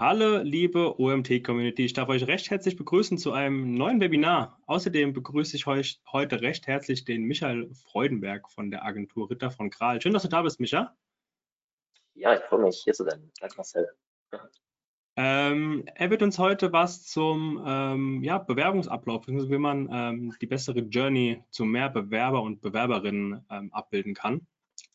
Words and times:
Hallo, 0.00 0.38
liebe 0.38 0.98
OMT-Community. 0.98 1.84
Ich 1.84 1.92
darf 1.92 2.08
euch 2.08 2.26
recht 2.26 2.48
herzlich 2.48 2.74
begrüßen 2.74 3.18
zu 3.18 3.32
einem 3.32 3.74
neuen 3.74 4.00
Webinar. 4.00 4.58
Außerdem 4.64 5.12
begrüße 5.12 5.54
ich 5.54 5.66
euch 5.66 6.00
heute 6.10 6.40
recht 6.40 6.66
herzlich 6.66 7.04
den 7.04 7.24
Michael 7.24 7.70
Freudenberg 7.74 8.50
von 8.50 8.70
der 8.70 8.82
Agentur 8.82 9.28
Ritter 9.28 9.50
von 9.50 9.68
Kral. 9.68 10.00
Schön, 10.00 10.14
dass 10.14 10.22
du 10.22 10.28
da 10.28 10.40
bist, 10.40 10.58
Micha. 10.58 10.96
Ja, 12.14 12.32
ich 12.32 12.40
freue 12.44 12.62
mich, 12.62 12.80
hier 12.82 12.94
zu 12.94 13.04
sein. 13.04 13.30
Danke, 13.40 13.56
Marcel. 13.58 13.90
Ähm, 15.16 15.84
er 15.94 16.08
wird 16.08 16.22
uns 16.22 16.38
heute 16.38 16.72
was 16.72 17.04
zum 17.04 17.62
ähm, 17.66 18.24
ja, 18.24 18.38
Bewerbungsablauf, 18.38 19.28
wie 19.28 19.58
man 19.58 19.86
ähm, 19.92 20.34
die 20.40 20.46
bessere 20.46 20.80
Journey 20.80 21.44
zu 21.50 21.66
mehr 21.66 21.90
Bewerber 21.90 22.40
und 22.40 22.62
Bewerberinnen 22.62 23.44
ähm, 23.50 23.70
abbilden 23.74 24.14
kann. 24.14 24.46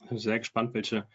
Ich 0.02 0.10
bin 0.10 0.18
sehr 0.18 0.40
gespannt, 0.40 0.74
welche 0.74 1.08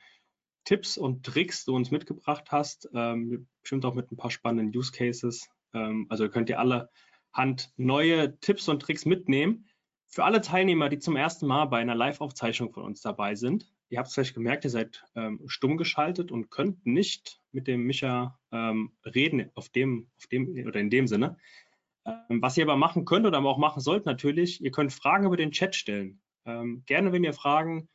Tipps 0.65 0.97
und 0.97 1.25
Tricks 1.25 1.65
du 1.65 1.75
uns 1.75 1.91
mitgebracht 1.91 2.51
hast. 2.51 2.89
Ähm, 2.95 3.49
bestimmt 3.63 3.85
auch 3.85 3.95
mit 3.95 4.11
ein 4.11 4.17
paar 4.17 4.31
spannenden 4.31 4.77
Use 4.77 4.93
Cases. 4.93 5.49
Ähm, 5.75 6.07
also 6.09 6.29
könnt 6.29 6.49
ihr 6.49 6.59
alle 6.59 6.91
Hand 7.33 7.73
neue 7.77 8.39
Tipps 8.41 8.69
und 8.69 8.81
Tricks 8.81 9.05
mitnehmen. 9.05 9.67
Für 10.09 10.25
alle 10.25 10.41
Teilnehmer, 10.41 10.89
die 10.89 10.99
zum 10.99 11.17
ersten 11.17 11.47
Mal 11.47 11.67
bei 11.67 11.79
einer 11.79 11.95
Live-Aufzeichnung 11.95 12.73
von 12.73 12.83
uns 12.83 13.01
dabei 13.01 13.37
sind, 13.37 13.73
ihr 13.91 13.99
habt 13.99 14.09
es 14.09 14.15
vielleicht 14.15 14.35
gemerkt, 14.35 14.65
ihr 14.65 14.71
seid 14.71 15.05
ähm, 15.15 15.41
stumm 15.47 15.77
geschaltet 15.77 16.33
und 16.33 16.51
könnt 16.51 16.85
nicht 16.85 17.41
mit 17.53 17.67
dem 17.67 17.85
Micha 17.85 18.39
ähm, 18.51 18.93
reden 19.05 19.51
auf 19.55 19.69
dem, 19.69 20.11
auf 20.17 20.27
dem 20.27 20.49
oder 20.67 20.81
in 20.81 20.91
dem 20.91 21.07
Sinne. 21.07 21.37
Ähm, 22.07 22.43
was 22.43 22.57
ihr 22.57 22.65
aber 22.65 22.77
machen 22.77 23.05
könnt 23.05 23.27
oder 23.27 23.45
auch 23.45 23.59
machen 23.59 23.81
sollt 23.81 24.07
natürlich, 24.07 24.63
ihr 24.63 24.71
könnt 24.71 24.93
Fragen 24.93 25.27
über 25.27 25.37
den 25.37 25.53
Chat 25.53 25.77
stellen. 25.77 26.21
Ähm, 26.45 26.83
gerne, 26.87 27.13
wenn 27.13 27.25
ihr 27.25 27.35
Fragen 27.35 27.89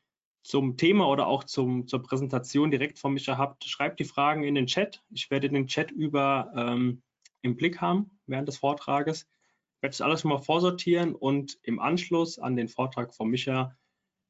zum 0.45 0.78
Thema 0.78 1.08
oder 1.08 1.25
auch 1.25 1.44
zum, 1.44 1.88
zur 1.88 2.03
Präsentation 2.03 2.70
direkt 2.70 3.00
von 3.00 3.14
Micha 3.14 3.36
habt, 3.36 3.64
schreibt 3.64 4.00
die 4.00 4.03
Fragen 4.06 4.44
in 4.44 4.53
den 4.53 4.67
Chat. 4.67 5.03
Ich 5.09 5.31
werde 5.31 5.50
den 5.50 5.66
Chat 5.66 5.89
über 5.89 6.52
ähm, 6.56 7.02
im 7.42 7.56
Blick 7.58 7.81
haben 7.81 8.20
während 8.28 8.47
des 8.47 8.58
Vortrages. 8.58 9.23
Ich 9.23 9.81
werde 9.81 9.94
das 9.94 10.02
alles 10.02 10.22
schon 10.22 10.30
mal 10.30 10.38
vorsortieren 10.38 11.16
und 11.16 11.58
im 11.64 11.80
Anschluss 11.80 12.38
an 12.38 12.55
den 12.55 12.67
Vortrag 12.67 13.16
von 13.16 13.28
Micha 13.30 13.75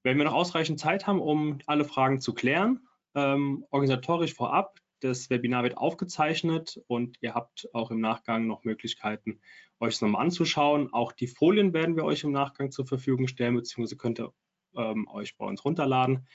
werden 0.03 0.17
wir 0.17 0.23
noch 0.23 0.33
ausreichend 0.33 0.79
Zeit 0.79 1.05
haben, 1.05 1.19
um 1.19 1.59
alle 1.65 1.83
Fragen 1.83 2.21
zu 2.21 2.33
klären. 2.33 2.87
Ähm, 3.13 3.65
organisatorisch 3.69 4.33
vorab, 4.33 4.79
das 5.01 5.29
Webinar 5.29 5.63
wird 5.63 5.75
aufgezeichnet 5.75 6.81
und 6.87 7.17
ihr 7.19 7.33
habt 7.33 7.67
auch 7.73 7.91
im 7.91 7.99
Nachgang 7.99 8.47
noch 8.47 8.63
Möglichkeiten, 8.63 9.41
euch 9.81 9.95
es 9.95 10.01
nochmal 10.01 10.23
anzuschauen. 10.23 10.93
Auch 10.93 11.11
die 11.11 11.27
Folien 11.27 11.73
werden 11.73 11.97
wir 11.97 12.05
euch 12.05 12.23
im 12.23 12.31
Nachgang 12.31 12.71
zur 12.71 12.87
Verfügung 12.87 13.27
stellen, 13.27 13.55
beziehungsweise 13.55 13.97
könnt 13.97 14.21
ihr 14.21 14.33
ähm, 14.75 15.07
euch 15.07 15.37
bei 15.37 15.45
uns 15.45 15.63
runterladen. 15.63 16.27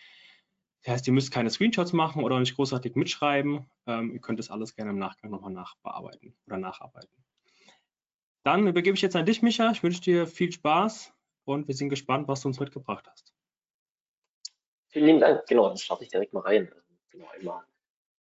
Das 0.83 0.95
heißt, 0.95 1.07
ihr 1.07 1.13
müsst 1.13 1.31
keine 1.31 1.51
Screenshots 1.51 1.93
machen 1.93 2.25
oder 2.25 2.41
nicht 2.41 2.57
großartig 2.57 2.95
mitschreiben. 2.95 3.71
Ähm, 3.87 4.13
ihr 4.13 4.21
könnt 4.21 4.39
das 4.39 4.51
alles 4.51 4.75
gerne 4.75 4.91
im 4.91 4.99
Nachgang 4.99 5.31
nochmal 5.31 5.53
nachbearbeiten 5.53 6.35
oder 6.47 6.57
nacharbeiten. 6.57 7.11
Dann 8.43 8.67
übergebe 8.67 8.95
ich 8.95 9.03
jetzt 9.03 9.17
an 9.17 9.27
dich, 9.27 9.43
Micha. 9.43 9.71
Ich 9.71 9.83
wünsche 9.83 10.01
dir 10.01 10.27
viel 10.27 10.51
Spaß 10.51 11.13
und 11.45 11.69
wir 11.69 11.75
sind 11.75 11.91
gespannt, 11.91 12.29
was 12.29 12.41
du 12.41 12.49
uns 12.49 12.59
mitgebracht 12.59 13.07
hast. 13.11 13.35
Vielen 14.89 15.07
lieben 15.07 15.21
Dank. 15.21 15.47
Genau, 15.47 15.69
dann 15.69 15.77
starte 15.77 16.05
ich 16.05 16.11
direkt 16.11 16.33
mal 16.33 16.41
rein. 16.41 16.73
Genau, 17.11 17.29
einmal 17.29 17.65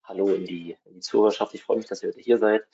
Hallo 0.04 0.34
in 0.34 0.46
die, 0.46 0.78
in 0.86 0.96
die 0.96 1.00
Zuhörerschaft. 1.02 1.54
Ich 1.54 1.64
freue 1.64 1.78
mich, 1.78 1.86
dass 1.86 2.02
ihr 2.02 2.10
heute 2.10 2.22
hier 2.22 2.38
seid. 2.38 2.66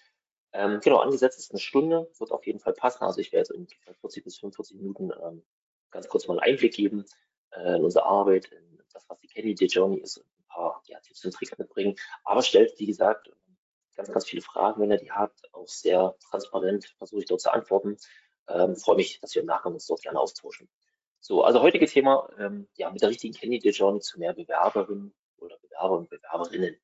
Ähm, 0.53 0.79
genau, 0.83 0.99
angesetzt 0.99 1.39
ist 1.39 1.51
eine 1.51 1.59
Stunde, 1.59 2.09
wird 2.19 2.31
auf 2.31 2.45
jeden 2.45 2.59
Fall 2.59 2.73
passen. 2.73 3.03
Also 3.03 3.19
ich 3.19 3.31
werde 3.31 3.39
jetzt 3.39 3.51
ungefähr 3.51 3.95
40 3.95 4.23
bis 4.23 4.37
45 4.37 4.77
Minuten 4.77 5.11
ähm, 5.23 5.43
ganz 5.89 6.07
kurz 6.07 6.27
mal 6.27 6.39
einen 6.39 6.53
Einblick 6.53 6.75
geben 6.75 7.05
äh, 7.55 7.75
in 7.75 7.83
unsere 7.83 8.05
Arbeit, 8.05 8.45
in 8.51 8.79
das, 8.93 9.05
was 9.07 9.19
die 9.19 9.27
Candidate 9.27 9.65
Journey 9.65 9.99
ist, 9.99 10.17
und 10.17 10.25
ein 10.25 10.45
paar 10.47 10.81
ja, 10.87 10.99
Tipps 10.99 11.25
und 11.25 11.33
Tricks 11.33 11.57
mitbringen. 11.57 11.95
Aber 12.23 12.41
stellt, 12.41 12.77
wie 12.79 12.85
gesagt, 12.85 13.29
ganz, 13.95 14.11
ganz 14.11 14.25
viele 14.25 14.41
Fragen, 14.41 14.81
wenn 14.81 14.91
ihr 14.91 14.97
die 14.97 15.11
habt, 15.11 15.53
auch 15.53 15.67
sehr 15.67 16.15
transparent 16.29 16.93
versuche 16.97 17.21
ich 17.21 17.27
dort 17.27 17.41
zu 17.41 17.51
antworten. 17.51 17.97
Ähm, 18.47 18.75
freue 18.75 18.97
mich, 18.97 19.19
dass 19.19 19.33
wir 19.35 19.41
im 19.41 19.47
Nachgang 19.47 19.73
uns 19.73 19.85
dort 19.85 20.01
gerne 20.01 20.19
austauschen. 20.19 20.69
So, 21.19 21.43
also 21.43 21.61
heutige 21.61 21.85
Thema, 21.85 22.27
ähm, 22.37 22.67
ja, 22.75 22.91
mit 22.91 23.01
der 23.01 23.09
richtigen 23.09 23.33
Candidate 23.33 23.75
Journey 23.75 24.01
zu 24.01 24.19
mehr 24.19 24.33
Bewerberinnen 24.33 25.13
oder 25.37 25.57
Bewerber 25.59 25.97
und 25.97 26.09
Bewerberinnen. 26.09 26.75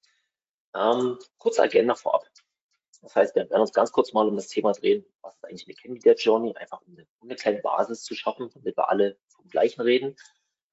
Ähm, 0.76 1.20
kurze 1.38 1.64
Agenda 1.64 1.96
vorab. 1.96 2.26
Das 3.02 3.16
heißt, 3.16 3.36
wir 3.36 3.50
werden 3.50 3.62
uns 3.62 3.74
ganz 3.74 3.92
kurz 3.92 4.14
mal 4.14 4.28
um 4.28 4.36
das 4.36 4.48
Thema 4.48 4.72
drehen, 4.74 5.06
was 5.22 5.36
ist 5.36 5.44
eigentlich 5.46 5.68
eine 5.68 5.76
Candidate 5.76 6.22
Journey, 6.22 6.54
einfach 6.56 6.82
um 6.82 6.94
eine, 6.94 7.08
um 7.20 7.30
eine 7.30 7.36
kleine 7.36 7.60
Basis 7.62 8.04
zu 8.04 8.14
schaffen, 8.14 8.50
damit 8.54 8.78
wir 8.78 8.90
alle 8.90 9.18
vom 9.30 9.48
Gleichen 9.48 9.82
reden 9.82 10.16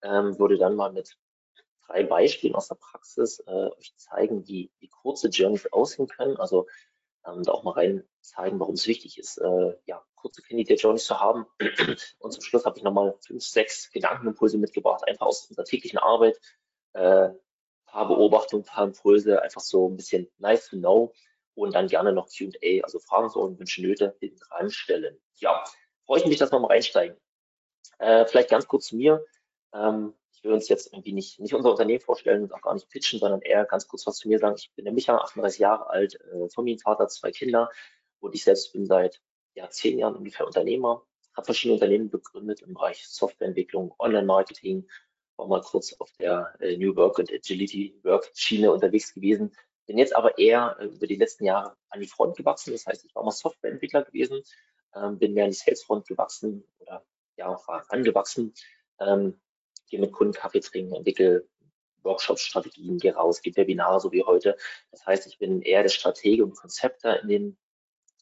ähm, 0.03 0.39
würde 0.39 0.59
dann 0.59 0.77
mal 0.77 0.93
mit 0.93 1.19
drei 1.87 2.03
Beispielen 2.05 2.55
aus 2.55 2.69
der 2.69 2.77
Praxis 2.77 3.41
äh, 3.41 3.71
euch 3.79 3.95
zeigen, 3.97 4.47
wie, 4.47 4.71
wie 4.79 4.89
kurze 4.89 5.29
Journeys 5.29 5.73
aussehen 5.73 6.09
können. 6.09 6.37
Also 6.37 6.67
ähm, 7.27 7.43
da 7.43 7.53
auch 7.53 7.65
mal 7.65 7.73
rein 7.73 8.05
zeigen, 8.21 8.59
warum 8.61 8.75
es 8.75 8.87
wichtig 8.87 9.19
ist, 9.19 9.39
äh, 9.39 9.77
ja, 9.85 10.05
kurze 10.15 10.43
Candidate 10.43 10.81
Journeys 10.81 11.05
zu 11.05 11.21
haben. 11.21 11.47
Und 12.19 12.33
zum 12.33 12.43
Schluss 12.43 12.65
habe 12.65 12.79
ich 12.79 12.85
nochmal 12.85 13.17
fünf, 13.25 13.45
sechs 13.45 13.91
Gedankenimpulse 13.91 14.59
mitgebracht, 14.59 15.07
einfach 15.07 15.27
aus 15.27 15.47
unserer 15.47 15.65
täglichen 15.65 15.99
Arbeit. 15.99 16.39
Äh, 16.93 17.31
paar 17.87 18.09
Beobachtungen, 18.09 18.65
paar 18.65 18.85
Impulse, 18.85 19.41
einfach 19.43 19.61
so 19.61 19.89
ein 19.89 19.97
bisschen 19.97 20.29
nice 20.39 20.69
to 20.69 20.77
know 20.77 21.13
und 21.55 21.75
dann 21.75 21.87
gerne 21.87 22.13
noch 22.13 22.29
Q&A, 22.29 22.83
also 22.83 22.99
Fragen, 22.99 23.31
Sorgen, 23.31 23.59
Wünsche, 23.59 23.81
Nöte 23.81 24.17
hinten 24.21 24.43
reinstellen. 24.51 25.19
Ja, 25.37 25.65
freue 26.05 26.21
ich 26.21 26.27
mich, 26.27 26.39
dass 26.39 26.53
wir 26.53 26.59
mal 26.59 26.69
reinsteigen. 26.69 27.17
Äh, 27.99 28.27
vielleicht 28.27 28.51
ganz 28.51 28.67
kurz 28.67 28.87
zu 28.89 28.97
mir. 28.97 29.25
Ähm, 29.75 30.15
ich 30.33 30.45
will 30.45 30.53
uns 30.53 30.69
jetzt 30.69 30.93
irgendwie 30.93 31.13
nicht, 31.13 31.41
nicht 31.41 31.55
unser 31.55 31.71
Unternehmen 31.71 32.01
vorstellen 32.01 32.45
und 32.45 32.53
auch 32.53 32.61
gar 32.61 32.75
nicht 32.75 32.89
pitchen, 32.89 33.19
sondern 33.19 33.41
eher 33.41 33.65
ganz 33.65 33.89
kurz 33.89 34.07
was 34.07 34.17
zu 34.17 34.29
mir 34.29 34.39
sagen. 34.39 34.57
Ich 34.59 34.73
bin 34.75 34.85
der 34.85 34.95
Micha, 34.95 35.17
38 35.17 35.59
Jahre 35.59 35.89
alt, 35.89 36.15
äh, 36.15 36.49
Familienvater, 36.49 37.09
zwei 37.09 37.31
Kinder 37.31 37.71
und 38.21 38.35
ich 38.35 38.45
selbst 38.45 38.73
bin 38.73 38.87
seit 38.87 39.21
ja, 39.55 39.69
zehn 39.71 39.99
Jahren 39.99 40.17
ungefähr 40.17 40.47
Unternehmer, 40.47 41.03
habe 41.35 41.45
verschiedene 41.45 41.75
Unternehmen 41.75 42.11
begründet 42.11 42.63
im 42.63 42.75
Bereich 42.75 43.07
Softwareentwicklung, 43.07 43.95
Online-Marketing, 43.99 44.87
war 45.37 45.49
mal 45.49 45.63
kurz 45.63 45.95
auf 45.99 46.13
der 46.19 46.55
äh, 46.61 46.77
New 46.77 46.95
Work 46.97 47.19
und 47.19 47.33
Agility 47.33 47.99
Work 48.03 48.31
Schiene 48.35 48.73
unterwegs 48.73 49.15
gewesen, 49.15 49.55
bin 49.87 49.99
jetzt 49.99 50.15
aber 50.15 50.39
eher 50.39 50.77
äh, 50.81 50.87
über 50.87 51.07
die 51.07 51.17
letzten 51.17 51.45
Jahre 51.45 51.77
an 51.91 52.01
die 52.01 52.07
Front 52.07 52.37
gewachsen. 52.37 52.73
Das 52.73 52.87
heißt, 52.87 53.05
ich 53.05 53.15
war 53.15 53.25
mal 53.25 53.31
Softwareentwickler 53.31 54.03
gewesen, 54.03 54.43
ähm, 54.95 55.19
bin 55.19 55.35
mehr 55.35 55.45
an 55.45 55.51
die 55.51 55.57
Salesfront 55.57 56.07
gewachsen 56.07 56.65
oder 56.79 57.05
ja, 57.37 57.59
war 57.67 57.85
angewachsen, 57.91 58.55
ähm, 59.01 59.39
gehe 59.89 60.01
mit 60.01 60.13
Kunden 60.13 60.35
Kaffee 60.35 60.61
trinken, 60.61 60.95
entwickle 60.95 61.49
Workshops, 62.03 62.43
Strategien, 62.43 62.99
gehe 62.99 63.15
raus, 63.15 63.43
gebe 63.43 63.57
Webinare, 63.57 64.01
so 64.01 64.13
wie 64.13 64.23
heute. 64.23 64.57
Das 64.91 65.05
heißt, 65.05 65.27
ich 65.27 65.39
bin 65.39 65.61
eher 65.63 65.83
der 65.83 65.91
Stratege 65.91 66.45
und 66.45 66.57
Konzepter 66.57 67.21
in 67.23 67.29
den, 67.29 67.59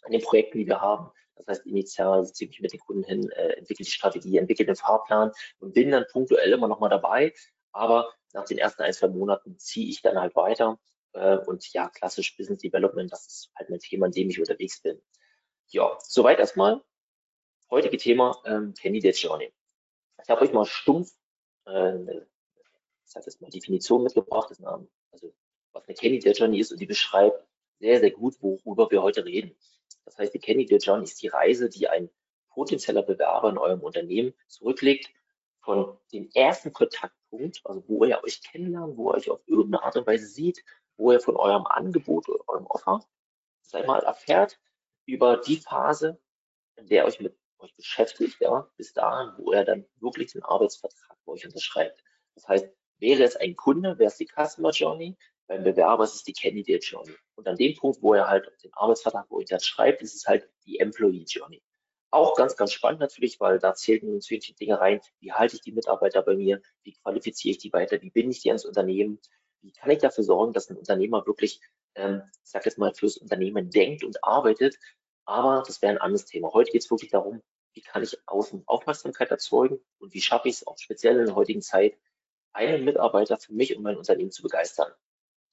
in 0.06 0.12
den 0.12 0.22
Projekten, 0.22 0.58
die 0.58 0.66
wir 0.66 0.80
haben. 0.80 1.10
Das 1.36 1.46
heißt, 1.46 1.66
initial 1.66 2.24
setze 2.24 2.44
ich 2.44 2.60
mit 2.60 2.72
den 2.72 2.80
Kunden 2.80 3.04
hin, 3.04 3.30
äh, 3.30 3.54
entwickle 3.54 3.84
die 3.84 3.90
Strategie, 3.90 4.38
entwickle 4.38 4.66
den 4.66 4.76
Fahrplan 4.76 5.32
und 5.58 5.74
bin 5.74 5.90
dann 5.90 6.06
punktuell 6.10 6.52
immer 6.52 6.68
noch 6.68 6.80
mal 6.80 6.88
dabei. 6.88 7.34
Aber 7.72 8.12
nach 8.32 8.44
den 8.44 8.58
ersten 8.58 8.82
ein, 8.82 8.92
zwei 8.92 9.08
Monaten 9.08 9.58
ziehe 9.58 9.88
ich 9.88 10.00
dann 10.00 10.18
halt 10.18 10.34
weiter. 10.36 10.78
Äh, 11.12 11.38
und 11.38 11.72
ja, 11.72 11.88
klassisch 11.88 12.36
Business 12.36 12.60
Development, 12.60 13.10
das 13.12 13.26
ist 13.26 13.52
halt 13.56 13.70
mein 13.70 13.80
Thema, 13.80 14.06
in 14.06 14.12
dem 14.12 14.30
ich 14.30 14.38
unterwegs 14.38 14.80
bin. 14.80 15.00
Ja, 15.68 15.96
soweit 16.00 16.38
erstmal. 16.38 16.82
Heutige 17.70 17.96
Thema 17.96 18.40
ähm, 18.44 18.74
Candidate 18.80 19.16
Journey. 19.16 19.52
Ich 20.22 20.28
habe 20.30 20.42
euch 20.42 20.52
mal 20.52 20.64
stumpf 20.64 21.10
eine, 21.64 22.26
sage 23.04 23.26
jetzt 23.26 23.40
mal 23.40 23.50
Definition 23.50 24.02
mitgebracht, 24.02 24.50
ist 24.50 24.64
eine, 24.64 24.86
also 25.12 25.32
was 25.72 25.86
eine 25.86 25.96
Candidate 25.96 26.38
Journey 26.38 26.60
ist 26.60 26.72
und 26.72 26.80
die 26.80 26.86
beschreibt 26.86 27.44
sehr, 27.80 28.00
sehr 28.00 28.10
gut, 28.10 28.36
worüber 28.40 28.90
wir 28.90 29.02
heute 29.02 29.24
reden. 29.24 29.54
Das 30.04 30.18
heißt, 30.18 30.34
die 30.34 30.38
Candidate 30.38 30.84
Journey 30.84 31.04
ist 31.04 31.22
die 31.22 31.28
Reise, 31.28 31.68
die 31.68 31.88
ein 31.88 32.10
potenzieller 32.50 33.02
Bewerber 33.02 33.50
in 33.50 33.58
eurem 33.58 33.80
Unternehmen 33.80 34.34
zurücklegt 34.46 35.10
von 35.60 35.98
dem 36.12 36.30
ersten 36.34 36.72
Kontaktpunkt, 36.72 37.60
also 37.64 37.82
wo 37.88 38.04
ihr 38.04 38.22
euch 38.22 38.42
kennenlernt, 38.42 38.96
wo 38.96 39.10
ihr 39.10 39.14
euch 39.14 39.30
auf 39.30 39.40
irgendeine 39.46 39.82
Art 39.82 39.96
und 39.96 40.06
Weise 40.06 40.26
sieht, 40.26 40.62
wo 40.96 41.10
ihr 41.10 41.20
von 41.20 41.36
eurem 41.36 41.66
Angebot 41.66 42.28
oder 42.28 42.44
eurem 42.48 42.66
Offer, 42.66 43.04
sei 43.62 43.84
mal 43.84 44.02
erfährt, 44.02 44.60
über 45.06 45.38
die 45.38 45.56
Phase, 45.56 46.20
in 46.76 46.86
der 46.86 47.02
ihr 47.02 47.06
euch 47.06 47.20
mit 47.20 47.36
euch 47.58 47.74
beschäftigt, 47.74 48.36
ja, 48.40 48.68
bis 48.76 48.92
dahin, 48.92 49.32
wo 49.38 49.52
er 49.52 49.64
dann 49.64 49.86
wirklich 50.00 50.32
den 50.32 50.42
Arbeitsvertrag 50.42 51.16
bei 51.24 51.32
euch 51.32 51.46
unterschreibt. 51.46 52.02
Das 52.34 52.48
heißt, 52.48 52.68
wäre 52.98 53.22
es 53.22 53.36
ein 53.36 53.56
Kunde, 53.56 53.98
wäre 53.98 54.08
es 54.08 54.16
die 54.16 54.28
Customer 54.28 54.70
Journey, 54.70 55.16
beim 55.46 55.62
Bewerber 55.62 56.04
ist 56.04 56.14
es 56.14 56.24
die 56.24 56.32
Candidate 56.32 56.84
Journey. 56.84 57.14
Und 57.34 57.46
an 57.46 57.56
dem 57.56 57.74
Punkt, 57.74 58.00
wo 58.02 58.14
er 58.14 58.28
halt 58.28 58.50
den 58.62 58.72
Arbeitsvertrag 58.74 59.28
bei 59.28 59.36
euch 59.36 59.46
dann 59.46 59.60
schreibt, 59.60 60.02
ist 60.02 60.14
es 60.14 60.26
halt 60.26 60.48
die 60.64 60.78
Employee 60.78 61.24
Journey. 61.28 61.62
Auch 62.10 62.34
ganz, 62.36 62.56
ganz 62.56 62.72
spannend 62.72 63.00
natürlich, 63.00 63.40
weil 63.40 63.58
da 63.58 63.74
zählen 63.74 64.14
natürlich 64.14 64.54
Dinge 64.54 64.80
rein. 64.80 65.00
Wie 65.18 65.32
halte 65.32 65.56
ich 65.56 65.62
die 65.62 65.72
Mitarbeiter 65.72 66.22
bei 66.22 66.36
mir? 66.36 66.62
Wie 66.82 66.92
qualifiziere 66.92 67.52
ich 67.52 67.58
die 67.58 67.72
weiter? 67.72 68.00
Wie 68.00 68.10
binde 68.10 68.30
ich 68.30 68.40
die 68.40 68.50
ans 68.50 68.64
Unternehmen? 68.64 69.20
Wie 69.60 69.72
kann 69.72 69.90
ich 69.90 69.98
dafür 69.98 70.24
sorgen, 70.24 70.52
dass 70.52 70.70
ein 70.70 70.76
Unternehmer 70.76 71.26
wirklich, 71.26 71.60
ähm, 71.96 72.22
ich 72.44 72.50
sage 72.50 72.66
jetzt 72.66 72.78
mal, 72.78 72.94
fürs 72.94 73.16
Unternehmen 73.16 73.68
denkt 73.68 74.04
und 74.04 74.22
arbeitet? 74.22 74.78
Aber 75.24 75.62
das 75.66 75.80
wäre 75.82 75.92
ein 75.92 75.98
anderes 75.98 76.26
Thema. 76.26 76.52
Heute 76.52 76.70
geht 76.70 76.82
es 76.82 76.90
wirklich 76.90 77.10
darum, 77.10 77.42
wie 77.72 77.80
kann 77.80 78.02
ich 78.02 78.16
Außen 78.26 78.62
Aufmerksamkeit 78.66 79.30
erzeugen 79.30 79.80
und 79.98 80.14
wie 80.14 80.20
schaffe 80.20 80.48
ich 80.48 80.56
es 80.56 80.66
auch 80.66 80.78
speziell 80.78 81.18
in 81.18 81.26
der 81.26 81.34
heutigen 81.34 81.62
Zeit, 81.62 81.98
einen 82.52 82.84
Mitarbeiter 82.84 83.38
für 83.38 83.52
mich 83.52 83.76
und 83.76 83.82
mein 83.82 83.96
Unternehmen 83.96 84.30
zu 84.30 84.42
begeistern. 84.42 84.92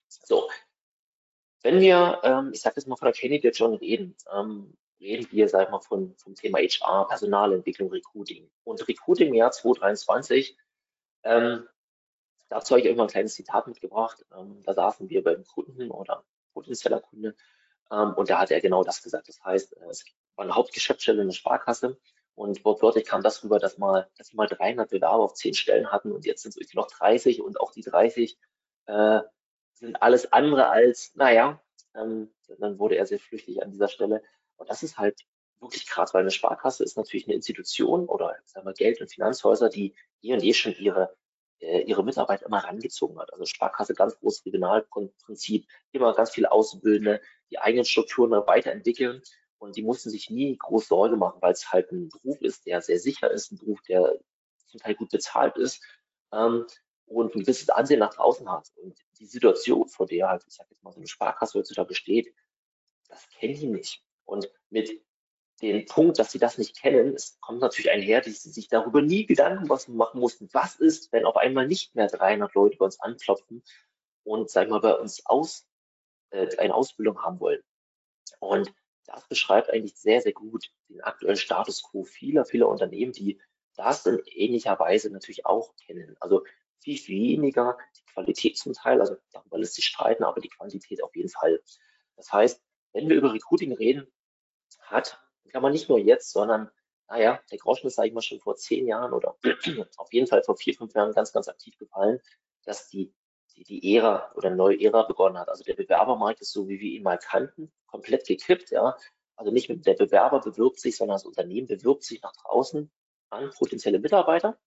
So, 0.07 0.49
Wenn 1.63 1.79
wir, 1.79 2.19
ähm, 2.23 2.51
ich 2.53 2.61
sage 2.61 2.75
jetzt 2.77 2.87
mal 2.87 2.95
von 2.95 3.07
der 3.07 3.13
Candidate 3.13 3.55
schon 3.55 3.75
reden, 3.75 4.15
ähm, 4.33 4.77
reden 4.99 5.27
wir, 5.31 5.49
sag 5.49 5.65
ich 5.65 5.71
mal, 5.71 5.79
von, 5.79 6.15
vom 6.17 6.35
Thema 6.35 6.59
HR, 6.59 7.07
Personalentwicklung, 7.07 7.89
Recruiting. 7.89 8.49
Und 8.63 8.87
Recruiting 8.87 9.29
im 9.29 9.35
Jahr 9.35 9.51
2023, 9.51 10.57
ähm, 11.23 11.67
dazu 12.49 12.71
habe 12.71 12.81
ich 12.81 12.89
euch 12.89 12.95
mal 12.95 13.03
ein 13.03 13.09
kleines 13.09 13.33
Zitat 13.33 13.67
mitgebracht. 13.67 14.25
Ähm, 14.35 14.61
da 14.63 14.73
saßen 14.73 15.09
wir 15.09 15.23
beim 15.23 15.43
Kunden 15.45 15.89
oder 15.91 16.23
potenzieller 16.53 16.99
Kunde 16.99 17.35
und 17.95 18.29
da 18.29 18.39
hat 18.39 18.51
er 18.51 18.61
genau 18.61 18.83
das 18.83 19.03
gesagt. 19.03 19.27
Das 19.27 19.43
heißt, 19.43 19.77
äh, 19.77 19.85
es 19.89 20.05
war 20.35 20.45
eine 20.45 20.55
Hauptgeschäftsstelle, 20.55 21.21
eine 21.21 21.33
Sparkasse 21.33 21.97
und 22.35 22.63
wortwörtlich 22.63 23.05
kam 23.05 23.21
das 23.21 23.43
rüber, 23.43 23.59
dass 23.59 23.77
mal, 23.77 24.09
dass 24.17 24.27
sie 24.27 24.35
mal 24.35 24.47
300 24.47 24.89
Bewerber 24.89 25.23
auf 25.23 25.33
10 25.33 25.53
Stellen 25.53 25.91
hatten 25.91 26.11
und 26.11 26.25
jetzt 26.25 26.43
sind 26.43 26.55
es 26.57 26.73
noch 26.73 26.87
30 26.87 27.41
und 27.41 27.59
auch 27.59 27.71
die 27.71 27.81
30 27.81 28.37
äh, 28.87 29.19
sind 29.73 30.01
alles 30.01 30.31
andere 30.31 30.69
als, 30.69 31.11
naja, 31.15 31.61
ähm, 31.95 32.33
dann 32.59 32.79
wurde 32.79 32.95
er 32.95 33.05
sehr 33.05 33.19
flüchtig 33.19 33.61
an 33.61 33.71
dieser 33.71 33.87
Stelle. 33.87 34.23
Und 34.57 34.69
das 34.69 34.83
ist 34.83 34.97
halt 34.97 35.19
wirklich 35.59 35.87
krass, 35.87 36.13
weil 36.13 36.21
eine 36.21 36.31
Sparkasse 36.31 36.83
ist 36.83 36.97
natürlich 36.97 37.25
eine 37.27 37.35
Institution 37.35 38.07
oder 38.07 38.35
sagen 38.45 38.65
wir 38.65 38.73
Geld- 38.73 39.01
und 39.01 39.11
Finanzhäuser, 39.11 39.69
die 39.69 39.95
eh 40.21 40.33
und 40.33 40.43
je 40.43 40.53
schon 40.53 40.73
ihre 40.73 41.15
ihre 41.61 42.03
Mitarbeiter 42.03 42.45
immer 42.45 42.63
rangezogen 42.63 43.19
hat. 43.19 43.31
Also 43.33 43.45
Sparkasse 43.45 43.93
ganz 43.93 44.17
großes 44.19 44.45
Regionalprinzip, 44.45 45.67
immer 45.91 46.13
ganz 46.13 46.31
viele 46.31 46.51
Auszubildende, 46.51 47.21
die 47.49 47.59
eigenen 47.59 47.85
Strukturen 47.85 48.31
weiterentwickeln 48.31 49.21
und 49.57 49.75
die 49.75 49.83
mussten 49.83 50.09
sich 50.09 50.29
nie 50.29 50.57
groß 50.57 50.87
Sorge 50.87 51.17
machen, 51.17 51.41
weil 51.41 51.53
es 51.53 51.71
halt 51.71 51.91
ein 51.91 52.09
Beruf 52.09 52.41
ist, 52.41 52.65
der 52.65 52.81
sehr 52.81 52.99
sicher 52.99 53.29
ist, 53.29 53.51
ein 53.51 53.59
Beruf, 53.59 53.81
der 53.83 54.17
zum 54.65 54.79
Teil 54.79 54.95
gut 54.95 55.11
bezahlt 55.11 55.57
ist 55.57 55.83
ähm, 56.31 56.65
und 57.05 57.35
ein 57.35 57.41
gewisses 57.41 57.69
Ansehen 57.69 57.99
nach 57.99 58.13
draußen 58.13 58.49
hat. 58.51 58.71
Und 58.77 58.97
die 59.19 59.27
Situation, 59.27 59.87
vor 59.87 60.07
der 60.07 60.29
halt, 60.29 60.43
ich 60.47 60.55
sag 60.55 60.69
jetzt 60.71 60.83
mal, 60.83 60.91
so 60.91 60.97
eine 60.97 61.07
Sparkasse 61.07 61.59
heutzutage 61.59 61.93
steht, 61.93 62.33
das 63.07 63.29
kennen 63.29 63.53
die 63.53 63.67
nicht. 63.67 64.03
Und 64.25 64.49
mit 64.69 64.89
den 65.61 65.85
Punkt, 65.85 66.19
dass 66.19 66.31
sie 66.31 66.39
das 66.39 66.57
nicht 66.57 66.79
kennen, 66.79 67.13
es 67.15 67.39
kommt 67.39 67.59
natürlich 67.59 67.91
einher, 67.91 68.21
dass 68.21 68.43
sie 68.43 68.49
sich 68.49 68.67
darüber 68.67 69.01
nie 69.01 69.25
Gedanken 69.25 69.67
machen 69.67 70.19
mussten, 70.19 70.49
was 70.53 70.75
ist, 70.75 71.11
wenn 71.11 71.25
auf 71.25 71.37
einmal 71.37 71.67
nicht 71.67 71.95
mehr 71.95 72.07
300 72.07 72.53
Leute 72.55 72.77
bei 72.77 72.85
uns 72.85 72.99
anklopfen 72.99 73.63
und, 74.23 74.49
sagen 74.49 74.69
wir 74.69 74.79
mal, 74.79 74.81
bei 74.81 74.95
uns 74.95 75.25
aus, 75.25 75.67
äh, 76.31 76.55
eine 76.57 76.73
Ausbildung 76.73 77.21
haben 77.21 77.39
wollen. 77.39 77.61
Und 78.39 78.73
das 79.05 79.27
beschreibt 79.27 79.69
eigentlich 79.69 79.95
sehr, 79.95 80.21
sehr 80.21 80.33
gut 80.33 80.71
den 80.89 81.01
aktuellen 81.01 81.37
Status 81.37 81.83
quo 81.83 82.03
vieler, 82.03 82.45
vieler 82.45 82.67
Unternehmen, 82.67 83.11
die 83.11 83.39
das 83.75 84.05
in 84.05 84.21
ähnlicher 84.25 84.79
Weise 84.79 85.09
natürlich 85.11 85.45
auch 85.45 85.75
kennen. 85.75 86.15
Also 86.19 86.43
viel, 86.79 86.97
viel 86.97 87.37
weniger 87.37 87.77
die 87.97 88.13
Qualität 88.13 88.57
zum 88.57 88.73
Teil, 88.73 88.99
also 88.99 89.15
darüber 89.31 89.59
lässt 89.59 89.75
sich 89.75 89.85
streiten, 89.85 90.23
aber 90.23 90.41
die 90.41 90.49
Quantität 90.49 91.03
auf 91.03 91.15
jeden 91.15 91.29
Fall. 91.29 91.61
Das 92.15 92.31
heißt, 92.31 92.61
wenn 92.93 93.09
wir 93.09 93.15
über 93.15 93.33
Recruiting 93.33 93.73
reden, 93.73 94.11
hat 94.79 95.21
kann 95.51 95.61
man 95.61 95.71
nicht 95.71 95.89
nur 95.89 95.99
jetzt, 95.99 96.31
sondern, 96.31 96.69
naja, 97.07 97.39
der 97.51 97.57
Groschen 97.57 97.87
ist, 97.87 97.95
sage 97.95 98.09
ich 98.09 98.13
mal, 98.13 98.21
schon 98.21 98.39
vor 98.39 98.55
zehn 98.55 98.87
Jahren 98.87 99.13
oder 99.13 99.37
auf 99.97 100.13
jeden 100.13 100.27
Fall 100.27 100.43
vor 100.43 100.55
vier, 100.57 100.73
fünf 100.73 100.93
Jahren 100.93 101.13
ganz, 101.13 101.31
ganz 101.31 101.47
aktiv 101.47 101.77
gefallen, 101.77 102.19
dass 102.63 102.87
die, 102.87 103.13
die, 103.55 103.63
die 103.63 103.95
Ära 103.95 104.31
oder 104.35 104.49
neue 104.49 104.79
Ära 104.81 105.03
begonnen 105.03 105.37
hat. 105.37 105.49
Also 105.49 105.63
der 105.63 105.75
Bewerbermarkt 105.75 106.41
ist 106.41 106.51
so, 106.51 106.67
wie 106.67 106.79
wir 106.79 106.91
ihn 106.91 107.03
mal 107.03 107.17
kannten, 107.17 107.71
komplett 107.87 108.27
gekippt, 108.27 108.71
ja. 108.71 108.97
Also 109.35 109.51
nicht 109.51 109.69
mit 109.69 109.85
der 109.85 109.95
Bewerber 109.95 110.39
bewirbt 110.39 110.79
sich, 110.79 110.95
sondern 110.97 111.15
das 111.15 111.25
Unternehmen 111.25 111.67
bewirbt 111.67 112.03
sich 112.03 112.21
nach 112.21 112.33
draußen 112.33 112.91
an 113.31 113.49
potenzielle 113.57 113.99
Mitarbeiter. 113.99 114.59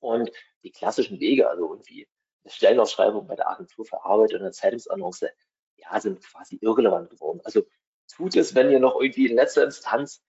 Und 0.00 0.30
die 0.62 0.70
klassischen 0.70 1.18
Wege, 1.18 1.48
also 1.48 1.70
irgendwie 1.70 2.06
eine 2.44 2.52
Stellenausschreibung 2.52 3.26
bei 3.26 3.34
der 3.34 3.50
Agentur 3.50 3.84
für 3.84 4.04
Arbeit 4.04 4.30
oder 4.30 4.42
eine 4.42 4.52
Zeitungsannonce, 4.52 5.30
ja, 5.76 6.00
sind 6.00 6.22
quasi 6.22 6.58
irrelevant 6.60 7.10
geworden. 7.10 7.40
Also 7.44 7.62
tut 8.08 8.36
es, 8.36 8.54
wenn 8.54 8.70
ihr 8.70 8.80
noch 8.80 9.00
irgendwie 9.00 9.26
in 9.26 9.36
letzter 9.36 9.64
Instanz 9.64 10.22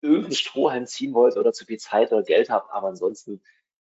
irgendeinen 0.00 0.34
Strohhalm 0.34 0.86
ziehen 0.86 1.14
wollt 1.14 1.36
oder 1.36 1.52
zu 1.52 1.64
viel 1.64 1.78
Zeit 1.78 2.12
oder 2.12 2.22
Geld 2.22 2.50
habt. 2.50 2.70
Aber 2.70 2.88
ansonsten 2.88 3.42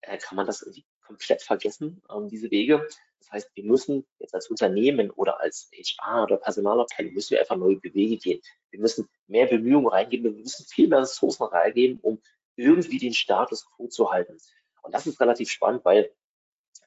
äh, 0.01 0.17
kann 0.17 0.35
man 0.35 0.45
das 0.45 0.61
irgendwie 0.61 0.85
komplett 1.05 1.41
vergessen, 1.41 2.01
ähm, 2.13 2.27
diese 2.29 2.51
Wege. 2.51 2.87
Das 3.19 3.31
heißt, 3.31 3.51
wir 3.55 3.63
müssen 3.63 4.05
jetzt 4.17 4.33
als 4.33 4.47
Unternehmen 4.49 5.11
oder 5.11 5.39
als 5.39 5.69
HR 5.73 6.23
oder 6.23 6.37
Personalabteilung 6.37 7.13
müssen 7.13 7.31
wir 7.31 7.39
einfach 7.39 7.57
neue 7.57 7.81
Wege 7.83 8.17
gehen. 8.17 8.41
Wir 8.71 8.79
müssen 8.79 9.09
mehr 9.27 9.47
Bemühungen 9.47 9.87
reingeben, 9.87 10.35
wir 10.35 10.41
müssen 10.41 10.65
viel 10.65 10.87
mehr 10.87 11.01
Ressourcen 11.01 11.43
reingeben, 11.43 11.99
um 12.01 12.21
irgendwie 12.55 12.97
den 12.97 13.13
Status 13.13 13.65
quo 13.65 13.87
zu 13.87 14.11
halten. 14.11 14.37
Und 14.81 14.93
das 14.93 15.07
ist 15.07 15.19
relativ 15.19 15.49
spannend, 15.49 15.85
weil 15.85 16.13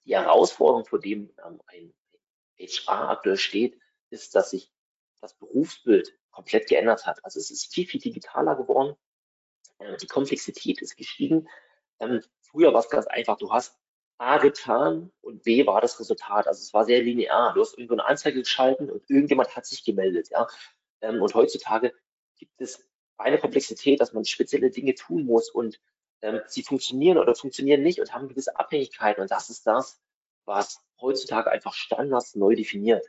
die 0.05 0.17
Herausforderung, 0.17 0.85
vor 0.85 1.01
dem 1.01 1.31
ähm, 1.45 1.61
ein 1.67 1.95
HR 2.59 3.11
aktuell 3.11 3.37
steht, 3.37 3.79
ist, 4.11 4.35
dass 4.35 4.51
sich 4.51 4.71
das 5.21 5.35
Berufsbild 5.35 6.13
komplett 6.33 6.69
geändert 6.69 7.07
hat. 7.07 7.25
Also 7.25 7.39
es 7.39 7.51
ist 7.51 7.73
viel, 7.73 7.87
viel 7.87 8.01
digitaler 8.01 8.57
geworden. 8.57 8.97
Äh, 9.79 9.97
die 9.99 10.07
Komplexität 10.07 10.83
ist 10.83 10.97
gestiegen. 10.97 11.49
Ähm, 12.01 12.21
früher 12.41 12.73
war 12.73 12.81
es 12.81 12.91
ganz 12.91 13.07
einfach. 13.07 13.39
Du 13.39 13.53
hast 13.53 13.79
A 14.19 14.39
getan 14.39 15.13
und 15.21 15.43
B 15.43 15.67
war 15.67 15.81
das 15.81 15.99
Resultat. 16.01 16.47
Also 16.47 16.61
es 16.61 16.73
war 16.73 16.85
sehr 16.85 17.03
linear. 17.03 17.55
Du 17.55 17.61
hast 17.61 17.77
irgendwo 17.77 17.95
eine 17.95 18.07
Anzeige 18.07 18.41
geschalten 18.41 18.91
und 18.91 19.09
irgendjemand 19.09 19.55
hat 19.57 19.67
sich 19.67 19.85
gemeldet. 19.85 20.31
Ja? 20.31 20.47
Ähm, 21.01 21.21
und 21.23 21.35
heutzutage 21.35 21.93
gibt 22.37 22.61
es 22.61 22.87
eine 23.19 23.39
Komplexität, 23.39 24.01
dass 24.01 24.13
man 24.13 24.25
spezielle 24.25 24.71
Dinge 24.71 24.95
tun 24.95 25.25
muss 25.25 25.51
und 25.51 25.81
ähm, 26.23 26.41
sie 26.47 26.63
funktionieren 26.63 27.19
oder 27.19 27.35
funktionieren 27.35 27.83
nicht 27.83 28.01
und 28.01 28.15
haben 28.15 28.29
gewisse 28.29 28.57
Abhängigkeiten. 28.59 29.23
Und 29.23 29.31
das 29.31 29.51
ist 29.51 29.67
das, 29.67 30.01
was 30.45 30.81
heutzutage 31.01 31.51
einfach 31.51 31.75
Standards 31.75 32.35
neu 32.37 32.55
definiert. 32.55 33.07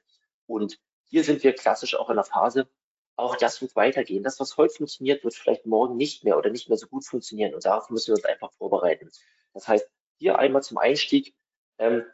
Und 0.47 0.79
hier 1.05 1.23
sind 1.23 1.43
wir 1.43 1.53
klassisch 1.53 1.95
auch 1.95 2.09
in 2.09 2.15
der 2.15 2.25
Phase, 2.25 2.67
auch 3.15 3.35
das 3.35 3.61
wird 3.61 3.75
weitergehen. 3.75 4.23
Das, 4.23 4.39
was 4.39 4.57
heute 4.57 4.73
funktioniert, 4.73 5.23
wird 5.23 5.35
vielleicht 5.35 5.65
morgen 5.65 5.97
nicht 5.97 6.23
mehr 6.23 6.37
oder 6.37 6.49
nicht 6.49 6.69
mehr 6.69 6.77
so 6.77 6.87
gut 6.87 7.05
funktionieren. 7.05 7.53
Und 7.53 7.65
darauf 7.65 7.89
müssen 7.89 8.07
wir 8.07 8.15
uns 8.15 8.25
einfach 8.25 8.51
vorbereiten. 8.53 9.09
Das 9.53 9.67
heißt, 9.67 9.87
hier 10.17 10.39
einmal 10.39 10.63
zum 10.63 10.77
Einstieg, 10.77 11.35
ähm, 11.77 12.05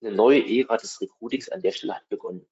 eine 0.00 0.12
neue 0.12 0.42
Ära 0.44 0.76
des 0.76 1.00
Recruitings 1.00 1.48
an 1.48 1.62
der 1.62 1.72
Stelle 1.72 1.94
hat 1.94 2.08
begonnen. 2.08 2.46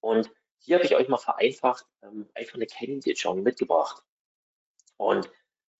Und 0.00 0.30
hier 0.58 0.76
habe 0.76 0.84
ich 0.84 0.94
euch 0.94 1.08
mal 1.08 1.18
vereinfacht 1.18 1.86
ähm, 2.02 2.28
einfach 2.34 2.54
eine 2.54 2.66
Candidate 2.66 3.18
Journey 3.18 3.42
mitgebracht. 3.42 4.04
Und 4.96 5.30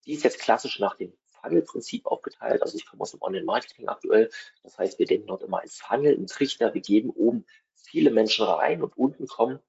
die 0.07 0.15
ist 0.15 0.25
jetzt 0.25 0.41
klassisch 0.41 0.79
nach 0.79 0.97
dem 0.97 1.13
Funnel-Prinzip 1.27 2.07
aufgeteilt. 2.07 2.63
Also 2.63 2.77
ich 2.77 2.87
komme 2.87 3.03
aus 3.03 3.13
dem 3.13 3.23
Online-Marketing 3.23 3.89
aktuell. 3.89 4.31
Das 4.63 4.79
heißt, 4.79 4.99
wir 4.99 5.07
denken 5.07 5.29
dort 5.29 5.43
immer 5.43 5.61
als 5.61 5.77
Funnel, 5.81 6.15
im 6.15 6.27
Trichter. 6.27 6.75
Wir 6.75 6.81
geben 6.81 7.11
oben 7.11 7.45
viele 7.75 8.11
Menschen 8.11 8.47
rein 8.47 8.83
und 8.83 8.97
unten 8.97 9.27
kommen 9.27 9.61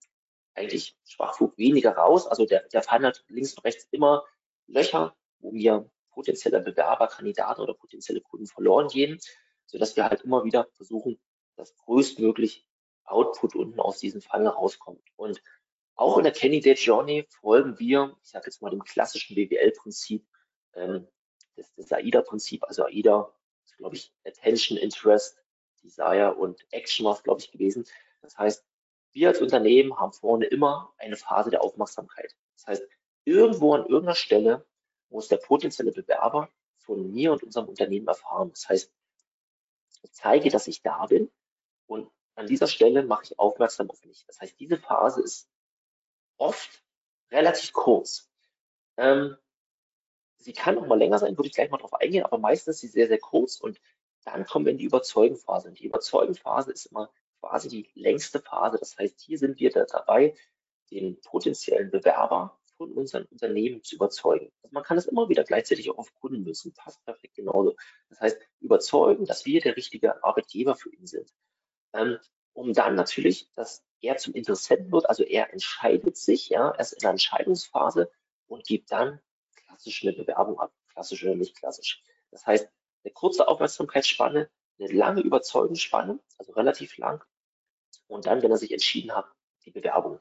eigentlich 0.60 0.96
Schwachflug 1.06 1.58
weniger 1.58 1.92
raus. 1.94 2.28
Also 2.28 2.46
der, 2.46 2.68
der 2.68 2.84
Fall 2.84 3.04
hat 3.06 3.24
links 3.28 3.54
und 3.54 3.64
rechts 3.64 3.88
immer 3.92 4.26
Löcher, 4.68 5.16
wo 5.40 5.52
mir 5.52 5.90
potenzielle 6.12 6.60
Bewerber, 6.60 7.08
Kandidaten 7.08 7.62
oder 7.62 7.74
potenzielle 7.74 8.22
Kunden 8.22 8.46
verloren 8.46 8.90
gehen, 8.90 9.20
sodass 9.66 9.96
wir 9.96 10.06
halt 10.06 10.22
immer 10.22 10.44
wieder 10.44 10.68
versuchen, 10.74 11.20
dass 11.56 11.76
größtmöglich 11.76 12.66
Output 13.06 13.56
unten 13.56 13.80
aus 13.80 14.00
diesem 14.00 14.22
Fall 14.22 14.46
rauskommt. 14.46 15.02
Und 15.16 15.42
auch 15.96 16.18
in 16.18 16.24
der 16.24 16.34
Candidate 16.34 16.80
Journey 16.80 17.26
folgen 17.30 17.80
wir, 17.80 18.16
ich 18.22 18.30
sage 18.30 18.46
jetzt 18.46 18.62
mal 18.62 18.70
dem 18.70 18.84
klassischen 18.84 19.36
BWL-Prinzip, 19.36 20.26
ähm, 20.76 21.08
das, 21.56 21.74
das 21.76 21.92
AIDA-Prinzip, 21.92 22.64
also 22.64 22.86
AIDA 22.86 23.34
ist, 23.66 23.78
glaube 23.78 23.96
ich, 23.96 24.14
Attention, 24.26 24.78
Interest, 24.78 25.38
Desire 25.84 26.36
und 26.36 26.66
Action 26.72 27.06
war 27.06 27.16
es, 27.16 27.24
glaube 27.24 27.42
ich, 27.42 27.52
gewesen. 27.52 27.86
Das 28.22 28.38
heißt, 28.38 28.66
wir 29.12 29.30
als 29.30 29.42
Unternehmen 29.42 30.00
haben 30.00 30.14
vorne 30.14 30.46
immer 30.46 30.94
eine 30.98 31.16
Phase 31.16 31.50
der 31.50 31.64
Aufmerksamkeit. 31.64 32.36
Das 32.56 32.68
heißt, 32.68 32.84
irgendwo 33.26 33.74
an 33.74 33.82
irgendeiner 33.82 34.16
Stelle 34.16 34.66
muss 35.10 35.28
der 35.28 35.38
potenzielle 35.38 35.92
Bewerber 35.92 36.50
von 36.78 37.12
mir 37.12 37.32
und 37.32 37.44
unserem 37.44 37.68
Unternehmen 37.68 38.08
erfahren. 38.08 38.50
Das 38.52 38.70
heißt, 38.70 38.92
ich 40.02 40.12
zeige, 40.14 40.50
dass 40.50 40.68
ich 40.68 40.82
da 40.82 41.06
bin 41.08 41.32
und 41.88 42.10
an 42.36 42.48
dieser 42.48 42.68
Stelle 42.68 43.04
mache 43.04 43.24
ich 43.26 43.40
aufmerksam 43.40 43.90
auf 43.90 44.04
mich. 44.06 44.26
Das 44.26 44.40
heißt, 44.40 44.60
diese 44.60 44.78
Phase 44.78 45.22
ist 45.22 45.50
oft 46.38 46.84
relativ 47.32 47.74
kurz. 47.74 48.30
Ähm, 48.98 49.36
sie 50.38 50.54
kann 50.54 50.78
auch 50.78 50.88
mal 50.88 50.98
länger 50.98 51.20
sein, 51.20 51.38
würde 51.38 51.48
ich 51.48 51.54
gleich 51.54 51.70
mal 51.70 51.78
drauf 51.78 51.94
eingehen, 51.94 52.24
aber 52.24 52.38
meistens 52.38 52.76
ist 52.76 52.82
sie 52.82 52.88
sehr, 52.88 53.08
sehr 53.08 53.20
kurz 53.20 53.60
und 53.60 53.82
dann 54.24 54.46
kommen 54.46 54.66
wir 54.66 54.72
in 54.72 54.78
die 54.78 54.86
Überzeugenphase. 54.86 55.70
Und 55.70 55.80
die 55.80 55.86
Überzeugenphase 55.86 56.72
ist 56.72 56.86
immer 56.86 57.12
quasi 57.42 57.70
die 57.70 57.90
längste 57.96 58.40
Phase. 58.40 58.78
Das 58.80 58.98
heißt, 58.98 59.20
hier 59.20 59.38
sind 59.38 59.60
wir 59.60 59.70
da 59.72 59.86
dabei, 59.86 60.36
den 60.92 61.20
potenziellen 61.22 61.92
Bewerber 61.92 62.60
von 62.78 62.92
unseren 62.94 63.26
Unternehmen 63.26 63.84
zu 63.84 63.96
überzeugen. 63.96 64.52
Also 64.64 64.74
man 64.74 64.84
kann 64.84 64.98
es 64.98 65.06
immer 65.06 65.30
wieder 65.30 65.44
gleichzeitig 65.44 65.90
auch 65.92 65.98
auf 65.98 66.14
Kunden 66.16 66.44
müssen, 66.44 66.74
passt 66.74 67.04
perfekt 67.04 67.36
genauso. 67.36 67.76
Das 68.10 68.22
heißt, 68.22 68.42
überzeugen, 68.62 69.26
dass 69.26 69.46
wir 69.46 69.62
der 69.62 69.76
richtige 69.76 70.24
Arbeitgeber 70.24 70.76
für 70.76 70.94
ihn 70.94 71.06
sind. 71.06 71.34
Ähm, 71.94 72.18
um 72.54 72.74
dann 72.74 72.96
natürlich, 72.96 73.52
dass 73.54 73.86
er 74.02 74.18
zum 74.18 74.34
Interessenten 74.34 74.92
wird, 74.92 75.10
also 75.10 75.24
er 75.24 75.52
entscheidet 75.54 76.18
sich, 76.18 76.50
ja, 76.50 76.70
er 76.70 76.80
ist 76.80 76.94
in 76.94 77.00
der 77.02 77.12
Entscheidungsphase 77.12 78.10
und 78.48 78.66
gibt 78.66 78.92
dann 78.92 79.20
klassisch 79.56 80.04
eine 80.04 80.14
Bewerbung 80.14 80.60
ab, 80.60 80.74
klassisch 80.92 81.24
oder 81.24 81.36
nicht 81.36 81.58
klassisch. 81.58 82.02
Das 82.32 82.46
heißt, 82.46 82.70
eine 83.04 83.14
kurze 83.14 83.48
Aufmerksamkeitsspanne, 83.48 84.50
eine 84.80 84.92
lange 84.94 85.22
Überzeugungsspanne, 85.22 86.20
also 86.38 86.52
relativ 86.54 86.98
lang. 86.98 87.24
Und 88.08 88.26
dann, 88.26 88.42
wenn 88.42 88.52
er 88.52 88.58
sich 88.58 88.72
entschieden 88.72 89.16
hat, 89.16 89.26
die 89.66 89.72
Bewerbung. 89.72 90.20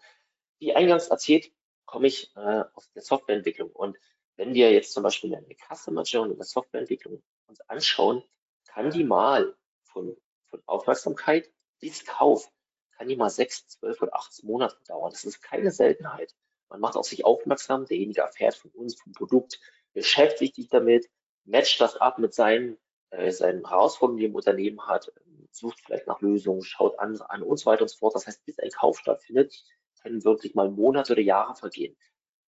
Wie 0.58 0.74
eingangs 0.74 1.08
erzählt, 1.08 1.52
komme 1.86 2.08
ich 2.08 2.34
äh, 2.36 2.64
aus 2.74 2.90
der 2.92 3.02
Softwareentwicklung 3.02 3.70
und 3.70 3.96
wenn 4.38 4.54
wir 4.54 4.72
jetzt 4.72 4.92
zum 4.92 5.02
Beispiel 5.02 5.34
eine 5.34 5.56
Customer 5.56 6.02
Journey 6.02 6.32
in 6.32 6.38
der 6.38 6.46
Softwareentwicklung 6.46 7.22
uns 7.46 7.60
anschauen, 7.62 8.22
kann 8.68 8.90
die 8.90 9.02
mal 9.02 9.56
von, 9.82 10.16
von 10.46 10.62
Aufmerksamkeit 10.66 11.50
bis 11.80 12.04
Kauf, 12.04 12.48
kann 12.92 13.08
die 13.08 13.16
mal 13.16 13.30
sechs, 13.30 13.66
zwölf 13.66 14.00
oder 14.00 14.14
18 14.14 14.46
Monate 14.46 14.76
dauern. 14.86 15.10
Das 15.10 15.24
ist 15.24 15.42
keine 15.42 15.72
Seltenheit. 15.72 16.36
Man 16.68 16.80
macht 16.80 16.96
auf 16.96 17.06
sich 17.06 17.24
aufmerksam, 17.24 17.86
derjenige 17.86 18.20
erfährt 18.20 18.54
von 18.54 18.70
uns, 18.70 19.00
vom 19.00 19.12
Produkt, 19.12 19.60
beschäftigt 19.92 20.54
sich 20.54 20.68
damit, 20.68 21.10
matcht 21.44 21.80
das 21.80 21.96
ab 21.96 22.18
mit 22.18 22.32
seinen, 22.32 22.78
äh, 23.10 23.30
seinen 23.30 23.66
Herausforderungen, 23.66 24.18
die 24.18 24.26
im 24.26 24.34
Unternehmen 24.34 24.86
hat, 24.86 25.12
sucht 25.50 25.80
vielleicht 25.84 26.06
nach 26.06 26.20
Lösungen, 26.20 26.62
schaut 26.62 26.98
andere 26.98 27.30
an 27.30 27.42
und 27.42 27.56
so 27.56 27.66
weiter 27.66 27.82
und 27.82 27.88
so 27.88 27.98
fort. 27.98 28.14
Das 28.14 28.26
heißt, 28.26 28.44
bis 28.44 28.58
ein 28.58 28.70
Kauf 28.70 28.98
stattfindet, 28.98 29.64
können 30.02 30.24
wirklich 30.24 30.54
mal 30.54 30.70
Monate 30.70 31.12
oder 31.12 31.22
Jahre 31.22 31.54
vergehen. 31.54 31.96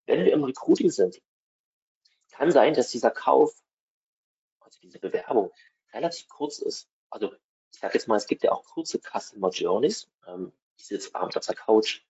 Wenn 0.07 0.25
wir 0.25 0.33
im 0.33 0.45
Recruiting 0.45 0.91
sind, 0.91 1.21
kann 2.31 2.51
sein, 2.51 2.75
dass 2.75 2.91
dieser 2.91 3.11
Kauf, 3.11 3.55
also 4.61 4.79
diese 4.83 4.99
Bewerbung, 4.99 5.51
relativ 5.93 6.29
kurz 6.29 6.59
ist. 6.59 6.89
Also 7.11 7.33
ich 7.73 7.79
sage 7.79 7.95
jetzt 7.95 8.09
mal, 8.09 8.17
es 8.17 8.27
gibt 8.27 8.43
ja 8.43 8.53
auch 8.53 8.65
kurze 8.65 9.01
Customer 9.01 9.51
Journeys. 9.51 10.09
Ähm, 10.27 10.53
ich 10.77 10.87
sitze 10.87 11.15
abends 11.15 11.37
auf 11.37 11.47
der 11.47 11.55
Couch, 11.55 12.03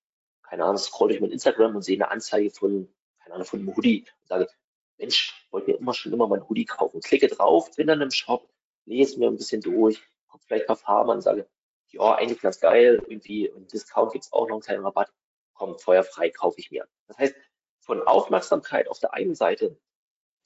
keine 0.43 0.65
Ahnung, 0.65 0.79
scroll 0.79 1.09
durch 1.09 1.21
mein 1.21 1.33
Instagram 1.33 1.77
und 1.77 1.83
sehe 1.83 1.97
eine 1.97 2.11
Anzeige 2.11 2.51
von, 2.51 2.93
keine 3.21 3.35
Ahnung, 3.35 3.47
von 3.47 3.67
Hoodie 3.67 4.05
und 4.21 4.29
sage, 4.29 4.49
Mensch, 5.01 5.47
wollte 5.51 5.73
mir 5.73 5.79
immer 5.79 5.95
schon 5.95 6.13
immer 6.13 6.29
mal 6.29 6.39
ein 6.39 6.49
Hoodie 6.49 6.67
kaufen. 6.67 7.01
Klicke 7.01 7.29
drauf, 7.29 7.75
bin 7.77 7.89
dann 7.89 8.01
im 8.01 8.11
Shop, 8.11 8.49
lese 8.85 9.19
mir 9.19 9.29
ein 9.29 9.37
bisschen 9.37 9.61
durch, 9.61 10.01
gucke 10.29 10.45
vielleicht 10.47 10.65
ein 10.65 10.69
paar 10.69 10.77
Farben 10.77 11.11
an 11.11 11.17
und 11.17 11.23
sage, 11.23 11.49
ja, 11.89 12.15
eigentlich 12.15 12.41
ganz 12.41 12.61
geil, 12.61 13.03
irgendwie, 13.09 13.51
und 13.51 13.73
Discount 13.73 14.13
gibt's 14.13 14.33
auch 14.33 14.47
noch 14.47 14.57
einen 14.57 14.63
kleinen 14.63 14.85
Rabatt. 14.85 15.13
Komm, 15.55 15.79
feuerfrei 15.79 16.31
kaufe 16.31 16.61
ich 16.61 16.71
mir. 16.71 16.87
Das 17.09 17.19
heißt, 17.19 17.35
von 17.81 18.03
Aufmerksamkeit 18.03 18.89
auf 18.89 19.01
der 19.01 19.15
einen 19.15 19.35
Seite 19.35 19.77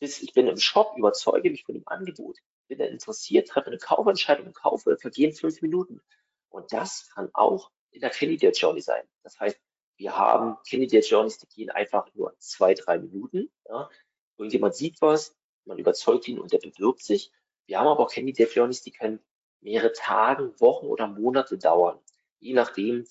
bis 0.04 0.22
ich 0.22 0.34
bin 0.34 0.46
im 0.48 0.58
Shop, 0.58 0.94
überzeuge 0.98 1.50
mich 1.50 1.64
von 1.64 1.74
dem 1.74 1.86
Angebot, 1.86 2.38
bin 2.68 2.78
dann 2.78 2.88
interessiert, 2.88 3.48
treffe 3.48 3.68
eine 3.68 3.78
Kaufentscheidung 3.78 4.48
und 4.48 4.54
kaufe, 4.54 4.98
vergehen 4.98 5.32
fünf 5.32 5.62
Minuten. 5.62 6.02
Und 6.50 6.72
das 6.72 7.08
kann 7.14 7.30
auch 7.32 7.70
in 7.90 8.00
der 8.00 8.10
Candidate 8.10 8.58
Journey 8.58 8.80
sein. 8.82 9.02
Das 9.22 9.38
heißt, 9.40 9.58
wir 9.96 10.16
haben 10.16 10.58
Candidate 10.68 11.06
Journeys, 11.06 11.38
die 11.38 11.46
gehen 11.48 11.70
einfach 11.70 12.12
nur 12.14 12.34
zwei, 12.38 12.74
drei 12.74 12.98
Minuten. 12.98 13.50
Ja. 13.66 13.88
Irgendjemand 14.36 14.74
sieht 14.74 15.00
was, 15.00 15.36
man 15.64 15.78
überzeugt 15.78 16.28
ihn 16.28 16.38
und 16.38 16.52
der 16.52 16.58
bewirbt 16.58 17.02
sich. 17.02 17.32
Wir 17.66 17.78
haben 17.78 17.88
aber 17.88 18.04
auch 18.04 18.12
Candidate 18.12 18.50
Journeys, 18.52 18.82
die 18.82 18.90
können 18.90 19.20
mehrere 19.60 19.92
Tage, 19.92 20.58
Wochen 20.60 20.86
oder 20.86 21.06
Monate 21.06 21.56
dauern. 21.56 21.98
Je 22.38 22.52
nachdem, 22.52 23.06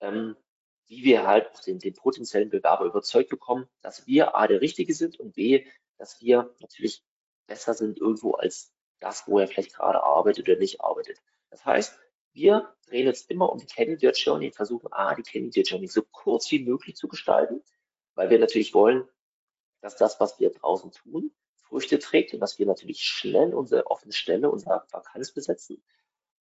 ähm, 0.00 0.36
wie 0.86 1.04
wir 1.04 1.26
halt 1.26 1.50
den, 1.66 1.78
den 1.78 1.94
potenziellen 1.94 2.48
Bewerber 2.48 2.84
überzeugt 2.84 3.28
bekommen, 3.28 3.68
dass 3.82 4.06
wir 4.06 4.34
A, 4.34 4.46
der 4.46 4.60
Richtige 4.60 4.94
sind 4.94 5.20
und 5.20 5.34
B, 5.34 5.66
dass 5.98 6.20
wir 6.20 6.54
natürlich 6.60 7.04
besser 7.46 7.74
sind 7.74 7.98
irgendwo 7.98 8.32
als 8.32 8.72
das, 9.00 9.26
wo 9.26 9.38
er 9.38 9.48
vielleicht 9.48 9.74
gerade 9.74 10.02
arbeitet 10.02 10.48
oder 10.48 10.58
nicht 10.58 10.80
arbeitet. 10.80 11.18
Das 11.50 11.64
heißt, 11.64 11.98
wir 12.32 12.74
drehen 12.86 13.08
uns 13.08 13.22
immer 13.22 13.50
um 13.50 13.58
die 13.58 13.66
Candidate 13.66 14.18
Journey 14.18 14.46
und 14.46 14.56
versuchen, 14.56 14.92
A, 14.92 15.14
die 15.14 15.22
Candidate 15.22 15.68
Journey 15.68 15.88
so 15.88 16.02
kurz 16.02 16.50
wie 16.50 16.64
möglich 16.64 16.96
zu 16.96 17.08
gestalten, 17.08 17.62
weil 18.14 18.30
wir 18.30 18.38
natürlich 18.38 18.72
wollen, 18.72 19.06
dass 19.80 19.96
das, 19.96 20.20
was 20.20 20.38
wir 20.38 20.50
draußen 20.50 20.92
tun, 20.92 21.32
Früchte 21.56 21.98
trägt 21.98 22.34
und 22.34 22.40
dass 22.40 22.58
wir 22.58 22.66
natürlich 22.66 23.02
schnell 23.02 23.54
unsere 23.54 23.86
offene 23.86 24.12
Stelle, 24.12 24.50
unsere 24.50 24.84
Vakanz 24.90 25.32
besetzen. 25.32 25.82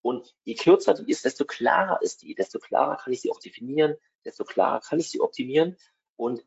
Und 0.01 0.35
je 0.43 0.55
kürzer 0.55 0.93
die 0.93 1.11
ist, 1.11 1.25
desto 1.25 1.45
klarer 1.45 2.01
ist 2.01 2.21
die, 2.21 2.33
desto 2.33 2.59
klarer 2.59 2.97
kann 2.97 3.13
ich 3.13 3.21
sie 3.21 3.29
auch 3.29 3.39
definieren, 3.39 3.95
desto 4.25 4.45
klarer 4.45 4.79
kann 4.79 4.99
ich 4.99 5.11
sie 5.11 5.19
optimieren. 5.19 5.77
Und 6.15 6.43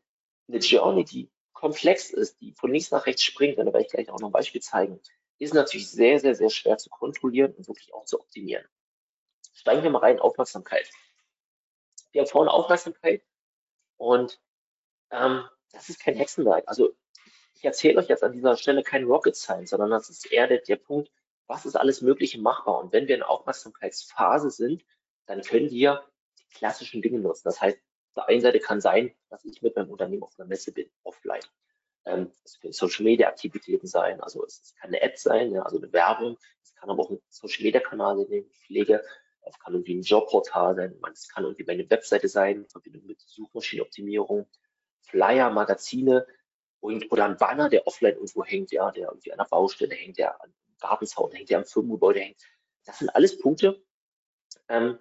eine 0.47 0.57
Journey, 0.57 1.05
die 1.05 1.31
komplex 1.53 2.09
ist, 2.09 2.41
die 2.41 2.53
von 2.53 2.71
links 2.71 2.91
nach 2.91 3.05
rechts 3.05 3.23
springt, 3.23 3.57
da 3.57 3.65
werde 3.65 3.81
ich 3.81 3.89
gleich 3.89 4.09
auch 4.09 4.19
noch 4.19 4.29
ein 4.29 4.33
Beispiel 4.33 4.61
zeigen, 4.61 4.99
ist 5.39 5.53
natürlich 5.53 5.89
sehr, 5.89 6.19
sehr, 6.19 6.35
sehr 6.35 6.49
schwer 6.49 6.77
zu 6.77 6.89
kontrollieren 6.89 7.53
und 7.53 7.67
wirklich 7.67 7.93
auch 7.93 8.05
zu 8.05 8.19
optimieren. 8.19 8.65
Steigen 9.53 9.83
wir 9.83 9.89
mal 9.89 9.99
rein, 9.99 10.19
Aufmerksamkeit. 10.19 10.89
Wir 12.11 12.21
haben 12.21 12.29
vorhin 12.29 12.49
Aufmerksamkeit 12.49 13.23
und 13.97 14.41
ähm, 15.11 15.47
das 15.73 15.89
ist 15.89 15.99
kein 15.99 16.15
Hexenwerk. 16.15 16.63
Also 16.67 16.95
ich 17.55 17.65
erzähle 17.65 17.99
euch 17.99 18.07
jetzt 18.07 18.23
an 18.23 18.31
dieser 18.31 18.55
Stelle 18.55 18.83
kein 18.83 19.03
Rocket 19.03 19.35
Science, 19.35 19.71
sondern 19.71 19.89
das 19.89 20.09
ist 20.09 20.31
eher 20.31 20.47
der, 20.47 20.59
der 20.59 20.77
Punkt, 20.77 21.11
was 21.47 21.65
ist 21.65 21.75
alles 21.75 22.01
Mögliche 22.01 22.39
machbar. 22.39 22.79
Und 22.79 22.93
wenn 22.93 23.07
wir 23.07 23.15
in 23.15 23.23
Aufmerksamkeitsphase 23.23 24.49
sind, 24.49 24.85
dann 25.25 25.41
können 25.41 25.69
wir 25.69 26.03
die 26.39 26.55
klassischen 26.55 27.01
Dinge 27.01 27.19
nutzen. 27.19 27.43
Das 27.45 27.59
heißt, 27.59 27.77
auf 27.77 28.13
der 28.15 28.29
einen 28.29 28.41
Seite 28.41 28.59
kann 28.59 28.81
sein, 28.81 29.13
dass 29.29 29.43
ich 29.43 29.61
mit 29.61 29.75
meinem 29.75 29.89
Unternehmen 29.89 30.23
auf 30.23 30.37
einer 30.37 30.47
Messe 30.47 30.71
bin, 30.71 30.89
offline. 31.03 31.41
Ähm, 32.05 32.31
es 32.43 32.59
können 32.59 32.73
Social 32.73 33.03
Media 33.03 33.27
Aktivitäten 33.27 33.87
sein, 33.87 34.21
also 34.21 34.45
es, 34.45 34.75
kann 34.79 34.89
eine 34.89 35.01
Ad 35.01 35.15
sein, 35.17 35.57
also 35.57 35.77
eine 35.77 35.91
Werbung. 35.93 36.37
Es 36.61 36.75
kann 36.75 36.89
aber 36.89 37.03
auch 37.03 37.09
ein 37.09 37.21
Social 37.29 37.63
Media 37.63 37.79
Kanal 37.79 38.17
sein, 38.17 38.27
den 38.29 38.45
ich 38.45 38.59
pflege. 38.59 39.03
Es 39.45 39.59
kann 39.59 39.73
irgendwie 39.73 39.95
ein 39.95 40.01
Jobportal 40.01 40.75
sein, 40.75 40.99
es 41.11 41.27
kann 41.27 41.43
irgendwie 41.43 41.65
meine 41.65 41.89
Webseite 41.89 42.27
sein, 42.27 42.57
in 42.57 42.69
Verbindung 42.69 43.05
mit 43.05 43.21
Suchmaschinenoptimierung, 43.21 44.47
Flyer, 45.03 45.49
Magazine 45.49 46.25
und, 46.79 47.11
oder 47.11 47.25
ein 47.25 47.37
Banner, 47.37 47.69
der 47.69 47.87
offline 47.87 48.15
irgendwo 48.15 48.43
hängt, 48.43 48.71
ja, 48.71 48.91
der 48.91 49.07
irgendwie 49.07 49.31
an 49.31 49.37
der 49.37 49.45
Baustelle 49.45 49.95
hängt, 49.95 50.17
der 50.17 50.41
am 50.41 50.53
Gartenzaun 50.79 51.31
hängt, 51.31 51.49
der 51.49 51.59
am 51.59 51.65
Firmengebäude 51.65 52.19
hängt. 52.19 52.41
Das 52.85 52.99
sind 52.99 53.09
alles 53.09 53.37
Punkte, 53.37 53.81
ähm, 54.67 54.99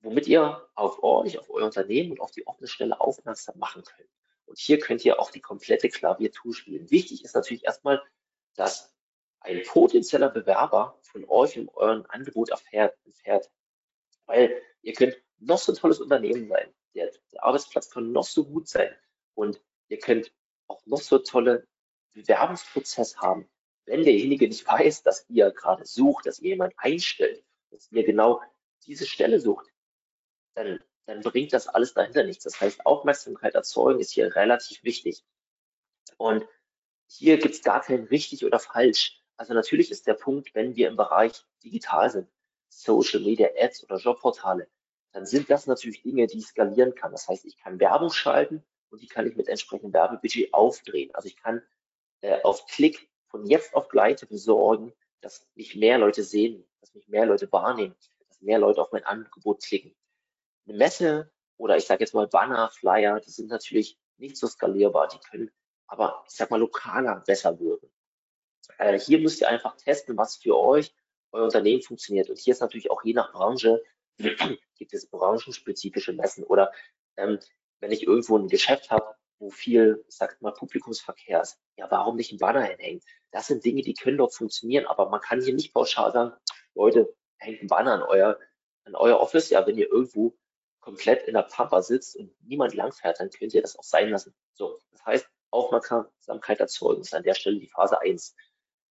womit 0.00 0.26
ihr 0.26 0.68
auf 0.74 1.02
euch, 1.02 1.38
auf 1.38 1.50
euer 1.50 1.66
Unternehmen 1.66 2.12
und 2.12 2.20
auf 2.20 2.32
die 2.32 2.46
offene 2.46 2.66
Stelle 2.66 3.00
aufmerksam 3.00 3.58
machen 3.58 3.84
könnt. 3.84 4.10
Und 4.46 4.58
hier 4.58 4.80
könnt 4.80 5.04
ihr 5.04 5.20
auch 5.20 5.30
die 5.30 5.40
komplette 5.40 5.88
Klaviatur 5.88 6.52
spielen. 6.52 6.90
Wichtig 6.90 7.24
ist 7.24 7.34
natürlich 7.34 7.64
erstmal, 7.64 8.02
dass 8.56 8.92
ein 9.38 9.62
potenzieller 9.64 10.28
Bewerber 10.28 10.98
von 11.02 11.24
euch 11.28 11.56
und 11.56 11.68
eurem 11.76 12.04
Angebot 12.08 12.50
erfährt, 12.50 12.98
erfährt. 13.06 13.50
Weil 14.26 14.60
ihr 14.82 14.92
könnt 14.92 15.16
noch 15.38 15.58
so 15.58 15.72
ein 15.72 15.76
tolles 15.76 16.00
Unternehmen 16.00 16.48
sein. 16.48 16.74
Der, 16.94 17.10
der 17.32 17.44
Arbeitsplatz 17.44 17.90
kann 17.90 18.12
noch 18.12 18.24
so 18.24 18.44
gut 18.44 18.68
sein. 18.68 18.94
Und 19.34 19.60
ihr 19.88 19.98
könnt 19.98 20.32
auch 20.66 20.84
noch 20.86 21.00
so 21.00 21.18
tolle 21.18 21.66
Bewerbungsprozess 22.14 23.18
haben. 23.18 23.48
Wenn 23.86 24.04
derjenige 24.04 24.46
nicht 24.46 24.66
weiß, 24.66 25.02
dass 25.02 25.28
ihr 25.28 25.50
gerade 25.50 25.84
sucht, 25.84 26.26
dass 26.26 26.38
ihr 26.38 26.50
jemand 26.50 26.74
einstellt, 26.76 27.44
dass 27.70 27.90
ihr 27.90 28.04
genau 28.04 28.42
diese 28.86 29.06
Stelle 29.06 29.40
sucht, 29.40 29.66
dann, 30.54 30.82
dann 31.06 31.22
bringt 31.22 31.52
das 31.52 31.68
alles 31.68 31.94
dahinter 31.94 32.24
nichts. 32.24 32.44
Das 32.44 32.60
heißt, 32.60 32.86
Aufmerksamkeit 32.86 33.54
erzeugen 33.54 34.00
ist 34.00 34.12
hier 34.12 34.34
relativ 34.34 34.82
wichtig. 34.84 35.24
Und 36.16 36.46
hier 37.06 37.38
gibt 37.38 37.54
es 37.54 37.62
gar 37.62 37.80
kein 37.80 38.04
richtig 38.04 38.44
oder 38.44 38.58
falsch. 38.58 39.20
Also 39.36 39.54
natürlich 39.54 39.90
ist 39.90 40.06
der 40.06 40.14
Punkt, 40.14 40.54
wenn 40.54 40.76
wir 40.76 40.88
im 40.88 40.96
Bereich 40.96 41.44
digital 41.64 42.10
sind, 42.10 42.30
Social 42.68 43.20
Media 43.20 43.48
Ads 43.56 43.84
oder 43.84 43.96
Jobportale, 43.96 44.68
dann 45.12 45.26
sind 45.26 45.50
das 45.50 45.66
natürlich 45.66 46.02
Dinge, 46.02 46.26
die 46.26 46.38
ich 46.38 46.46
skalieren 46.46 46.94
kann. 46.94 47.12
Das 47.12 47.28
heißt, 47.28 47.44
ich 47.44 47.56
kann 47.58 47.80
Werbung 47.80 48.10
schalten 48.10 48.64
und 48.90 49.02
die 49.02 49.08
kann 49.08 49.26
ich 49.26 49.36
mit 49.36 49.48
entsprechendem 49.48 49.92
Werbebudget 49.92 50.54
aufdrehen. 50.54 51.14
Also 51.14 51.28
ich 51.28 51.36
kann 51.36 51.62
äh, 52.20 52.40
auf 52.42 52.66
Klick 52.66 53.08
von 53.26 53.46
jetzt 53.46 53.74
auf 53.74 53.88
gleich 53.88 54.20
dafür 54.20 54.38
sorgen, 54.38 54.92
dass 55.20 55.46
mich 55.54 55.76
mehr 55.76 55.98
Leute 55.98 56.22
sehen, 56.22 56.64
dass 56.80 56.94
mich 56.94 57.08
mehr 57.08 57.26
Leute 57.26 57.50
wahrnehmen, 57.52 57.94
dass 58.28 58.40
mehr 58.40 58.58
Leute 58.58 58.80
auf 58.80 58.92
mein 58.92 59.04
Angebot 59.04 59.62
klicken 59.62 59.94
eine 60.70 60.78
Messe 60.78 61.30
oder 61.56 61.76
ich 61.76 61.86
sage 61.86 62.04
jetzt 62.04 62.14
mal 62.14 62.26
Banner, 62.26 62.70
Flyer, 62.70 63.20
die 63.20 63.30
sind 63.30 63.48
natürlich 63.48 63.98
nicht 64.16 64.36
so 64.36 64.46
skalierbar, 64.46 65.08
die 65.08 65.18
können 65.18 65.50
aber, 65.86 66.24
ich 66.28 66.34
sag 66.34 66.50
mal, 66.50 66.60
lokaler 66.60 67.22
besser 67.26 67.58
wirken. 67.58 67.90
Äh, 68.78 68.98
hier 68.98 69.18
müsst 69.18 69.40
ihr 69.40 69.48
einfach 69.48 69.76
testen, 69.76 70.16
was 70.16 70.36
für 70.36 70.56
euch, 70.56 70.94
euer 71.32 71.44
Unternehmen 71.44 71.82
funktioniert. 71.82 72.30
Und 72.30 72.38
hier 72.38 72.52
ist 72.52 72.60
natürlich 72.60 72.90
auch 72.90 73.02
je 73.02 73.12
nach 73.12 73.32
Branche, 73.32 73.82
gibt 74.76 74.94
es 74.94 75.08
branchenspezifische 75.08 76.12
Messen 76.12 76.44
oder 76.44 76.72
ähm, 77.16 77.38
wenn 77.80 77.92
ich 77.92 78.06
irgendwo 78.06 78.38
ein 78.38 78.48
Geschäft 78.48 78.90
habe, 78.90 79.14
wo 79.38 79.50
viel, 79.50 80.04
ich 80.08 80.16
sag 80.16 80.40
mal, 80.42 80.52
Publikumsverkehr 80.52 81.40
ist, 81.40 81.58
ja, 81.76 81.90
warum 81.90 82.16
nicht 82.16 82.32
ein 82.32 82.38
Banner 82.38 82.62
hinhängen? 82.62 83.00
Das 83.30 83.46
sind 83.46 83.64
Dinge, 83.64 83.82
die 83.82 83.94
können 83.94 84.18
dort 84.18 84.34
funktionieren, 84.34 84.86
aber 84.86 85.08
man 85.08 85.20
kann 85.20 85.40
hier 85.40 85.54
nicht 85.54 85.72
pauschal 85.72 86.12
sagen, 86.12 86.36
Leute, 86.74 87.14
hängt 87.38 87.62
ein 87.62 87.68
Banner 87.68 87.94
an 87.94 88.02
euer, 88.02 88.38
an 88.84 88.94
euer 88.94 89.18
Office, 89.18 89.50
ja, 89.50 89.66
wenn 89.66 89.78
ihr 89.78 89.90
irgendwo 89.90 90.36
komplett 90.80 91.26
in 91.26 91.34
der 91.34 91.42
Pampa 91.42 91.82
sitzt 91.82 92.16
und 92.16 92.32
niemand 92.42 92.74
langfährt, 92.74 93.20
dann 93.20 93.30
könnt 93.30 93.54
ihr 93.54 93.62
das 93.62 93.78
auch 93.78 93.84
sein 93.84 94.10
lassen. 94.10 94.34
So, 94.54 94.78
das 94.90 95.04
heißt, 95.04 95.28
Aufmerksamkeit 95.50 96.60
erzeugen 96.60 97.00
ist 97.00 97.14
an 97.14 97.22
der 97.22 97.34
Stelle 97.34 97.58
die 97.58 97.68
Phase 97.68 98.00
1. 98.00 98.34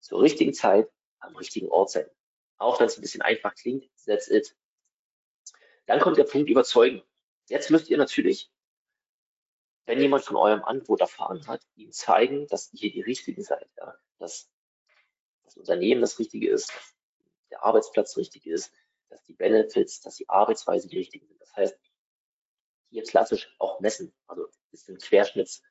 Zur 0.00 0.22
richtigen 0.22 0.54
Zeit 0.54 0.88
am 1.18 1.36
richtigen 1.36 1.68
Ort 1.68 1.90
sein. 1.90 2.06
Auch 2.58 2.80
wenn 2.80 2.86
es 2.86 2.98
ein 2.98 3.02
bisschen 3.02 3.22
einfach 3.22 3.54
klingt, 3.54 3.84
that's 4.06 4.28
it. 4.28 4.54
Dann 5.90 5.98
kommt 5.98 6.18
der 6.18 6.24
Punkt 6.24 6.48
überzeugen. 6.48 7.02
Jetzt 7.48 7.68
müsst 7.72 7.90
ihr 7.90 7.98
natürlich, 7.98 8.48
wenn 9.86 10.00
jemand 10.00 10.22
von 10.22 10.36
eurem 10.36 10.62
Angebot 10.62 11.00
erfahren 11.00 11.44
hat, 11.48 11.66
ihm 11.74 11.90
zeigen, 11.90 12.46
dass 12.46 12.72
ihr 12.74 12.92
die 12.92 13.00
Richtigen 13.00 13.42
seid, 13.42 13.68
ja? 13.76 13.98
dass 14.20 14.48
das 15.42 15.56
Unternehmen 15.56 16.00
das 16.00 16.20
Richtige 16.20 16.48
ist, 16.48 16.68
dass 16.68 17.48
der 17.50 17.64
Arbeitsplatz 17.64 18.16
richtig 18.16 18.46
ist, 18.46 18.72
dass 19.08 19.20
die 19.24 19.32
Benefits, 19.32 20.00
dass 20.00 20.14
die 20.14 20.28
Arbeitsweise 20.28 20.86
die 20.86 20.98
richtigen 20.98 21.26
sind. 21.26 21.40
Das 21.40 21.56
heißt, 21.56 21.76
hier 22.90 23.02
klassisch 23.02 23.52
auch 23.58 23.80
messen. 23.80 24.14
Also 24.28 24.46
das 24.70 24.84
sind 24.84 25.02
Querschnitts, 25.02 25.64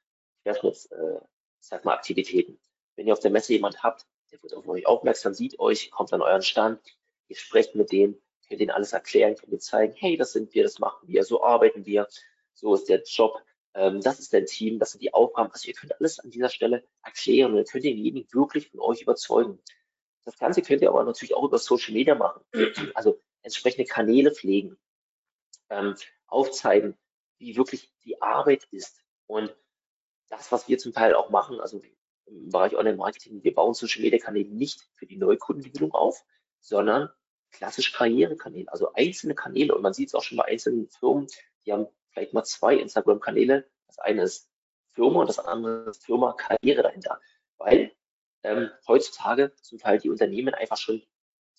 Querschnitts, 0.44 0.88
äh, 0.88 1.22
sag 1.62 1.86
mal, 1.86 1.94
Aktivitäten. 1.94 2.60
Wenn 2.98 3.08
ihr 3.08 3.14
auf 3.14 3.22
der 3.22 3.32
Messe 3.32 3.54
jemand 3.54 3.84
habt, 3.84 4.06
der 4.34 4.44
wird 4.44 4.54
auf 4.54 4.68
euch 4.68 4.86
aufmerksam, 4.86 5.34
sieht 5.34 5.58
euch, 5.60 5.92
kommt 5.92 6.12
an 6.12 6.22
euren 6.22 6.42
Stand, 6.44 6.82
ihr 7.30 7.38
sprecht 7.38 7.74
mit 7.76 7.94
denen, 8.50 8.60
könnt 8.60 8.62
ihnen 8.62 8.72
alles 8.72 8.94
erklären, 8.94 9.36
könnt 9.36 9.52
ihr 9.52 9.60
zeigen, 9.60 9.94
hey, 9.94 10.18
das 10.18 10.34
sind 10.34 10.54
wir, 10.54 10.64
das 10.64 10.80
machen 10.80 11.08
wir, 11.08 11.24
so 11.24 11.44
arbeiten 11.44 11.86
wir, 11.86 12.08
so 12.54 12.74
ist 12.76 12.90
der 12.90 13.04
Job, 13.04 13.42
ähm, 13.74 14.02
das 14.02 14.20
ist 14.20 14.34
dein 14.34 14.46
Team, 14.46 14.80
das 14.80 14.92
sind 14.92 15.02
die 15.02 15.14
Aufgaben. 15.14 15.52
Also 15.52 15.68
ihr 15.68 15.74
könnt 15.74 15.98
alles 16.00 16.20
an 16.20 16.32
dieser 16.32 16.50
Stelle 16.50 16.84
erklären 17.04 17.52
und 17.52 17.58
ihr 17.58 17.66
könnt 17.66 17.84
denjenigen 17.84 18.28
wirklich 18.34 18.70
von 18.70 18.80
euch 18.80 19.02
überzeugen. 19.02 19.60
Das 20.26 20.38
Ganze 20.38 20.62
könnt 20.62 20.82
ihr 20.82 20.90
aber 20.90 21.04
natürlich 21.04 21.36
auch 21.36 21.44
über 21.44 21.58
Social 21.58 21.94
Media 21.94 22.16
machen. 22.16 22.42
Also 22.96 23.22
entsprechende 23.42 23.86
Kanäle 23.86 24.32
pflegen, 24.32 24.78
ähm, 25.70 25.96
aufzeigen, 26.28 26.98
wie 27.38 27.56
wirklich 27.56 27.94
die 28.04 28.22
Arbeit 28.22 28.66
ist. 28.72 29.02
Und 29.28 29.56
das, 30.30 30.52
was 30.52 30.68
wir 30.68 30.78
zum 30.78 30.94
Teil 30.94 31.16
auch 31.16 31.30
machen, 31.30 31.60
also 31.60 31.82
im 32.26 32.50
Bereich 32.50 32.76
Online-Marketing, 32.76 33.44
wir 33.44 33.54
bauen 33.54 33.74
Social 33.74 34.02
Media 34.02 34.20
Kanäle 34.20 34.50
nicht 34.50 34.88
für 34.96 35.06
die 35.06 35.18
Neukundengewinnung 35.18 35.94
auf, 35.94 36.24
sondern 36.60 37.10
klassisch 37.52 37.94
Karrierekanäle, 37.94 38.72
also 38.72 38.94
einzelne 38.94 39.36
Kanäle. 39.36 39.76
Und 39.76 39.82
man 39.82 39.94
sieht 39.94 40.10
es 40.10 40.16
auch 40.16 40.24
schon 40.24 40.38
bei 40.38 40.46
einzelnen 40.46 40.88
Firmen, 40.88 41.28
die 41.66 41.74
haben 41.74 41.88
vielleicht 42.12 42.34
mal 42.34 42.44
zwei 42.44 42.76
Instagram-Kanäle. 42.76 43.70
Das 43.88 44.00
eine 44.00 44.24
ist 44.24 44.50
Firma 44.92 45.22
und 45.22 45.30
das 45.30 45.40
andere 45.40 45.90
ist 45.90 46.06
Firma 46.06 46.34
Karriere 46.34 46.84
dahinter. 46.84 47.20
Weil 47.58 47.92
ähm, 48.44 48.70
heutzutage 48.88 49.54
zum 49.62 49.78
Teil 49.78 50.00
die 50.00 50.10
Unternehmen 50.10 50.54
einfach 50.54 50.78
schon 50.78 51.02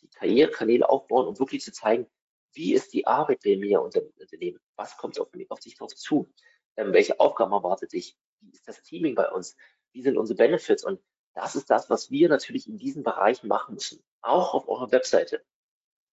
die 0.01 0.09
Karrierekanäle 0.09 0.89
aufbauen, 0.89 1.27
um 1.27 1.39
wirklich 1.39 1.63
zu 1.63 1.73
zeigen, 1.73 2.07
wie 2.53 2.75
ist 2.75 2.93
die 2.93 3.07
Arbeit 3.07 3.41
bei 3.45 3.57
mir 3.57 3.81
unter 3.81 4.03
Unternehmen? 4.19 4.59
Was 4.77 4.97
kommt 4.97 5.21
auf, 5.21 5.29
auf 5.49 5.61
dich 5.61 5.77
drauf 5.77 5.95
zu? 5.95 6.33
Ähm, 6.77 6.93
welche 6.93 7.21
Aufgaben 7.21 7.53
erwartet 7.53 7.93
dich? 7.93 8.19
Wie 8.41 8.51
ist 8.51 8.67
das 8.67 8.83
Teaming 8.83 9.15
bei 9.15 9.31
uns? 9.31 9.57
Wie 9.93 10.03
sind 10.03 10.17
unsere 10.17 10.37
Benefits? 10.37 10.85
Und 10.85 11.01
das 11.35 11.55
ist 11.55 11.71
das, 11.71 11.91
was 11.91 12.11
wir 12.11 12.29
natürlich 12.29 12.67
in 12.67 12.77
diesen 12.77 13.03
Bereichen 13.03 13.47
machen 13.47 13.75
müssen. 13.75 14.03
Auch 14.21 14.55
auf 14.55 14.69
eurer 14.69 14.91
Webseite 14.91 15.45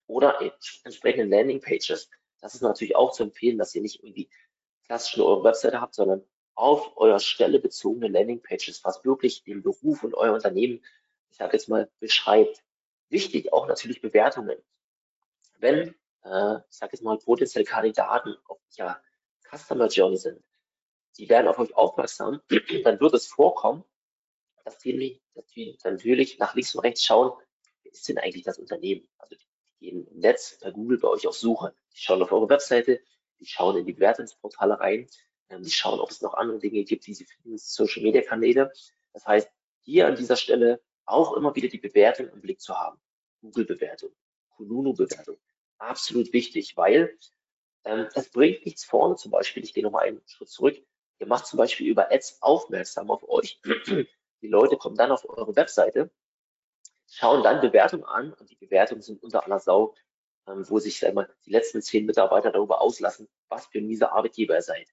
oder 0.08 0.42
entsprechenden 0.84 1.30
Landingpages. 1.30 2.10
Das 2.42 2.56
ist 2.56 2.62
natürlich 2.62 2.96
auch 2.96 3.12
zu 3.12 3.24
empfehlen, 3.24 3.58
dass 3.58 3.76
ihr 3.76 3.82
nicht 3.82 4.04
irgendwie 4.04 4.30
klassisch 4.86 5.18
nur 5.18 5.28
eure 5.28 5.44
Webseite 5.44 5.82
habt, 5.82 5.96
sondern 5.96 6.24
auf 6.56 6.98
eurer 6.98 7.20
Stelle 7.20 7.60
bezogene 7.60 8.08
Landingpages, 8.08 8.84
was 8.84 9.06
wirklich 9.06 9.44
den 9.44 9.62
Beruf 9.62 10.04
und 10.04 10.16
euer 10.16 10.34
Unternehmen, 10.34 10.84
ich 11.30 11.38
sage 11.38 11.54
jetzt 11.54 11.70
mal, 11.70 11.90
beschreibt. 12.00 12.64
Wichtig 13.10 13.54
auch 13.54 13.68
natürlich 13.68 14.02
Bewertungen. 14.02 14.58
Wenn, 15.60 15.96
äh, 16.24 16.56
ich 16.70 16.78
sage 16.78 16.94
jetzt 16.94 17.04
mal, 17.04 17.18
potenzielle 17.18 17.66
Kandidaten 17.66 18.36
auf 18.48 18.60
ja, 18.72 19.02
Customer 19.50 19.88
Journey 19.88 20.18
sind, 20.18 20.44
die 21.18 21.30
werden 21.30 21.48
auf 21.48 21.60
euch 21.60 21.76
aufmerksam, 21.76 22.42
dann 22.84 23.00
wird 23.00 23.14
es 23.14 23.28
vorkommen, 23.28 23.84
dass 24.66 24.80
die, 24.80 25.22
dass 25.34 25.48
die 25.48 25.78
natürlich 25.84 26.40
nach 26.40 26.56
links 26.56 26.76
und 26.76 26.82
rechts 26.82 27.06
schauen, 27.06 27.32
wer 27.84 27.92
ist 27.92 28.08
denn 28.10 28.18
eigentlich 28.18 28.44
das 28.44 28.60
Unternehmen? 28.60 29.08
Also 29.18 29.36
gehen 29.80 30.08
im 30.08 30.20
Netz 30.20 30.60
bei 30.62 30.72
Google 30.72 30.98
bei 30.98 31.08
euch 31.08 31.28
auf 31.28 31.36
Suche. 31.36 31.74
Die 31.94 32.00
schauen 32.00 32.22
auf 32.22 32.32
eure 32.32 32.50
Webseite, 32.50 33.02
die 33.40 33.46
schauen 33.46 33.78
in 33.78 33.86
die 33.86 33.94
Bewertungsportale 33.94 34.80
rein, 34.80 35.08
ähm, 35.50 35.64
die 35.64 35.72
schauen, 35.72 36.00
ob 36.00 36.10
es 36.10 36.22
noch 36.22 36.34
andere 36.34 36.60
Dinge 36.60 36.84
gibt, 36.84 37.06
die 37.08 37.14
sie 37.14 37.26
finden, 37.26 37.58
Social 37.58 38.04
Media 38.04 38.22
Kanäle. 38.22 38.72
Das 39.14 39.26
heißt, 39.26 39.50
hier 39.82 40.08
an 40.08 40.16
dieser 40.16 40.36
Stelle 40.36 40.82
auch 41.06 41.34
immer 41.34 41.56
wieder 41.56 41.70
die 41.70 41.78
Bewertung 41.78 42.30
im 42.30 42.42
Blick 42.42 42.60
zu 42.60 42.78
haben. 42.78 43.00
Google-Bewertung, 43.42 44.12
Kununu-Bewertung. 44.56 45.38
Absolut 45.78 46.34
wichtig, 46.34 46.76
weil 46.76 47.16
ähm, 47.86 48.08
es 48.14 48.30
bringt 48.30 48.66
nichts 48.66 48.84
vorne 48.84 49.16
zum 49.16 49.32
Beispiel. 49.32 49.64
Ich 49.64 49.74
gehe 49.74 49.84
nochmal 49.84 50.08
einen 50.08 50.22
Schritt 50.26 50.50
zurück. 50.50 50.78
Ihr 51.20 51.28
macht 51.28 51.46
zum 51.48 51.58
Beispiel 51.58 51.88
über 51.88 52.12
Ads 52.12 52.42
aufmerksam 52.42 53.10
auf 53.10 53.28
euch. 53.28 53.62
Die 54.42 54.48
Leute 54.48 54.78
kommen 54.78 54.96
dann 54.96 55.12
auf 55.12 55.28
eure 55.28 55.56
Webseite 55.56 56.12
schauen 57.10 57.44
dann 57.44 57.62
Bewertungen 57.62 58.04
an 58.04 58.34
und 58.34 58.50
die 58.50 58.56
Bewertungen 58.56 59.02
sind 59.02 59.24
unter 59.24 59.46
aller 59.46 59.60
Sau, 59.60 59.96
ähm, 60.48 60.70
wo 60.70 60.80
sich 60.80 61.02
mal, 61.14 61.30
die 61.46 61.52
letzten 61.52 61.82
zehn 61.82 62.06
Mitarbeiter 62.06 62.52
darüber 62.52 62.82
auslassen, 62.82 63.28
was 63.50 63.68
für 63.68 63.80
ein 63.80 63.88
mieser 63.88 64.14
Arbeitgeber 64.14 64.56
ihr 64.56 64.62
seid. 64.62 64.88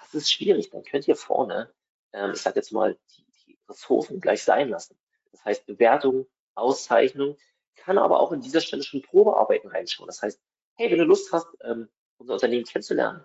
Das 0.00 0.14
ist 0.14 0.32
schwierig. 0.32 0.70
Dann 0.70 0.82
könnt 0.82 1.06
ihr 1.08 1.16
vorne, 1.16 1.72
ähm, 2.12 2.32
ich 2.32 2.40
sage 2.40 2.56
jetzt 2.56 2.72
mal, 2.72 2.96
die, 3.16 3.24
die 3.46 3.58
Ressourcen 3.68 4.20
gleich 4.20 4.42
sein 4.42 4.68
lassen. 4.68 4.98
Das 5.32 5.44
heißt, 5.44 5.66
Bewertung, 5.66 6.26
Auszeichnung, 6.54 7.36
kann 7.76 7.98
aber 7.98 8.20
auch 8.20 8.32
in 8.32 8.40
dieser 8.40 8.60
Stelle 8.60 8.82
schon 8.82 9.02
Probearbeiten 9.02 9.70
reinschauen. 9.70 10.06
Das 10.06 10.22
heißt, 10.22 10.40
hey, 10.74 10.90
wenn 10.90 10.98
du 10.98 11.04
Lust 11.04 11.32
hast, 11.32 11.46
ähm, 11.62 11.88
unser 12.18 12.34
Unternehmen 12.34 12.64
kennenzulernen, 12.64 13.24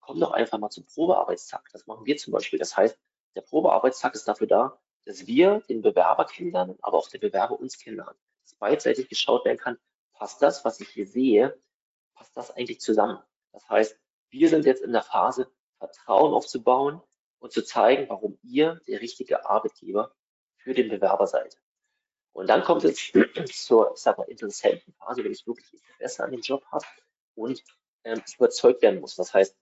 komm 0.00 0.20
doch 0.20 0.32
einfach 0.32 0.58
mal 0.58 0.70
zum 0.70 0.84
Probearbeitstag. 0.84 1.68
Das 1.72 1.86
machen 1.86 2.04
wir 2.04 2.16
zum 2.16 2.32
Beispiel. 2.32 2.58
Das 2.58 2.76
heißt, 2.76 2.98
der 3.34 3.40
Probearbeitstag 3.40 4.14
ist 4.14 4.28
dafür 4.28 4.46
da, 4.46 4.80
dass 5.04 5.26
wir 5.26 5.62
den 5.68 5.82
Bewerber 5.82 6.24
kennenlernen, 6.24 6.78
aber 6.82 6.98
auch 6.98 7.08
der 7.08 7.18
Bewerber 7.18 7.58
uns 7.58 7.78
kennenlernen. 7.78 8.16
Dass 8.42 8.54
beidseitig 8.54 9.08
geschaut 9.08 9.44
werden 9.44 9.58
kann, 9.58 9.78
passt 10.12 10.42
das, 10.42 10.64
was 10.64 10.80
ich 10.80 10.88
hier 10.88 11.06
sehe, 11.06 11.58
passt 12.14 12.36
das 12.36 12.50
eigentlich 12.50 12.80
zusammen? 12.80 13.18
Das 13.52 13.68
heißt, 13.68 13.98
wir 14.30 14.48
sind 14.48 14.64
jetzt 14.64 14.82
in 14.82 14.92
der 14.92 15.02
Phase, 15.02 15.50
Vertrauen 15.78 16.32
aufzubauen 16.32 17.00
und 17.38 17.52
zu 17.52 17.62
zeigen, 17.62 18.08
warum 18.08 18.38
ihr 18.42 18.80
der 18.86 19.00
richtige 19.00 19.48
Arbeitgeber 19.48 20.14
für 20.56 20.74
den 20.74 20.88
Bewerber 20.88 21.26
seid. 21.26 21.58
Und 22.32 22.48
dann 22.48 22.64
kommt 22.64 22.84
es 22.84 23.12
zur, 23.52 23.92
ich 23.94 24.00
sag 24.00 24.18
mal, 24.18 24.24
interessanten 24.24 24.92
Phase, 24.94 25.22
wenn 25.22 25.32
ich 25.32 25.46
wirklich 25.46 25.72
Interesse 25.72 26.24
an 26.24 26.32
dem 26.32 26.40
Job 26.40 26.64
habe 26.72 26.84
und 27.34 27.62
ähm, 28.04 28.22
überzeugt 28.36 28.82
werden 28.82 29.00
muss. 29.00 29.14
Das 29.14 29.32
heißt, 29.32 29.56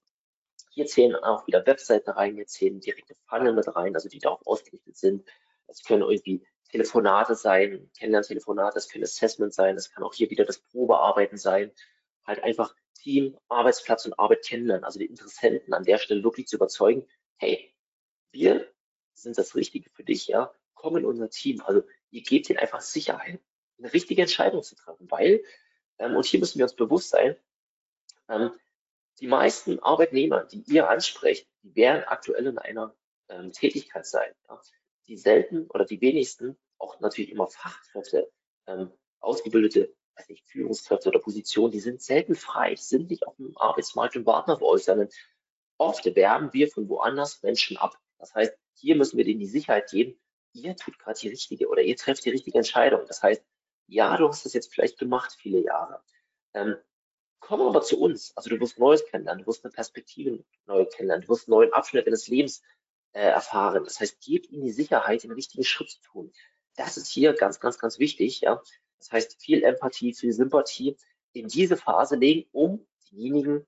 hier 0.74 0.86
zählen 0.86 1.14
auch 1.16 1.46
wieder 1.46 1.66
Webseiten 1.66 2.10
rein, 2.10 2.34
hier 2.34 2.46
zählen 2.46 2.80
direkte 2.80 3.14
Funnel 3.26 3.52
mit 3.52 3.74
rein, 3.76 3.94
also 3.94 4.08
die 4.08 4.18
darauf 4.18 4.46
ausgerichtet 4.46 4.96
sind. 4.96 5.28
Es 5.66 5.84
können 5.84 6.02
irgendwie 6.02 6.46
Telefonate 6.70 7.34
sein, 7.34 7.90
Kennenlerntelefonate, 7.98 8.78
es 8.78 8.88
können 8.88 9.04
Assessments 9.04 9.56
sein, 9.56 9.76
es 9.76 9.90
kann 9.90 10.02
auch 10.02 10.14
hier 10.14 10.30
wieder 10.30 10.46
das 10.46 10.58
Probearbeiten 10.58 11.36
sein. 11.36 11.70
Halt 12.24 12.42
einfach 12.42 12.74
Team, 12.94 13.36
Arbeitsplatz 13.48 14.06
und 14.06 14.18
Arbeit 14.18 14.46
kennenlernen, 14.46 14.84
also 14.84 14.98
die 14.98 15.06
Interessenten 15.06 15.74
an 15.74 15.84
der 15.84 15.98
Stelle 15.98 16.24
wirklich 16.24 16.46
zu 16.46 16.56
überzeugen, 16.56 17.06
hey, 17.36 17.74
wir 18.30 18.72
sind 19.12 19.36
das 19.36 19.54
Richtige 19.54 19.90
für 19.90 20.04
dich, 20.04 20.28
ja, 20.28 20.54
komm 20.74 20.96
in 20.96 21.04
unser 21.04 21.28
Team. 21.28 21.60
Also 21.60 21.82
ihr 22.10 22.22
gebt 22.22 22.48
ihnen 22.48 22.58
einfach 22.58 22.80
Sicherheit, 22.80 23.40
eine 23.78 23.92
richtige 23.92 24.22
Entscheidung 24.22 24.62
zu 24.62 24.74
treffen, 24.74 25.10
weil, 25.10 25.44
ähm, 25.98 26.16
und 26.16 26.24
hier 26.24 26.40
müssen 26.40 26.58
wir 26.58 26.64
uns 26.64 26.74
bewusst 26.74 27.10
sein, 27.10 27.36
ähm, 28.30 28.52
die 29.20 29.26
meisten 29.26 29.78
Arbeitnehmer, 29.80 30.44
die 30.44 30.62
ihr 30.66 30.88
ansprecht, 30.88 31.48
die 31.62 31.74
werden 31.76 32.04
aktuell 32.04 32.46
in 32.46 32.58
einer 32.58 32.94
ähm, 33.28 33.52
Tätigkeit 33.52 34.06
sein. 34.06 34.32
Ja. 34.48 34.60
Die 35.08 35.16
selten 35.16 35.66
oder 35.68 35.84
die 35.84 36.00
wenigsten, 36.00 36.56
auch 36.78 37.00
natürlich 37.00 37.30
immer 37.30 37.46
Fachkräfte, 37.46 38.30
ähm, 38.66 38.90
ausgebildete 39.20 39.94
weiß 40.16 40.28
nicht, 40.28 40.44
Führungskräfte 40.48 41.08
oder 41.08 41.18
Positionen, 41.18 41.72
die 41.72 41.80
sind 41.80 42.02
selten 42.02 42.34
frei, 42.34 42.76
sind 42.76 43.10
nicht 43.10 43.26
auf 43.26 43.36
dem 43.36 43.56
Arbeitsmarkt 43.56 44.16
und 44.16 44.26
warten 44.26 44.50
auf 44.50 44.62
euch, 44.62 44.84
sondern 44.84 45.08
oft 45.78 46.04
werben 46.04 46.52
wir 46.52 46.68
von 46.68 46.88
woanders 46.88 47.42
Menschen 47.42 47.76
ab. 47.76 47.98
Das 48.18 48.34
heißt, 48.34 48.54
hier 48.74 48.96
müssen 48.96 49.16
wir 49.16 49.24
denen 49.24 49.40
die 49.40 49.46
Sicherheit 49.46 49.90
geben, 49.90 50.18
ihr 50.52 50.76
tut 50.76 50.98
gerade 50.98 51.18
die 51.18 51.28
richtige 51.28 51.68
oder 51.68 51.82
ihr 51.82 51.96
trefft 51.96 52.24
die 52.24 52.30
richtige 52.30 52.58
Entscheidung. 52.58 53.02
Das 53.06 53.22
heißt, 53.22 53.42
ja, 53.88 54.16
du 54.16 54.28
hast 54.28 54.44
das 54.44 54.52
jetzt 54.52 54.72
vielleicht 54.72 54.98
gemacht, 54.98 55.36
viele 55.38 55.60
Jahre. 55.60 56.02
Ähm, 56.54 56.76
Komm 57.42 57.60
aber 57.60 57.82
zu 57.82 57.98
uns. 58.00 58.32
Also 58.36 58.50
du 58.50 58.60
wirst 58.60 58.78
Neues 58.78 59.04
kennenlernen, 59.04 59.42
du 59.42 59.48
wirst 59.48 59.64
eine 59.64 59.72
Perspektive 59.72 60.44
neu 60.66 60.84
kennenlernen, 60.86 61.26
du 61.26 61.32
wirst 61.32 61.48
einen 61.48 61.56
neuen 61.56 61.72
Abschnitt 61.72 62.06
deines 62.06 62.28
Lebens 62.28 62.62
äh, 63.12 63.20
erfahren. 63.20 63.82
Das 63.82 63.98
heißt, 63.98 64.20
gib 64.20 64.48
ihnen 64.48 64.62
die 64.62 64.70
Sicherheit, 64.70 65.24
den 65.24 65.32
richtigen 65.32 65.64
Schritt 65.64 65.90
zu 65.90 66.00
tun. 66.02 66.32
Das 66.76 66.96
ist 66.96 67.08
hier 67.08 67.32
ganz, 67.32 67.58
ganz, 67.58 67.78
ganz 67.78 67.98
wichtig. 67.98 68.42
Ja? 68.42 68.62
Das 68.98 69.10
heißt, 69.10 69.42
viel 69.42 69.64
Empathie, 69.64 70.14
viel 70.14 70.32
Sympathie 70.32 70.96
in 71.32 71.48
diese 71.48 71.76
Phase 71.76 72.14
legen, 72.14 72.48
um 72.52 72.86
diejenigen 73.10 73.66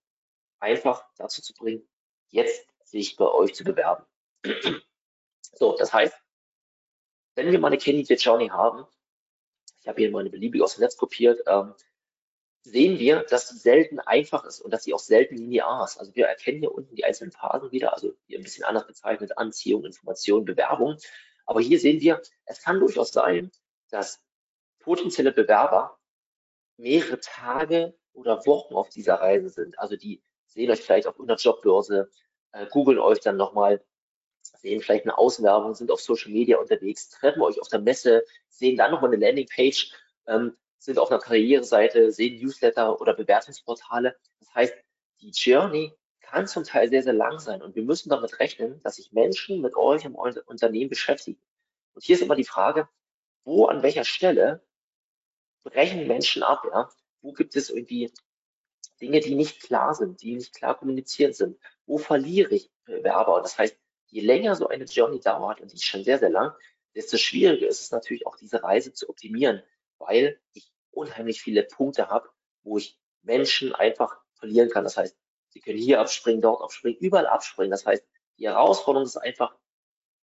einfach 0.61 1.05
dazu 1.17 1.43
zu 1.43 1.53
bringen, 1.53 1.85
jetzt 2.29 2.69
sich 2.85 3.17
bei 3.17 3.27
euch 3.27 3.55
zu 3.55 3.65
bewerben. 3.65 4.07
so, 5.53 5.77
das 5.77 5.93
heißt, 5.93 6.15
wenn 7.35 7.51
wir 7.51 7.59
mal 7.59 7.67
eine 7.67 7.79
Candidate 7.79 8.23
Journey 8.23 8.51
haben, 8.51 8.87
ich 9.81 9.89
habe 9.89 10.01
hier 10.01 10.13
mal 10.13 10.21
eine 10.21 10.31
beliebige 10.31 10.63
aus 10.63 10.77
dem 10.77 10.83
Netz 10.83 10.97
kopiert, 10.97 11.41
ähm, 11.49 11.75
sehen 12.65 12.99
wir, 12.99 13.25
dass 13.25 13.51
sie 13.51 13.59
selten 13.59 14.01
einfach 14.01 14.45
ist 14.45 14.61
und 14.61 14.73
dass 14.73 14.85
sie 14.85 14.95
auch 14.95 14.99
selten 14.99 15.37
linear 15.37 15.85
ist. 15.85 15.99
Also 15.99 16.15
wir 16.15 16.27
erkennen 16.27 16.61
hier 16.61 16.75
unten 16.75 16.95
die 16.95 17.05
einzelnen 17.05 17.31
Phasen 17.31 17.71
wieder, 17.73 17.93
also 17.93 18.15
hier 18.27 18.39
ein 18.39 18.43
bisschen 18.43 18.65
anders 18.65 18.87
bezeichnet, 18.87 19.37
Anziehung, 19.37 19.85
Information, 19.85 20.47
Bewerbung. 20.47 20.97
Aber 21.45 21.61
hier 21.61 21.79
sehen 21.79 22.01
wir, 22.01 22.23
es 22.47 22.63
kann 22.63 22.81
durchaus 22.81 23.13
sein, 23.13 23.53
dass 23.91 24.23
potenzielle 24.81 25.31
Bewerber 25.31 25.99
mehrere 26.79 27.21
Tage 27.21 27.95
oder 28.15 28.47
Wochen 28.47 28.75
auf 28.75 28.89
dieser 28.89 29.17
Reise 29.17 29.51
sind. 29.51 29.79
Also 29.79 29.97
die 29.97 30.23
sehen 30.47 30.71
euch 30.71 30.81
vielleicht 30.81 31.07
auf 31.07 31.21
einer 31.21 31.37
Jobbörse, 31.37 32.11
äh, 32.53 32.67
googeln 32.67 32.99
euch 32.99 33.21
dann 33.21 33.37
nochmal, 33.37 33.85
sehen 34.41 34.81
vielleicht 34.81 35.05
eine 35.05 35.19
Auswerbung, 35.19 35.75
sind 35.75 35.91
auf 35.91 36.01
Social 36.01 36.33
Media 36.33 36.57
unterwegs, 36.57 37.11
treffen 37.11 37.43
euch 37.43 37.61
auf 37.61 37.69
der 37.69 37.81
Messe, 37.81 38.25
sehen 38.49 38.79
dann 38.79 38.91
nochmal 38.91 39.13
eine 39.13 39.25
Landingpage, 39.25 39.93
ähm, 40.27 40.57
sind 40.85 40.99
auf 40.99 41.11
einer 41.11 41.21
Karriereseite, 41.21 42.13
sehen 42.13 42.39
Newsletter 42.39 43.01
oder 43.01 43.15
Bewertungsportale. 43.15 44.17
Das 44.41 44.55
heißt, 44.55 44.75
die 45.23 45.31
Journey 45.31 45.95
kann 46.21 46.47
zum 46.47 46.65
Teil 46.65 46.91
sehr, 46.91 47.03
sehr 47.03 47.15
lang 47.15 47.39
sein. 47.39 47.63
Und 47.63 47.75
wir 47.75 47.83
müssen 47.83 48.11
damit 48.11 48.39
rechnen, 48.39 48.83
dass 48.83 48.97
sich 48.97 49.13
Menschen 49.13 49.63
mit 49.63 49.77
euch 49.77 50.05
im 50.05 50.15
Unternehmen 50.15 50.91
beschäftigen. 50.91 51.41
Und 51.95 52.05
hier 52.05 52.17
ist 52.17 52.23
immer 52.23 52.37
die 52.37 52.45
Frage, 52.45 52.89
wo, 53.45 53.67
an 53.67 53.83
welcher 53.83 54.05
Stelle 54.05 54.63
brechen 55.63 56.07
Menschen 56.07 56.43
ab? 56.43 56.65
Ja? 56.71 56.91
Wo 57.23 57.33
gibt 57.33 57.57
es 57.57 57.71
irgendwie 57.71 58.13
Dinge, 59.01 59.21
die 59.21 59.35
nicht 59.35 59.63
klar 59.63 59.95
sind, 59.95 60.21
die 60.21 60.35
nicht 60.35 60.55
klar 60.55 60.77
kommuniziert 60.77 61.35
sind? 61.35 61.59
Wo 61.87 61.97
verliere 61.97 62.55
ich 62.55 62.71
Bewerber? 62.85 63.37
Und 63.37 63.45
das 63.45 63.57
heißt, 63.57 63.79
je 64.09 64.21
länger 64.21 64.55
so 64.55 64.69
eine 64.69 64.85
Journey 64.85 65.21
dauert, 65.21 65.63
und 65.63 65.73
die 65.73 65.77
ist 65.77 65.87
schon 65.87 66.05
sehr, 66.05 66.19
sehr 66.19 66.31
lang, 66.31 66.53
desto 66.95 67.17
schwieriger 67.17 67.67
ist 67.67 67.81
es 67.81 67.91
natürlich 67.91 68.27
auch, 68.27 68.37
diese 68.37 68.63
Reise 68.63 68.93
zu 68.93 69.09
optimieren, 69.09 69.63
weil 69.99 70.39
ich 70.53 70.74
unheimlich 70.97 71.41
viele 71.41 71.63
Punkte 71.63 72.09
habe, 72.09 72.29
wo 72.63 72.79
ich 72.79 72.99
Menschen 73.23 73.75
einfach 73.75 74.17
verlieren 74.35 74.71
kann. 74.71 74.85
Das 74.85 74.97
heißt, 74.97 75.17
sie 75.49 75.61
können 75.61 75.79
hier 75.79 76.01
abspringen, 76.01 76.43
dort 76.43 76.63
abspringen, 76.63 76.99
überall 76.99 77.27
abspringen. 77.27 77.71
Das 77.71 77.87
heißt, 77.87 78.05
die 78.39 78.47
Herausforderung 78.47 79.07
ist 79.07 79.17
einfach, 79.17 79.55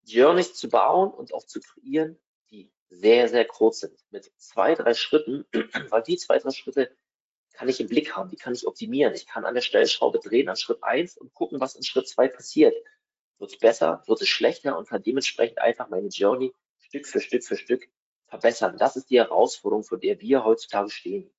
Journeys 0.04 0.54
zu 0.56 0.70
bauen 0.70 1.12
und 1.12 1.34
auch 1.34 1.46
zu 1.46 1.60
kreieren, 1.60 2.20
die 2.50 2.72
sehr, 2.90 3.30
sehr 3.30 3.46
kurz 3.46 3.80
sind. 3.80 4.00
Mit 4.10 4.32
zwei, 4.38 4.76
drei 4.76 4.94
Schritten, 4.94 5.46
weil 5.90 6.04
die 6.04 6.18
zwei, 6.18 6.40
drei 6.40 6.52
Schritte 6.52 6.96
kann 7.54 7.70
ich 7.70 7.80
im 7.80 7.88
Blick 7.88 8.16
haben, 8.16 8.30
die 8.30 8.38
kann 8.38 8.54
ich 8.54 8.66
optimieren. 8.66 9.14
Ich 9.14 9.28
kann 9.28 9.46
an 9.46 9.54
der 9.54 9.62
Stellschraube 9.62 10.20
drehen 10.20 10.50
an 10.50 10.56
Schritt 10.56 10.84
eins 10.84 11.18
und 11.18 11.34
gucken, 11.34 11.60
was 11.60 11.76
in 11.76 11.84
Schritt 11.84 12.08
zwei 12.08 12.28
passiert. 12.28 12.76
Wird 13.38 13.52
es 13.52 13.60
besser, 13.60 14.04
wird 14.08 14.22
es 14.22 14.28
schlechter 14.28 14.78
und 14.78 14.88
kann 14.88 15.04
dementsprechend 15.04 15.60
einfach 15.60 15.90
meine 15.90 16.08
Journey 16.08 16.54
Stück 16.80 17.08
für 17.08 17.22
Stück 17.22 17.44
für 17.44 17.58
Stück 17.58 17.88
verbessern. 18.32 18.78
Das 18.78 18.96
ist 18.96 19.10
die 19.10 19.20
Herausforderung, 19.20 19.84
vor 19.84 20.00
der 20.00 20.20
wir 20.22 20.44
heutzutage 20.44 20.90
stehen. 20.90 21.30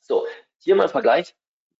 So, 0.00 0.26
hier 0.58 0.76
mal 0.76 0.84
ein 0.84 0.88
Vergleich, 0.88 1.34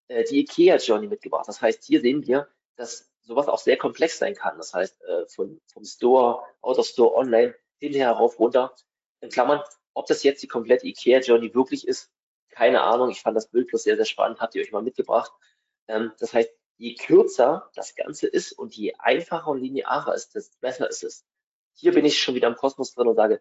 äh, 0.08 0.24
die 0.24 0.40
IKEA 0.40 0.76
Journey 0.76 1.06
mitgebracht. 1.06 1.48
Das 1.48 1.62
heißt, 1.62 1.84
hier 1.84 2.00
sehen 2.00 2.26
wir, 2.26 2.48
dass 2.76 3.10
sowas 3.22 3.46
auch 3.46 3.58
sehr 3.58 3.78
komplex 3.78 4.18
sein 4.18 4.34
kann. 4.34 4.58
Das 4.58 4.74
heißt, 4.74 5.00
äh, 5.02 5.26
von, 5.28 5.60
vom 5.72 5.84
Store, 5.84 6.42
Out 6.60 6.78
of 6.78 6.86
Store, 6.86 7.14
Online, 7.14 7.54
hinher, 7.78 8.10
rauf, 8.10 8.38
runter. 8.38 8.74
In 9.20 9.30
Klammern, 9.30 9.62
ob 9.94 10.06
das 10.06 10.24
jetzt 10.24 10.42
die 10.42 10.48
komplette 10.48 10.86
IKEA 10.86 11.20
Journey 11.20 11.54
wirklich 11.54 11.86
ist, 11.86 12.10
keine 12.50 12.82
Ahnung. 12.82 13.08
Ich 13.10 13.22
fand 13.22 13.36
das 13.36 13.48
Bild 13.48 13.68
bloß 13.68 13.84
sehr, 13.84 13.96
sehr 13.96 14.04
spannend, 14.04 14.40
habt 14.40 14.56
ihr 14.56 14.62
euch 14.62 14.72
mal 14.72 14.82
mitgebracht. 14.82 15.32
Ähm, 15.86 16.12
das 16.18 16.34
heißt, 16.34 16.50
je 16.76 16.96
kürzer 16.96 17.70
das 17.76 17.94
Ganze 17.94 18.26
ist 18.26 18.50
und 18.52 18.74
je 18.74 18.94
einfacher 18.98 19.48
und 19.48 19.60
linearer 19.60 20.14
ist, 20.14 20.34
desto 20.34 20.58
besser 20.60 20.90
ist 20.90 21.04
es. 21.04 21.24
Hier 21.74 21.92
bin 21.92 22.04
ich 22.04 22.20
schon 22.20 22.34
wieder 22.34 22.48
im 22.48 22.56
Kosmos 22.56 22.94
drin 22.94 23.06
und 23.06 23.14
sage, 23.14 23.40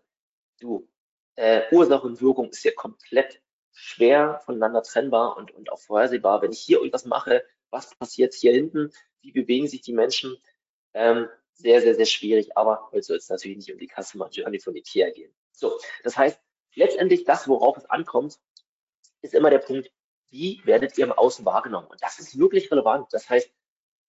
du, 0.62 0.88
äh, 1.36 1.64
Ursache 1.72 2.08
und 2.08 2.22
Wirkung 2.22 2.50
ist 2.50 2.64
ja 2.64 2.72
komplett 2.76 3.42
schwer 3.74 4.42
voneinander 4.46 4.84
trennbar 4.84 5.38
und, 5.38 5.52
und 5.52 5.72
auch 5.72 5.80
vorhersehbar. 5.80 6.42
Wenn 6.42 6.52
ich 6.52 6.60
hier 6.60 6.78
irgendwas 6.78 7.06
mache, 7.06 7.44
was 7.70 7.96
passiert 7.96 8.34
hier 8.34 8.54
hinten? 8.54 8.92
Wie 9.22 9.32
bewegen 9.32 9.68
sich 9.68 9.82
die 9.82 9.94
Menschen? 9.94 10.38
Ähm, 10.94 11.28
sehr, 11.54 11.82
sehr, 11.82 11.96
sehr 11.96 12.06
schwierig. 12.06 12.58
Aber 12.58 12.90
heute 12.92 13.04
soll 13.04 13.18
es 13.18 13.30
natürlich 13.30 13.58
nicht 13.58 13.72
um 13.72 13.78
die 13.78 13.90
Customer 13.90 14.30
Journey 14.30 14.60
von 14.60 14.76
Ikea 14.76 15.12
gehen. 15.12 15.34
So, 15.52 15.78
das 16.04 16.18
heißt, 16.18 16.40
letztendlich 16.76 17.24
das, 17.24 17.48
worauf 17.48 17.78
es 17.78 17.86
ankommt, 17.86 18.40
ist 19.22 19.34
immer 19.34 19.50
der 19.50 19.60
Punkt, 19.60 19.92
wie 20.30 20.62
werdet 20.66 20.98
ihr 20.98 21.06
im 21.06 21.12
Außen 21.12 21.46
wahrgenommen? 21.46 21.88
Und 21.88 22.02
das 22.02 22.20
ist 22.20 22.38
wirklich 22.38 22.72
relevant. 22.72 23.08
Das 23.12 23.30
heißt, 23.30 23.52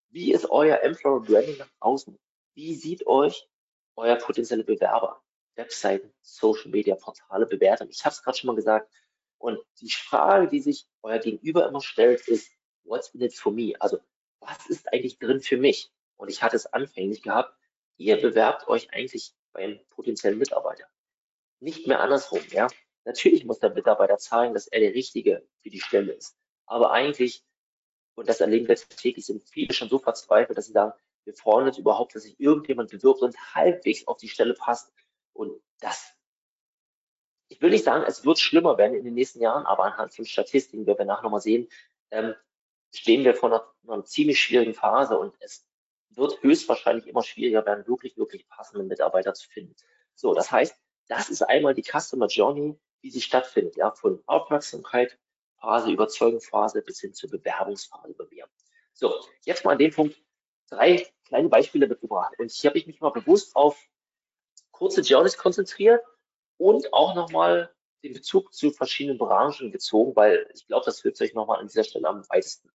wie 0.09 0.33
ist 0.33 0.49
euer 0.49 0.79
Employer 0.81 1.21
Branding 1.21 1.57
nach 1.57 1.69
außen? 1.79 2.17
Wie 2.55 2.75
sieht 2.75 3.05
euch 3.07 3.47
euer 3.95 4.15
potenzieller 4.15 4.63
Bewerber? 4.63 5.21
Webseiten, 5.55 6.13
Social 6.21 6.71
Media, 6.71 6.95
Portale, 6.95 7.45
Bewertung. 7.45 7.89
Ich 7.89 8.03
habe 8.05 8.13
es 8.13 8.23
gerade 8.23 8.37
schon 8.37 8.47
mal 8.47 8.55
gesagt. 8.55 8.91
Und 9.37 9.59
die 9.81 9.91
Frage, 9.91 10.47
die 10.47 10.61
sich 10.61 10.87
euer 11.01 11.19
Gegenüber 11.19 11.67
immer 11.67 11.81
stellt, 11.81 12.27
ist, 12.27 12.51
what's 12.83 13.09
in 13.09 13.21
it 13.21 13.35
for 13.35 13.51
me? 13.51 13.73
Also, 13.79 13.99
was 14.39 14.67
ist 14.69 14.91
eigentlich 14.91 15.19
drin 15.19 15.41
für 15.41 15.57
mich? 15.57 15.91
Und 16.17 16.29
ich 16.29 16.41
hatte 16.41 16.55
es 16.55 16.65
anfänglich 16.65 17.21
gehabt, 17.21 17.57
ihr 17.97 18.17
bewerbt 18.21 18.67
euch 18.67 18.93
eigentlich 18.93 19.33
beim 19.51 19.79
potenziellen 19.89 20.37
Mitarbeiter. 20.37 20.85
Nicht 21.59 21.87
mehr 21.87 21.99
andersrum, 21.99 22.41
ja. 22.51 22.67
Natürlich 23.05 23.45
muss 23.45 23.59
der 23.59 23.73
Mitarbeiter 23.73 24.17
zeigen, 24.17 24.53
dass 24.53 24.67
er 24.67 24.79
der 24.79 24.93
Richtige 24.93 25.45
für 25.61 25.69
die 25.69 25.81
Stelle 25.81 26.13
ist. 26.13 26.37
Aber 26.65 26.91
eigentlich, 26.91 27.43
und 28.15 28.29
das 28.29 28.41
erleben 28.41 28.67
wir 28.67 28.75
täglich, 28.75 29.25
sind 29.25 29.43
viele 29.43 29.73
schon 29.73 29.89
so 29.89 29.99
verzweifelt, 29.99 30.57
dass 30.57 30.67
sie 30.67 30.71
sagen, 30.71 30.93
wir 31.25 31.33
freuen 31.33 31.67
uns 31.67 31.77
überhaupt, 31.77 32.15
dass 32.15 32.23
sich 32.23 32.39
irgendjemand 32.39 32.91
bewirbt 32.91 33.21
und 33.21 33.55
halbwegs 33.55 34.07
auf 34.07 34.17
die 34.17 34.29
Stelle 34.29 34.53
passt. 34.53 34.91
Und 35.33 35.61
das, 35.79 36.13
ich 37.49 37.61
will 37.61 37.71
nicht 37.71 37.83
sagen, 37.83 38.03
es 38.07 38.25
wird 38.25 38.39
schlimmer 38.39 38.77
werden 38.77 38.95
in 38.95 39.03
den 39.03 39.13
nächsten 39.13 39.41
Jahren, 39.41 39.65
aber 39.65 39.85
anhand 39.85 40.13
von 40.13 40.25
Statistiken, 40.25 40.85
werden 40.85 40.99
wir 40.99 41.05
nachher 41.05 41.23
nochmal 41.23 41.41
sehen, 41.41 41.67
ähm, 42.11 42.35
stehen 42.93 43.23
wir 43.23 43.35
vor 43.35 43.49
einer, 43.49 43.73
einer 43.87 44.05
ziemlich 44.05 44.39
schwierigen 44.39 44.73
Phase 44.73 45.17
und 45.17 45.35
es 45.39 45.67
wird 46.09 46.41
höchstwahrscheinlich 46.43 47.07
immer 47.07 47.23
schwieriger 47.23 47.65
werden, 47.65 47.87
wirklich, 47.87 48.17
wirklich 48.17 48.47
passende 48.47 48.85
Mitarbeiter 48.85 49.33
zu 49.33 49.49
finden. 49.49 49.75
So, 50.15 50.33
das 50.33 50.51
heißt, 50.51 50.75
das 51.07 51.29
ist 51.29 51.41
einmal 51.41 51.73
die 51.73 51.83
Customer 51.83 52.27
Journey, 52.27 52.79
wie 53.01 53.11
sie 53.11 53.21
stattfindet, 53.21 53.75
ja, 53.75 53.91
von 53.91 54.21
Aufmerksamkeit, 54.25 55.17
Phase, 55.59 55.91
Überzeugungsphase 55.91 56.81
bis 56.81 56.99
hin 56.99 57.13
zur 57.13 57.29
Bewerbungsphase 57.29 58.13
bei 58.13 58.25
mir. 58.25 58.47
So, 58.93 59.13
jetzt 59.45 59.65
mal 59.65 59.71
an 59.71 59.79
dem 59.79 59.91
Punkt 59.91 60.15
drei 60.69 61.07
kleine 61.25 61.49
Beispiele 61.49 61.87
mitgebracht. 61.87 62.33
Und 62.37 62.51
hier 62.51 62.69
habe 62.69 62.77
ich 62.77 62.87
mich 62.87 63.01
mal 63.01 63.09
bewusst 63.09 63.55
auf 63.55 63.77
kurze 64.73 65.01
Journeys 65.01 65.37
konzentriert 65.37 66.03
und 66.57 66.91
auch 66.91 67.15
nochmal 67.15 67.73
den 68.03 68.13
Bezug 68.13 68.53
zu 68.53 68.71
verschiedenen 68.71 69.17
Branchen 69.17 69.71
gezogen, 69.71 70.13
weil 70.15 70.49
ich 70.53 70.67
glaube, 70.67 70.85
das 70.85 71.01
hilft 71.01 71.21
euch 71.21 71.33
nochmal 71.33 71.61
an 71.61 71.67
dieser 71.67 71.85
Stelle 71.85 72.09
am 72.09 72.27
weitesten. 72.29 72.69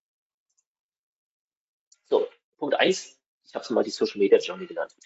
So, 2.05 2.27
Punkt 2.57 2.77
eins, 2.77 3.21
ich 3.45 3.55
habe 3.55 3.63
es 3.63 3.71
mal 3.71 3.85
die 3.85 3.91
Social 3.91 4.19
Media 4.19 4.39
Journey 4.39 4.67
genannt. 4.67 4.97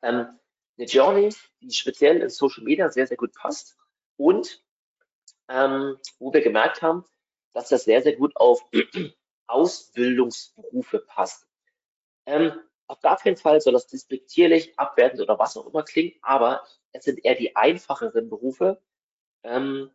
Ähm, 0.00 0.38
eine 0.78 0.86
Journey, 0.86 1.34
die 1.60 1.74
speziell 1.74 2.22
in 2.22 2.30
Social 2.30 2.64
Media 2.64 2.88
sehr, 2.90 3.06
sehr 3.06 3.18
gut 3.18 3.34
passt 3.34 3.76
und 4.16 4.64
ähm, 5.48 5.98
wo 6.18 6.32
wir 6.32 6.40
gemerkt 6.40 6.80
haben, 6.80 7.04
dass 7.52 7.68
das 7.68 7.84
sehr, 7.84 8.00
sehr 8.02 8.16
gut 8.16 8.34
auf 8.36 8.64
Ausbildungsberufe 9.46 11.00
passt. 11.00 11.46
Ähm, 12.24 12.58
auf 12.86 13.00
gar 13.00 13.16
keinen 13.16 13.36
Fall 13.36 13.60
soll 13.60 13.72
das 13.72 13.86
despektierlich, 13.86 14.78
abwertend 14.78 15.20
oder 15.20 15.38
was 15.38 15.56
auch 15.56 15.66
immer 15.66 15.82
klingen, 15.82 16.12
aber 16.22 16.62
es 16.92 17.04
sind 17.04 17.24
eher 17.24 17.34
die 17.34 17.56
einfacheren 17.56 18.28
Berufe, 18.28 18.82
ähm, 19.44 19.90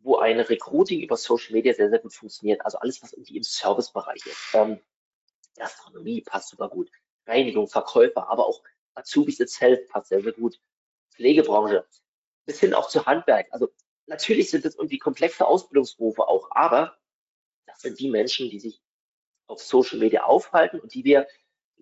wo 0.00 0.18
ein 0.18 0.40
Recruiting 0.40 1.00
über 1.00 1.16
Social 1.16 1.52
Media 1.52 1.72
sehr, 1.74 1.90
sehr 1.90 1.98
gut 1.98 2.14
funktioniert. 2.14 2.64
Also 2.64 2.78
alles, 2.78 3.02
was 3.02 3.12
irgendwie 3.12 3.36
im 3.36 3.42
Servicebereich 3.42 4.26
ist. 4.26 4.54
Ähm, 4.54 4.80
Gastronomie 5.56 6.22
passt 6.22 6.48
super 6.48 6.68
gut. 6.68 6.90
Reinigung, 7.26 7.68
Verkäufer, 7.68 8.28
aber 8.28 8.46
auch 8.46 8.62
Azubis 8.94 9.40
itself 9.40 9.86
passt 9.88 10.08
sehr, 10.08 10.22
sehr 10.22 10.32
gut. 10.32 10.60
Pflegebranche, 11.10 11.86
bis 12.46 12.60
hin 12.60 12.74
auch 12.74 12.88
zu 12.88 13.06
Handwerk. 13.06 13.46
Also 13.50 13.68
natürlich 14.06 14.50
sind 14.50 14.64
es 14.64 14.74
irgendwie 14.74 14.98
komplexe 14.98 15.46
Ausbildungsberufe 15.46 16.26
auch, 16.26 16.50
aber 16.50 16.98
das 17.66 17.80
sind 17.80 18.00
die 18.00 18.10
Menschen, 18.10 18.50
die 18.50 18.58
sich 18.58 18.82
auf 19.46 19.62
Social 19.62 19.98
Media 19.98 20.24
aufhalten 20.24 20.80
und 20.80 20.94
die 20.94 21.04
wir 21.04 21.26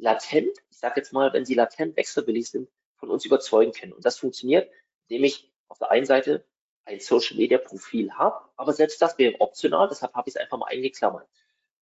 latent, 0.00 0.58
ich 0.70 0.78
sage 0.78 0.94
jetzt 0.96 1.12
mal, 1.12 1.32
wenn 1.32 1.44
sie 1.44 1.54
latent 1.54 1.96
wechselwillig 1.96 2.50
sind, 2.50 2.68
von 2.96 3.10
uns 3.10 3.24
überzeugen 3.24 3.72
können. 3.72 3.92
Und 3.92 4.04
das 4.04 4.18
funktioniert, 4.18 4.70
indem 5.08 5.24
ich 5.24 5.52
auf 5.68 5.78
der 5.78 5.90
einen 5.90 6.06
Seite 6.06 6.44
ein 6.84 7.00
Social 7.00 7.36
Media 7.36 7.58
Profil 7.58 8.12
habe, 8.12 8.48
aber 8.56 8.72
selbst 8.72 9.00
das 9.00 9.16
wäre 9.18 9.40
optional, 9.40 9.88
deshalb 9.88 10.14
habe 10.14 10.28
ich 10.28 10.34
es 10.34 10.40
einfach 10.40 10.58
mal 10.58 10.66
eingeklammert. 10.66 11.28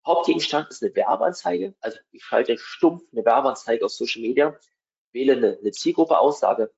Hauptgegenstand 0.04 0.68
ist 0.70 0.82
eine 0.82 0.94
Werbeanzeige, 0.94 1.74
also 1.80 1.98
ich 2.10 2.24
schalte 2.24 2.58
stumpf 2.58 3.04
eine 3.12 3.24
Werbeanzeige 3.24 3.84
auf 3.84 3.92
Social 3.92 4.22
Media, 4.22 4.58
wähle 5.12 5.34
eine, 5.34 5.58
eine 5.58 5.70
Zielgruppe 5.70 6.18
aus, 6.18 6.40
sage 6.40 6.72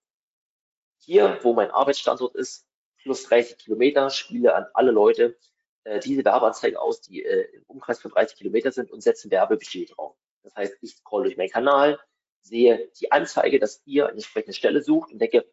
hier, 0.99 1.39
wo 1.43 1.55
mein 1.55 1.71
Arbeitsstandort 1.71 2.35
ist, 2.35 2.67
plus 2.99 3.25
30 3.25 3.59
Kilometer, 3.59 4.11
spiele 4.11 4.55
an 4.55 4.67
alle 4.75 4.91
Leute 4.91 5.39
äh, 5.85 5.99
diese 6.01 6.25
Werbeanzeige 6.25 6.81
aus, 6.81 7.01
die 7.01 7.25
äh, 7.25 7.49
im 7.55 7.65
Umkreis 7.67 8.01
von 8.01 8.11
30 8.11 8.37
Kilometer 8.37 8.71
sind 8.71 8.91
und 8.91 9.03
setze 9.03 9.31
Werbebudget 9.31 9.97
drauf. 9.97 10.17
Das 10.43 10.55
heißt, 10.57 10.77
ich 10.81 10.97
scroll 10.97 11.25
durch 11.25 11.37
meinen 11.37 11.51
Kanal, 11.51 12.01
sehe 12.43 12.91
die 12.99 13.13
Anzeige, 13.13 13.59
dass 13.59 13.83
ihr 13.85 14.05
eine 14.05 14.15
entsprechende 14.15 14.55
Stelle 14.55 14.83
sucht 14.83 15.13
und 15.13 15.19
denke, 15.19 15.51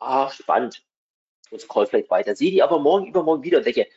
ah, 0.00 0.30
spannend. 0.30 0.84
Und 1.50 1.60
scroll 1.60 1.86
vielleicht 1.86 2.10
weiter. 2.10 2.34
Sehe 2.34 2.50
die 2.50 2.62
aber 2.62 2.80
morgen, 2.80 3.06
übermorgen 3.06 3.44
wieder 3.44 3.58
und 3.58 3.66
denke, 3.66 3.88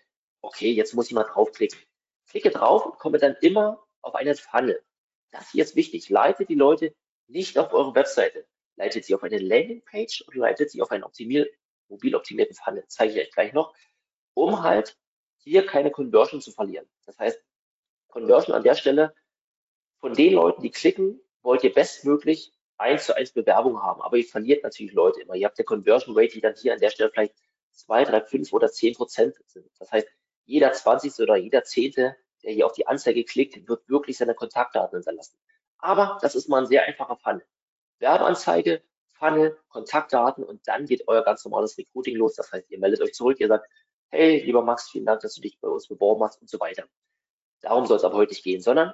okay, 0.42 0.72
jetzt 0.72 0.94
muss 0.94 1.08
ich 1.08 1.13
mal 1.13 1.24
draufklicken. 1.24 1.80
Klicke 2.28 2.52
drauf 2.52 2.86
und 2.86 3.00
komme 3.00 3.18
dann 3.18 3.36
immer 3.42 3.84
auf 4.02 4.15
eine 4.15 4.36
Funnel. 4.36 4.84
Das 5.32 5.50
hier 5.52 5.63
ist 5.63 5.76
wichtig. 5.76 6.10
Leitet 6.10 6.50
die 6.50 6.56
Leute 6.56 6.96
nicht 7.28 7.58
auf 7.58 7.74
eure 7.74 7.96
Webseite. 7.96 8.46
Leitet 8.76 9.06
sie 9.06 9.15
auf 9.15 9.24
eine 9.24 9.39
Landingpage 9.39 10.22
und 10.22 10.36
leitet 10.36 10.70
sie 10.70 10.82
auf 10.82 10.92
einen 10.92 11.04
optimier 11.04 11.48
mobil 11.89 12.15
optimierten 12.15 12.56
Funnel. 12.56 12.86
Zeige 12.88 13.13
ich 13.13 13.20
euch 13.20 13.32
gleich 13.32 13.54
noch, 13.54 13.74
um 14.36 14.62
halt 14.62 14.98
hier 15.38 15.65
keine 15.65 15.92
Conversion 15.92 16.42
zu 16.42 16.52
verlieren. 16.52 16.88
Das 17.06 17.18
heißt, 17.18 17.42
Conversion 18.08 18.56
an 18.56 18.63
der 18.63 18.76
Stelle 18.76 19.15
von 20.00 20.14
den 20.14 20.34
Leuten, 20.34 20.62
die 20.62 20.72
klicken, 20.72 21.22
wollt 21.42 21.64
ihr 21.64 21.74
bestmöglich 21.74 22.52
eins 22.78 23.06
zu 23.06 23.16
eins 23.16 23.32
Bewerbung 23.32 23.82
haben. 23.82 24.02
Aber 24.02 24.18
ihr 24.18 24.26
verliert 24.26 24.64
natürlich 24.64 24.94
Leute 24.94 25.22
immer. 25.22 25.36
Ihr 25.36 25.48
habt 25.48 25.60
eine 25.60 25.66
Conversion 25.66 26.18
Rate, 26.18 26.34
die 26.34 26.42
dann 26.42 26.56
hier 26.56 26.74
an 26.74 26.80
der 26.80 26.90
Stelle 26.90 27.12
vielleicht 27.12 27.36
zwei, 27.72 28.04
drei, 28.04 28.22
fünf 28.22 28.54
oder 28.54 28.72
zehn 28.72 28.94
Prozent 28.94 29.36
sind. 29.48 29.70
Das 29.80 29.92
heißt, 29.92 30.08
jeder 30.46 30.72
20. 30.72 31.20
oder 31.20 31.36
jeder 31.36 31.64
zehnte 31.64 32.16
der 32.44 32.54
hier 32.54 32.66
auf 32.66 32.74
die 32.74 32.88
Anzeige 32.88 33.24
klickt, 33.24 33.68
wird 33.68 33.88
wirklich 33.90 34.18
seine 34.18 34.36
Kontaktdaten 34.36 34.98
hinterlassen. 34.98 35.38
Aber 35.78 36.18
das 36.22 36.36
ist 36.36 36.50
mal 36.50 36.62
ein 36.62 36.68
sehr 36.68 36.84
einfacher 36.84 37.18
Funnel. 37.18 37.46
Werbeanzeige, 38.00 38.82
Funnel, 39.08 39.58
Kontaktdaten 39.70 40.44
und 40.44 40.68
dann 40.68 40.86
geht 40.86 41.08
euer 41.08 41.24
ganz 41.24 41.44
normales 41.44 41.78
Recruiting 41.78 42.16
los. 42.16 42.36
Das 42.36 42.52
heißt, 42.52 42.70
ihr 42.70 42.80
meldet 42.80 43.02
euch 43.02 43.14
zurück, 43.14 43.40
ihr 43.40 43.48
sagt, 43.48 43.70
hey, 44.08 44.42
lieber 44.42 44.64
Max, 44.64 44.90
vielen 44.90 45.06
Dank, 45.06 45.22
dass 45.22 45.36
du 45.36 45.42
dich 45.42 45.60
bei 45.60 45.68
uns 45.68 45.88
beworben 45.88 46.24
hast 46.24 46.42
und 46.42 46.50
so 46.50 46.60
weiter. 46.60 46.86
Darum 47.62 47.86
soll 47.86 47.98
es 47.98 48.04
aber 48.04 48.16
heute 48.16 48.32
nicht 48.32 48.44
gehen, 48.44 48.62
sondern 48.62 48.94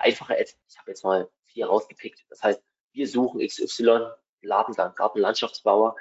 einfache 0.00 0.34
Ad. 0.34 0.52
Ich 0.68 0.78
habe 0.78 0.90
jetzt 0.90 1.04
mal 1.04 1.28
vier 1.46 1.66
rausgepickt. 1.66 2.24
Das 2.28 2.42
heißt, 2.42 2.62
wir 2.92 3.08
suchen 3.08 3.46
XY, 3.46 4.10
Ladengang, 4.42 4.94
Gartenlandschaftsbauer. 4.94 5.96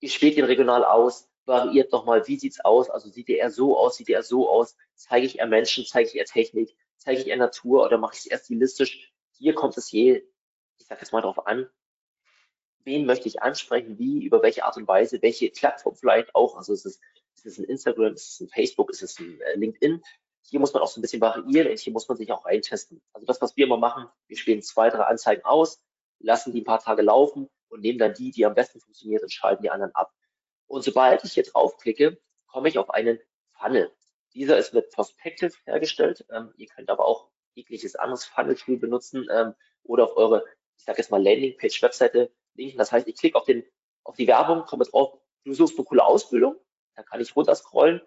Ihr 0.00 0.10
spielt 0.10 0.36
ihn 0.36 0.44
regional 0.44 0.84
aus, 0.84 1.28
variiert 1.44 1.92
nochmal, 1.92 2.26
wie 2.26 2.38
sieht's 2.38 2.60
aus? 2.60 2.90
Also 2.90 3.08
sieht 3.08 3.28
er 3.28 3.50
so 3.50 3.78
aus, 3.78 3.96
sieht 3.96 4.08
er 4.08 4.22
so 4.22 4.48
aus? 4.48 4.76
Zeige 4.94 5.26
ich 5.26 5.38
eher 5.38 5.46
Menschen, 5.46 5.84
zeige 5.84 6.08
ich 6.08 6.14
eher 6.14 6.24
Technik, 6.24 6.76
zeige 6.96 7.20
ich 7.20 7.26
eher 7.26 7.36
Natur 7.36 7.84
oder 7.84 7.98
mache 7.98 8.14
ich 8.14 8.20
es 8.20 8.26
eher 8.26 8.38
stilistisch? 8.38 9.12
Hier 9.32 9.54
kommt 9.54 9.76
es 9.76 9.90
je, 9.90 10.24
ich 10.78 10.86
sage 10.86 11.00
jetzt 11.00 11.12
mal 11.12 11.20
darauf 11.20 11.46
an, 11.46 11.68
wen 12.84 13.06
möchte 13.06 13.28
ich 13.28 13.42
ansprechen, 13.42 13.98
wie, 13.98 14.24
über 14.24 14.42
welche 14.42 14.64
Art 14.64 14.76
und 14.76 14.88
Weise, 14.88 15.22
welche 15.22 15.50
Plattform 15.50 15.94
vielleicht 15.94 16.34
auch. 16.34 16.56
Also 16.56 16.72
ist 16.72 16.86
es, 16.86 17.00
ist 17.34 17.46
es 17.46 17.58
ein 17.58 17.64
Instagram, 17.64 18.14
ist 18.14 18.32
es 18.32 18.40
ein 18.40 18.48
Facebook, 18.48 18.90
ist 18.90 19.02
es 19.02 19.18
ein 19.18 19.40
äh, 19.40 19.54
LinkedIn? 19.56 20.02
Hier 20.42 20.60
muss 20.60 20.72
man 20.72 20.82
auch 20.82 20.88
so 20.88 21.00
ein 21.00 21.02
bisschen 21.02 21.20
variieren 21.20 21.70
und 21.70 21.78
hier 21.78 21.92
muss 21.92 22.08
man 22.08 22.16
sich 22.16 22.30
auch 22.32 22.44
eintesten. 22.44 23.00
Also 23.12 23.26
das, 23.26 23.40
was 23.40 23.56
wir 23.56 23.66
immer 23.66 23.76
machen, 23.76 24.06
wir 24.26 24.36
spielen 24.36 24.62
zwei, 24.62 24.90
drei 24.90 25.04
Anzeigen 25.04 25.44
aus, 25.44 25.82
lassen 26.18 26.52
die 26.52 26.62
ein 26.62 26.64
paar 26.64 26.80
Tage 26.80 27.02
laufen 27.02 27.48
und 27.68 27.80
nehmen 27.80 27.98
dann 27.98 28.14
die, 28.14 28.30
die 28.30 28.44
am 28.44 28.54
besten 28.54 28.80
funktioniert 28.80 29.22
und 29.22 29.32
schalten 29.32 29.62
die 29.62 29.70
anderen 29.70 29.94
ab. 29.94 30.12
Und 30.66 30.82
sobald 30.82 31.24
ich 31.24 31.36
jetzt 31.36 31.54
draufklicke, 31.54 32.20
komme 32.46 32.68
ich 32.68 32.78
auf 32.78 32.90
einen 32.90 33.18
Funnel. 33.58 33.92
Dieser 34.34 34.56
ist 34.56 34.72
mit 34.72 34.90
Perspective 34.90 35.52
hergestellt. 35.64 36.24
Ähm, 36.30 36.52
ihr 36.56 36.66
könnt 36.66 36.90
aber 36.90 37.06
auch 37.06 37.28
jegliches 37.54 37.96
anderes 37.96 38.24
Funnel-Tool 38.24 38.78
benutzen 38.78 39.26
ähm, 39.30 39.54
oder 39.84 40.04
auf 40.04 40.16
eure, 40.16 40.44
ich 40.78 40.84
sage 40.84 40.98
jetzt 40.98 41.10
mal 41.10 41.22
Landingpage-Webseite 41.22 42.32
linken. 42.54 42.78
Das 42.78 42.92
heißt, 42.92 43.06
ich 43.06 43.16
klicke 43.16 43.38
auf, 43.38 43.44
den, 43.44 43.64
auf 44.04 44.16
die 44.16 44.26
Werbung, 44.26 44.64
komme 44.64 44.84
drauf, 44.84 45.18
du 45.44 45.52
suchst 45.52 45.78
eine 45.78 45.84
coole 45.84 46.04
Ausbildung, 46.04 46.56
dann 46.94 47.04
kann 47.04 47.20
ich 47.20 47.34
runterscrollen. 47.36 48.00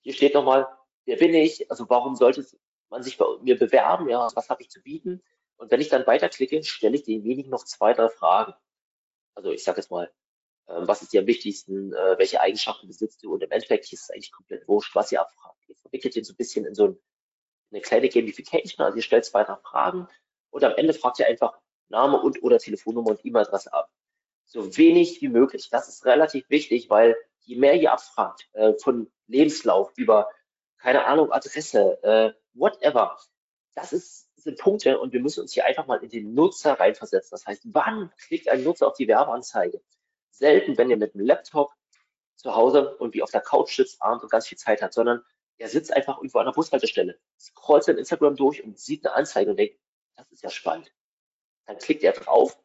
Hier 0.00 0.12
steht 0.12 0.34
nochmal, 0.34 0.68
wer 1.04 1.16
bin 1.16 1.34
ich? 1.34 1.70
Also 1.70 1.88
warum 1.88 2.16
sollte 2.16 2.46
man 2.90 3.02
sich 3.02 3.16
bei 3.18 3.26
mir 3.42 3.58
bewerben? 3.58 4.08
Ja, 4.08 4.28
was 4.34 4.48
habe 4.48 4.62
ich 4.62 4.70
zu 4.70 4.82
bieten? 4.82 5.22
Und 5.56 5.70
wenn 5.70 5.80
ich 5.80 5.88
dann 5.88 6.06
weiterklicke, 6.06 6.62
stelle 6.64 6.96
ich 6.96 7.04
denjenigen 7.04 7.50
noch 7.50 7.64
zwei, 7.64 7.92
drei 7.92 8.08
Fragen. 8.08 8.54
Also 9.34 9.50
ich 9.50 9.64
sage 9.64 9.78
jetzt 9.80 9.90
mal, 9.90 10.12
ähm, 10.68 10.86
was 10.86 11.02
ist 11.02 11.12
dir 11.12 11.20
am 11.20 11.26
wichtigsten, 11.26 11.92
äh, 11.92 12.18
welche 12.18 12.40
Eigenschaften 12.40 12.86
besitzt 12.86 13.22
du? 13.22 13.32
Und 13.32 13.42
im 13.42 13.50
Endeffekt 13.50 13.92
ist 13.92 14.02
es 14.02 14.10
eigentlich 14.10 14.32
komplett 14.32 14.66
wurscht, 14.68 14.94
was 14.94 15.12
ihr 15.12 15.20
abfragt. 15.20 15.58
Ihr 15.68 15.76
verwickelt 15.76 16.16
den 16.16 16.24
so 16.24 16.32
ein 16.32 16.36
bisschen 16.36 16.64
in 16.64 16.74
so 16.74 16.88
ein, 16.88 16.98
eine 17.70 17.80
kleine 17.80 18.08
Gamification, 18.08 18.84
also 18.84 18.96
ihr 18.96 19.02
stellt 19.02 19.24
zwei, 19.24 19.44
drei 19.44 19.56
Fragen 19.56 20.08
und 20.50 20.64
am 20.64 20.74
Ende 20.76 20.92
fragt 20.92 21.18
ihr 21.18 21.26
einfach 21.26 21.58
Name 21.88 22.20
und 22.20 22.42
oder 22.42 22.58
Telefonnummer 22.58 23.10
und 23.10 23.24
E-Mail-Adresse 23.24 23.72
ab. 23.72 23.90
So 24.44 24.76
wenig 24.76 25.20
wie 25.22 25.28
möglich. 25.28 25.68
Das 25.70 25.88
ist 25.88 26.04
relativ 26.04 26.48
wichtig, 26.50 26.90
weil 26.90 27.16
je 27.40 27.56
mehr 27.56 27.74
ihr 27.74 27.92
abfragt, 27.92 28.48
äh, 28.52 28.74
von 28.74 29.10
Lebenslauf 29.26 29.92
über 29.96 30.28
keine 30.82 31.06
Ahnung, 31.06 31.30
Adresse, 31.30 32.02
äh, 32.02 32.32
whatever. 32.54 33.16
Das 33.74 33.92
ist, 33.92 34.28
sind 34.36 34.58
Punkte 34.58 34.98
und 34.98 35.12
wir 35.12 35.20
müssen 35.20 35.40
uns 35.40 35.52
hier 35.52 35.64
einfach 35.64 35.86
mal 35.86 36.02
in 36.02 36.10
den 36.10 36.34
Nutzer 36.34 36.74
reinversetzen. 36.74 37.30
Das 37.30 37.46
heißt, 37.46 37.62
wann 37.66 38.12
klickt 38.26 38.48
ein 38.48 38.64
Nutzer 38.64 38.88
auf 38.88 38.96
die 38.96 39.06
Werbeanzeige? 39.06 39.80
Selten, 40.32 40.76
wenn 40.76 40.90
ihr 40.90 40.96
mit 40.96 41.14
einem 41.14 41.24
Laptop 41.24 41.72
zu 42.34 42.56
Hause 42.56 42.96
und 42.96 43.14
wie 43.14 43.22
auf 43.22 43.30
der 43.30 43.42
Couch 43.42 43.76
sitzt, 43.76 44.02
abends 44.02 44.24
und 44.24 44.30
ganz 44.30 44.48
viel 44.48 44.58
Zeit 44.58 44.82
hat, 44.82 44.92
sondern 44.92 45.22
er 45.58 45.68
sitzt 45.68 45.92
einfach 45.92 46.16
irgendwo 46.16 46.38
an 46.38 46.46
der 46.46 46.52
Bushaltestelle, 46.52 47.16
scrollt 47.38 47.84
sein 47.84 47.98
Instagram 47.98 48.34
durch 48.34 48.64
und 48.64 48.76
sieht 48.76 49.06
eine 49.06 49.14
Anzeige 49.14 49.50
und 49.50 49.56
denkt, 49.56 49.78
das 50.16 50.30
ist 50.32 50.42
ja 50.42 50.50
spannend. 50.50 50.92
Dann 51.66 51.78
klickt 51.78 52.02
er 52.02 52.12
drauf 52.12 52.58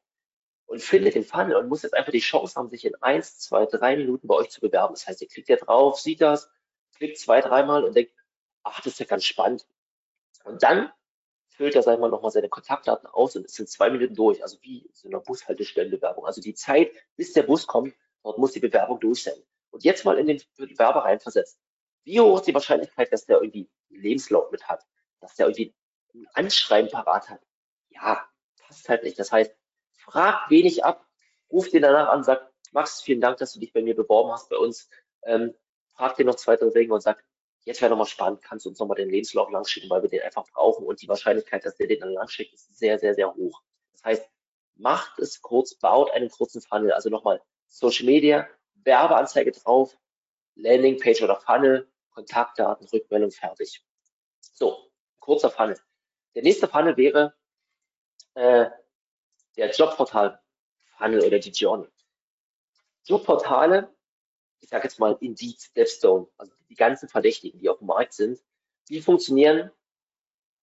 und 0.66 0.82
findet 0.82 1.14
den 1.14 1.24
Funnel 1.24 1.56
und 1.56 1.70
muss 1.70 1.84
jetzt 1.84 1.94
einfach 1.94 2.12
die 2.12 2.20
Chance 2.20 2.56
haben, 2.56 2.70
sich 2.70 2.84
in 2.84 2.96
eins, 2.96 3.38
zwei, 3.38 3.68
drei 3.68 3.96
Minuten 3.96 4.28
bei 4.28 4.34
euch 4.34 4.50
zu 4.50 4.60
bewerben. 4.60 4.96
Das 4.96 5.08
heißt, 5.08 5.22
ihr 5.22 5.28
klickt 5.28 5.50
ja 5.50 5.58
drauf, 5.58 6.00
sieht 6.00 6.22
das, 6.22 6.50
klickt 6.98 7.18
zwei, 7.18 7.42
dreimal 7.42 7.84
und 7.84 7.96
denkt, 7.96 8.14
ach, 8.64 8.78
das 8.82 8.94
ist 8.94 9.00
ja 9.00 9.06
ganz 9.06 9.26
spannend. 9.26 9.66
Und 10.44 10.64
dann 10.64 10.92
füllt 11.50 11.76
er, 11.76 11.84
sagen 11.84 11.98
wir 11.98 12.08
mal, 12.08 12.12
nochmal 12.12 12.32
seine 12.32 12.50
Kontaktdaten 12.50 13.08
aus 13.08 13.36
und 13.36 13.46
ist 13.46 13.60
in 13.60 13.68
zwei 13.68 13.90
Minuten 13.90 14.16
durch. 14.16 14.42
Also 14.44 14.58
wie 14.62 14.90
so 14.94 15.08
eine 15.08 15.20
Bushaltestellenbewerbung. 15.20 16.26
Also 16.26 16.42
die 16.42 16.54
Zeit, 16.54 16.92
bis 17.16 17.34
der 17.34 17.44
Bus 17.44 17.66
kommt, 17.66 17.96
dort 18.24 18.38
muss 18.38 18.52
die 18.52 18.60
Bewerbung 18.60 19.00
durch 19.00 19.24
sein. 19.24 19.42
Und 19.72 19.84
jetzt 19.84 20.06
mal 20.06 20.18
in 20.18 20.28
den 20.28 20.42
Bewerber 20.56 21.06
reinversetzt. 21.06 21.60
Wie 22.04 22.20
hoch 22.20 22.38
ist 22.38 22.48
die 22.48 22.54
Wahrscheinlichkeit, 22.54 23.12
dass 23.12 23.26
der 23.26 23.42
irgendwie 23.42 23.70
einen 23.90 24.02
Lebenslauf 24.02 24.52
mit 24.52 24.68
hat? 24.68 24.86
Dass 25.20 25.36
der 25.36 25.48
irgendwie 25.48 25.76
ein 26.14 26.28
Anschreiben 26.34 26.90
parat 26.90 27.30
hat? 27.30 27.42
Ja, 27.90 28.28
passt 28.60 28.88
halt 28.88 29.04
nicht. 29.04 29.20
Das 29.20 29.32
heißt, 29.32 29.54
fragt 29.94 30.50
wenig 30.50 30.86
ab, 30.86 31.06
ruft 31.52 31.74
ihn 31.74 31.82
danach 31.82 32.10
an, 32.10 32.24
sagt, 32.24 32.54
Max, 32.72 33.02
vielen 33.02 33.22
Dank, 33.22 33.38
dass 33.38 33.54
du 33.54 33.60
dich 33.60 33.74
bei 33.74 33.82
mir 33.82 33.96
beworben 33.96 34.32
hast 34.32 34.50
bei 34.50 34.58
uns. 34.58 34.90
Ähm, 35.24 35.54
fragt 35.98 36.20
ihn 36.20 36.28
noch 36.28 36.36
zwei, 36.36 36.56
drei 36.56 36.70
Dinge 36.70 36.94
und 36.94 37.02
sagt, 37.02 37.24
jetzt 37.66 37.82
wäre 37.82 37.90
nochmal 37.90 38.08
spannend, 38.08 38.42
kannst 38.42 38.66
du 38.66 38.70
uns 38.70 38.80
nochmal 38.80 38.98
den 38.98 39.10
Lebenslauf 39.10 39.50
langschicken, 39.50 39.90
weil 39.90 40.02
wir 40.02 40.10
den 40.10 40.22
einfach 40.22 40.46
brauchen 40.54 40.86
und 40.86 41.02
die 41.02 41.08
Wahrscheinlichkeit, 41.08 41.66
dass 41.66 41.76
der 41.76 41.88
den 41.88 42.00
dann 42.00 42.14
langschickt, 42.14 42.54
ist 42.54 42.78
sehr, 42.78 42.98
sehr, 43.00 43.16
sehr 43.16 43.34
hoch. 43.34 43.62
Das 43.94 44.04
heißt, 44.04 44.30
macht 44.76 45.20
es 45.20 45.42
kurz, 45.42 45.76
baut 45.76 46.12
einen 46.12 46.30
kurzen 46.30 46.62
Funnel. 46.62 46.94
Also 46.94 47.10
nochmal 47.10 47.42
Social 47.66 48.06
Media, 48.06 48.48
Werbeanzeige 48.76 49.52
drauf, 49.52 49.98
Landingpage 50.56 51.22
oder 51.24 51.36
Funnel, 51.36 51.92
Kontaktdaten, 52.12 52.88
Rückmeldung, 52.88 53.32
fertig. 53.32 53.84
So, 54.40 54.92
kurzer 55.20 55.50
Funnel. 55.50 55.80
Der 56.36 56.44
nächste 56.44 56.68
Funnel 56.68 56.96
wäre 56.96 57.36
äh, 58.36 58.70
der 59.58 59.72
Jobportal-Funnel 59.72 61.26
oder 61.26 61.40
die 61.40 61.50
Journey. 61.50 61.90
Jobportale 63.04 63.97
ich 64.60 64.70
sage 64.70 64.84
jetzt 64.84 65.00
mal 65.00 65.18
Indeed, 65.22 65.60
Stepstone, 65.62 66.28
also 66.38 66.54
die 66.70 66.76
ganzen 66.76 67.10
Verdächtigen, 67.10 67.60
die 67.60 67.70
auf 67.70 67.80
dem 67.80 67.88
Markt 67.88 68.14
sind, 68.14 68.40
die 68.90 69.02
funktionieren 69.02 69.72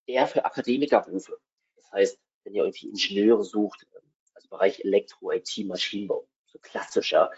eher 0.06 0.26
für 0.26 0.44
Akademikerberufe. 0.44 1.38
Das 1.76 1.90
heißt, 1.92 2.18
wenn 2.44 2.54
ihr 2.54 2.64
irgendwie 2.64 2.88
Ingenieure 2.88 3.44
sucht, 3.44 3.86
also 4.34 4.48
Bereich 4.48 4.84
Elektro, 4.84 5.30
IT, 5.32 5.56
Maschinenbau, 5.64 6.28
so 6.46 6.58
klassischer, 6.60 7.30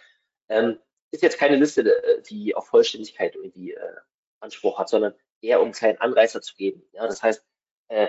ähm, 0.49 0.79
ist 1.11 1.23
jetzt 1.23 1.39
keine 1.39 1.57
Liste, 1.57 1.83
äh, 1.83 2.23
die 2.23 2.55
auf 2.55 2.69
Vollständigkeit 2.69 3.35
irgendwie 3.35 3.73
äh, 3.73 3.97
Anspruch 4.41 4.79
hat, 4.79 4.89
sondern 4.89 5.15
eher 5.41 5.61
um 5.61 5.67
einen 5.67 5.75
kleinen 5.75 5.99
Anreißer 5.99 6.43
zu 6.43 6.55
geben. 6.57 6.83
Ja, 6.93 7.07
das 7.07 7.23
heißt, 7.23 7.45
äh, 7.89 8.09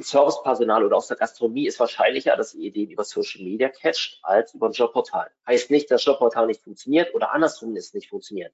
Servicepersonal 0.00 0.84
oder 0.84 0.96
aus 0.96 1.08
der 1.08 1.16
Gastronomie 1.16 1.66
ist 1.66 1.80
wahrscheinlicher, 1.80 2.36
dass 2.36 2.54
ihr 2.54 2.72
den 2.72 2.90
über 2.90 3.04
Social 3.04 3.42
Media 3.42 3.68
catcht, 3.68 4.20
als 4.22 4.54
über 4.54 4.68
ein 4.68 4.72
Jobportal. 4.72 5.30
Heißt 5.46 5.70
nicht, 5.70 5.90
dass 5.90 6.04
Jobportal 6.04 6.46
nicht 6.46 6.62
funktioniert 6.62 7.14
oder 7.14 7.32
andersrum 7.32 7.74
es 7.76 7.94
nicht 7.94 8.08
funktioniert. 8.08 8.52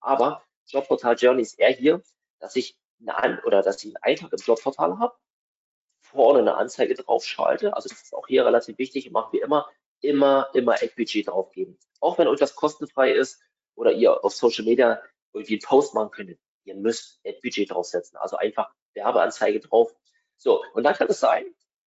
Aber 0.00 0.42
Jobportal 0.66 1.16
Journey 1.16 1.42
ist 1.42 1.58
eher 1.58 1.72
hier, 1.72 2.02
dass 2.38 2.56
ich 2.56 2.78
eine 3.06 3.42
oder 3.44 3.62
dass 3.62 3.82
ich 3.84 3.94
einen 3.94 4.02
Eintrag 4.02 4.32
im 4.32 4.38
Jobportal 4.38 4.98
habe, 4.98 5.14
vorne 6.00 6.40
eine 6.40 6.56
Anzeige 6.56 6.94
drauf 6.94 7.24
schalte. 7.24 7.74
Also 7.74 7.88
das 7.88 8.02
ist 8.02 8.14
auch 8.14 8.26
hier 8.26 8.44
relativ 8.46 8.78
wichtig. 8.78 9.10
Machen 9.10 9.32
wir 9.32 9.42
immer, 9.42 9.68
immer, 10.00 10.48
immer 10.54 10.74
Ad-Budget 10.74 11.28
draufgeben. 11.28 11.78
Auch 12.00 12.18
wenn 12.18 12.28
euch 12.28 12.38
das 12.38 12.54
kostenfrei 12.54 13.12
ist 13.12 13.42
oder 13.74 13.92
ihr 13.92 14.24
auf 14.24 14.34
Social 14.34 14.64
Media 14.64 15.02
irgendwie 15.32 15.54
einen 15.54 15.62
Post 15.62 15.94
machen 15.94 16.10
könnt. 16.10 16.38
Ihr 16.64 16.74
müsst 16.76 17.20
Ad-Budget 17.26 17.70
draufsetzen. 17.70 18.16
Also 18.18 18.36
einfach 18.36 18.72
Werbeanzeige 18.94 19.60
drauf 19.60 19.94
so, 20.44 20.62
und 20.74 20.84
dann 20.84 20.94
kann 20.94 21.08
es 21.08 21.20
sein, 21.20 21.46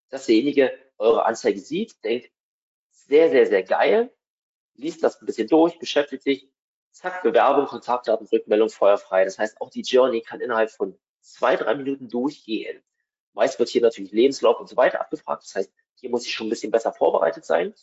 dass 0.09 0.25
derjenige 0.25 0.73
eure 0.97 1.27
Anzeige 1.27 1.61
sieht, 1.61 2.03
denkt, 2.03 2.31
sehr, 2.91 3.29
sehr, 3.29 3.47
sehr 3.47 3.63
geil, 3.63 4.11
liest 4.75 5.03
das 5.03 5.21
ein 5.21 5.27
bisschen 5.27 5.47
durch, 5.47 5.79
beschäftigt 5.79 6.23
sich, 6.23 6.49
zack, 6.91 7.23
Bewerbung, 7.23 7.67
Kontaktdaten, 7.67 8.27
Rückmeldung, 8.27 8.71
feuerfrei. 8.71 9.27
Das 9.27 9.39
heißt, 9.39 9.61
auch 9.61 9.69
die 9.69 9.83
Journey 9.83 10.23
kann 10.23 10.41
innerhalb 10.41 10.71
von 10.71 10.99
zwei, 11.21 11.57
drei 11.57 11.75
Minuten 11.75 12.09
durchgehen. 12.09 12.83
Meist 13.35 13.59
wird 13.59 13.69
hier 13.69 13.83
natürlich 13.83 14.13
Lebenslauf 14.13 14.59
und 14.59 14.71
so 14.71 14.77
weiter 14.79 15.03
abgefragt. 15.03 15.43
Das 15.45 15.55
heißt, 15.55 15.73
hier 15.97 16.09
muss 16.09 16.25
ich 16.25 16.33
schon 16.33 16.47
ein 16.47 16.51
bisschen 16.51 16.73
besser 16.73 16.95
vorbereitet 16.95 17.45
sein. 17.45 17.75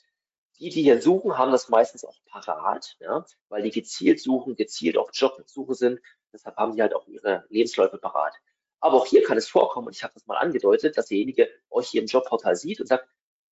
Die, 0.57 0.69
die 0.69 0.81
hier 0.81 0.99
suchen, 0.99 1.37
haben 1.37 1.51
das 1.51 1.69
meistens 1.69 2.03
auch 2.03 2.17
parat, 2.25 2.97
ja, 2.99 3.23
weil 3.49 3.61
die 3.61 3.69
gezielt 3.69 4.19
suchen, 4.19 4.55
gezielt 4.55 4.97
auf 4.97 5.11
Jobsuche 5.13 5.75
sind. 5.75 5.99
Deshalb 6.31 6.57
haben 6.57 6.75
die 6.75 6.81
halt 6.81 6.95
auch 6.95 7.07
ihre 7.07 7.45
Lebensläufe 7.49 7.99
parat. 7.99 8.33
Aber 8.83 8.97
auch 8.97 9.05
hier 9.05 9.23
kann 9.23 9.37
es 9.37 9.47
vorkommen, 9.47 9.87
und 9.87 9.95
ich 9.95 10.03
habe 10.03 10.13
das 10.13 10.27
mal 10.27 10.35
angedeutet, 10.35 10.97
dass 10.97 11.05
derjenige 11.05 11.49
euch 11.69 11.87
hier 11.87 12.01
im 12.01 12.07
Jobportal 12.07 12.57
sieht 12.57 12.81
und 12.81 12.87
sagt, 12.87 13.07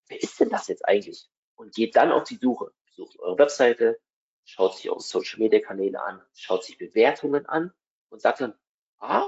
wer 0.10 0.22
ist 0.22 0.38
denn 0.42 0.50
das 0.50 0.68
jetzt 0.68 0.86
eigentlich? 0.86 1.30
Und 1.56 1.74
geht 1.74 1.96
dann 1.96 2.12
auf 2.12 2.26
die 2.26 2.36
Suche, 2.36 2.74
sucht 2.92 3.18
eure 3.18 3.38
Webseite, 3.38 3.98
schaut 4.44 4.76
sich 4.76 4.90
eure 4.90 5.00
Social 5.00 5.40
Media 5.40 5.62
Kanäle 5.62 6.04
an, 6.04 6.22
schaut 6.34 6.66
sich 6.66 6.78
Bewertungen 6.78 7.46
an 7.46 7.72
und 8.10 8.22
sagt 8.22 8.42
dann, 8.42 8.60
ah, 9.00 9.24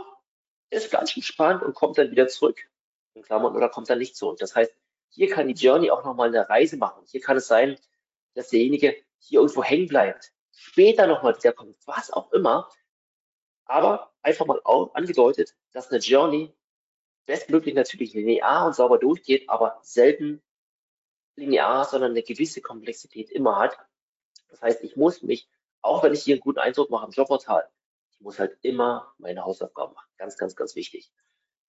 ist 0.72 0.92
ganz 0.92 1.12
schön 1.12 1.24
spannend 1.24 1.64
und 1.64 1.74
kommt 1.74 1.98
dann 1.98 2.12
wieder 2.12 2.28
zurück. 2.28 2.60
In 3.14 3.22
Klammern 3.22 3.56
oder 3.56 3.70
kommt 3.70 3.90
dann 3.90 4.00
nicht 4.00 4.18
zurück. 4.18 4.40
Das 4.40 4.58
heißt, 4.58 4.76
hier 5.08 5.30
kann 5.30 5.48
die 5.48 5.54
Journey 5.54 5.90
auch 5.90 6.04
nochmal 6.04 6.28
eine 6.28 6.50
Reise 6.50 6.76
machen. 6.76 7.06
Hier 7.06 7.22
kann 7.22 7.38
es 7.38 7.48
sein, 7.48 7.80
dass 8.34 8.50
derjenige 8.50 8.94
hier 9.20 9.40
irgendwo 9.40 9.64
hängen 9.64 9.88
bleibt, 9.88 10.34
später 10.52 11.08
nochmal 11.08 11.38
wiederkommt, 11.38 11.78
was 11.86 12.12
auch 12.12 12.34
immer. 12.34 12.68
Aber 13.66 14.14
einfach 14.22 14.46
mal 14.46 14.62
auch 14.64 14.94
angedeutet, 14.96 15.56
dass 15.72 15.90
eine 15.90 16.00
Journey 16.00 16.54
bestmöglich 17.26 17.76
natürlich 17.76 18.14
linear 18.14 18.66
und 18.66 18.76
sauber 18.76 18.98
durchgeht, 18.98 19.50
aber 19.50 19.80
selten 19.82 20.42
linear, 21.36 21.86
sondern 21.86 22.12
eine 22.12 22.24
gewisse 22.24 22.62
Komplexität 22.62 23.32
immer 23.32 23.58
hat. 23.58 23.78
Das 24.50 24.62
heißt, 24.62 24.84
ich 24.84 24.96
muss 24.96 25.22
mich, 25.22 25.48
auch 25.82 26.04
wenn 26.04 26.14
ich 26.14 26.24
hier 26.24 26.36
einen 26.36 26.42
guten 26.42 26.60
Eindruck 26.60 26.90
mache 26.90 27.06
im 27.06 27.12
Jobportal, 27.12 27.68
ich 28.12 28.20
muss 28.20 28.40
halt 28.40 28.58
immer 28.62 29.14
meine 29.18 29.44
Hausaufgaben 29.44 29.94
machen. 29.94 30.10
Ganz, 30.18 30.38
ganz, 30.38 30.56
ganz 30.56 30.76
wichtig. 30.76 31.12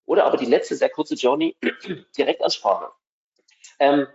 Oder 0.05 0.25
aber 0.25 0.37
die 0.37 0.45
letzte 0.45 0.75
sehr 0.75 0.89
kurze 0.89 1.15
Journey, 1.15 1.57
Direktansprache. 2.17 2.91
Ähm, 3.79 4.07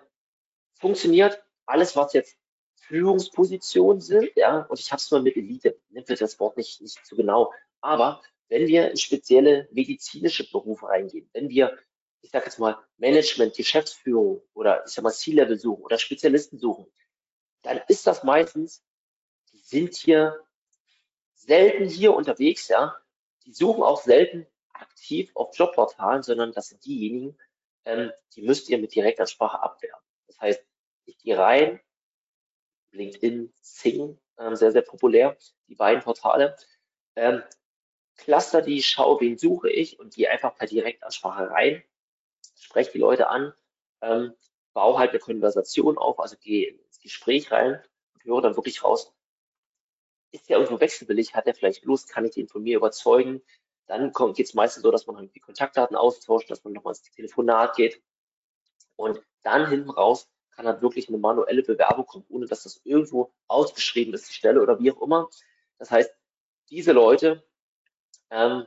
funktioniert 0.78 1.42
alles, 1.66 1.96
was 1.96 2.12
jetzt 2.12 2.36
Führungspositionen 2.76 4.00
sind, 4.00 4.30
ja, 4.36 4.62
und 4.62 4.80
ich 4.80 4.90
habe 4.90 4.98
es 4.98 5.10
mal 5.10 5.22
mit 5.22 5.36
Elite, 5.36 5.78
nimmt 5.90 6.08
das 6.08 6.40
Wort 6.40 6.56
nicht, 6.56 6.80
nicht 6.80 7.04
zu 7.04 7.16
genau, 7.16 7.52
aber 7.80 8.22
wenn 8.48 8.66
wir 8.66 8.90
in 8.90 8.96
spezielle 8.96 9.68
medizinische 9.70 10.50
Berufe 10.50 10.86
reingehen, 10.86 11.28
wenn 11.32 11.48
wir, 11.48 11.78
ich 12.20 12.30
sage 12.30 12.46
jetzt 12.46 12.58
mal, 12.58 12.78
Management, 12.98 13.54
Geschäftsführung 13.54 14.42
oder 14.54 14.84
ich 14.84 14.92
sag 14.92 15.04
mal 15.04 15.12
C-Level 15.12 15.58
suchen 15.58 15.82
oder 15.82 15.98
Spezialisten 15.98 16.58
suchen, 16.58 16.86
dann 17.62 17.80
ist 17.88 18.06
das 18.06 18.24
meistens, 18.24 18.82
die 19.52 19.58
sind 19.58 19.94
hier 19.94 20.44
selten 21.34 21.88
hier 21.88 22.14
unterwegs, 22.14 22.68
ja, 22.68 22.96
die 23.44 23.52
suchen 23.52 23.82
auch 23.82 24.02
selten 24.02 24.46
aktiv 24.72 25.30
auf 25.34 25.56
Jobportalen, 25.56 26.22
sondern 26.22 26.52
das 26.52 26.68
sind 26.68 26.84
diejenigen, 26.84 27.38
ähm, 27.84 28.12
die 28.34 28.42
müsst 28.42 28.68
ihr 28.68 28.78
mit 28.78 28.94
Direktansprache 28.94 29.62
abwehren. 29.62 30.00
Das 30.26 30.40
heißt, 30.40 30.64
ich 31.06 31.18
gehe 31.18 31.38
rein, 31.38 31.80
LinkedIn, 32.92 33.52
Sing, 33.60 34.18
ähm, 34.38 34.56
sehr, 34.56 34.72
sehr 34.72 34.82
populär, 34.82 35.36
die 35.68 35.74
beiden 35.76 36.02
Portale, 36.02 36.56
ähm, 37.16 37.42
cluster 38.20 38.62
die, 38.62 38.82
schaue, 38.82 39.20
wen 39.20 39.38
suche 39.38 39.70
ich 39.70 39.98
und 39.98 40.14
gehe 40.14 40.30
einfach 40.30 40.54
per 40.54 40.66
Direktansprache 40.66 41.50
rein, 41.50 41.82
spreche 42.54 42.92
die 42.92 42.98
Leute 42.98 43.28
an, 43.28 43.52
ähm, 44.02 44.34
baue 44.72 44.98
halt 44.98 45.10
eine 45.10 45.18
Konversation 45.18 45.98
auf, 45.98 46.20
also 46.20 46.36
gehe 46.36 46.68
ins 46.68 47.00
Gespräch 47.00 47.50
rein 47.50 47.82
und 48.14 48.24
höre 48.24 48.42
dann 48.42 48.56
wirklich 48.56 48.84
raus, 48.84 49.12
ist 50.32 50.48
der 50.48 50.58
irgendwo 50.58 50.80
wechselwillig, 50.80 51.34
hat 51.34 51.46
er 51.46 51.54
vielleicht 51.54 51.84
Lust, 51.84 52.08
kann 52.08 52.24
ich 52.24 52.34
den 52.34 52.48
von 52.48 52.62
mir 52.62 52.76
überzeugen, 52.76 53.42
dann 53.86 54.12
geht 54.12 54.46
es 54.46 54.54
meistens 54.54 54.84
so, 54.84 54.92
dass 54.92 55.06
man 55.06 55.32
die 55.32 55.40
Kontaktdaten 55.40 55.96
austauscht, 55.96 56.48
dass 56.48 56.62
man 56.62 56.72
nochmal 56.72 56.92
ins 56.92 57.02
Telefonat 57.02 57.74
geht. 57.74 58.00
Und 58.94 59.20
dann 59.42 59.68
hinten 59.68 59.90
raus 59.90 60.30
kann 60.52 60.66
halt 60.66 60.80
wirklich 60.80 61.08
eine 61.08 61.18
manuelle 61.18 61.64
Bewerbung 61.64 62.06
kommen, 62.06 62.24
ohne 62.28 62.46
dass 62.46 62.62
das 62.62 62.80
irgendwo 62.84 63.32
ausgeschrieben 63.48 64.14
ist, 64.14 64.28
die 64.28 64.34
Stelle 64.34 64.62
oder 64.62 64.78
wie 64.78 64.92
auch 64.92 65.02
immer. 65.02 65.28
Das 65.78 65.90
heißt, 65.90 66.14
diese 66.68 66.92
Leute, 66.92 67.42
ähm, 68.30 68.66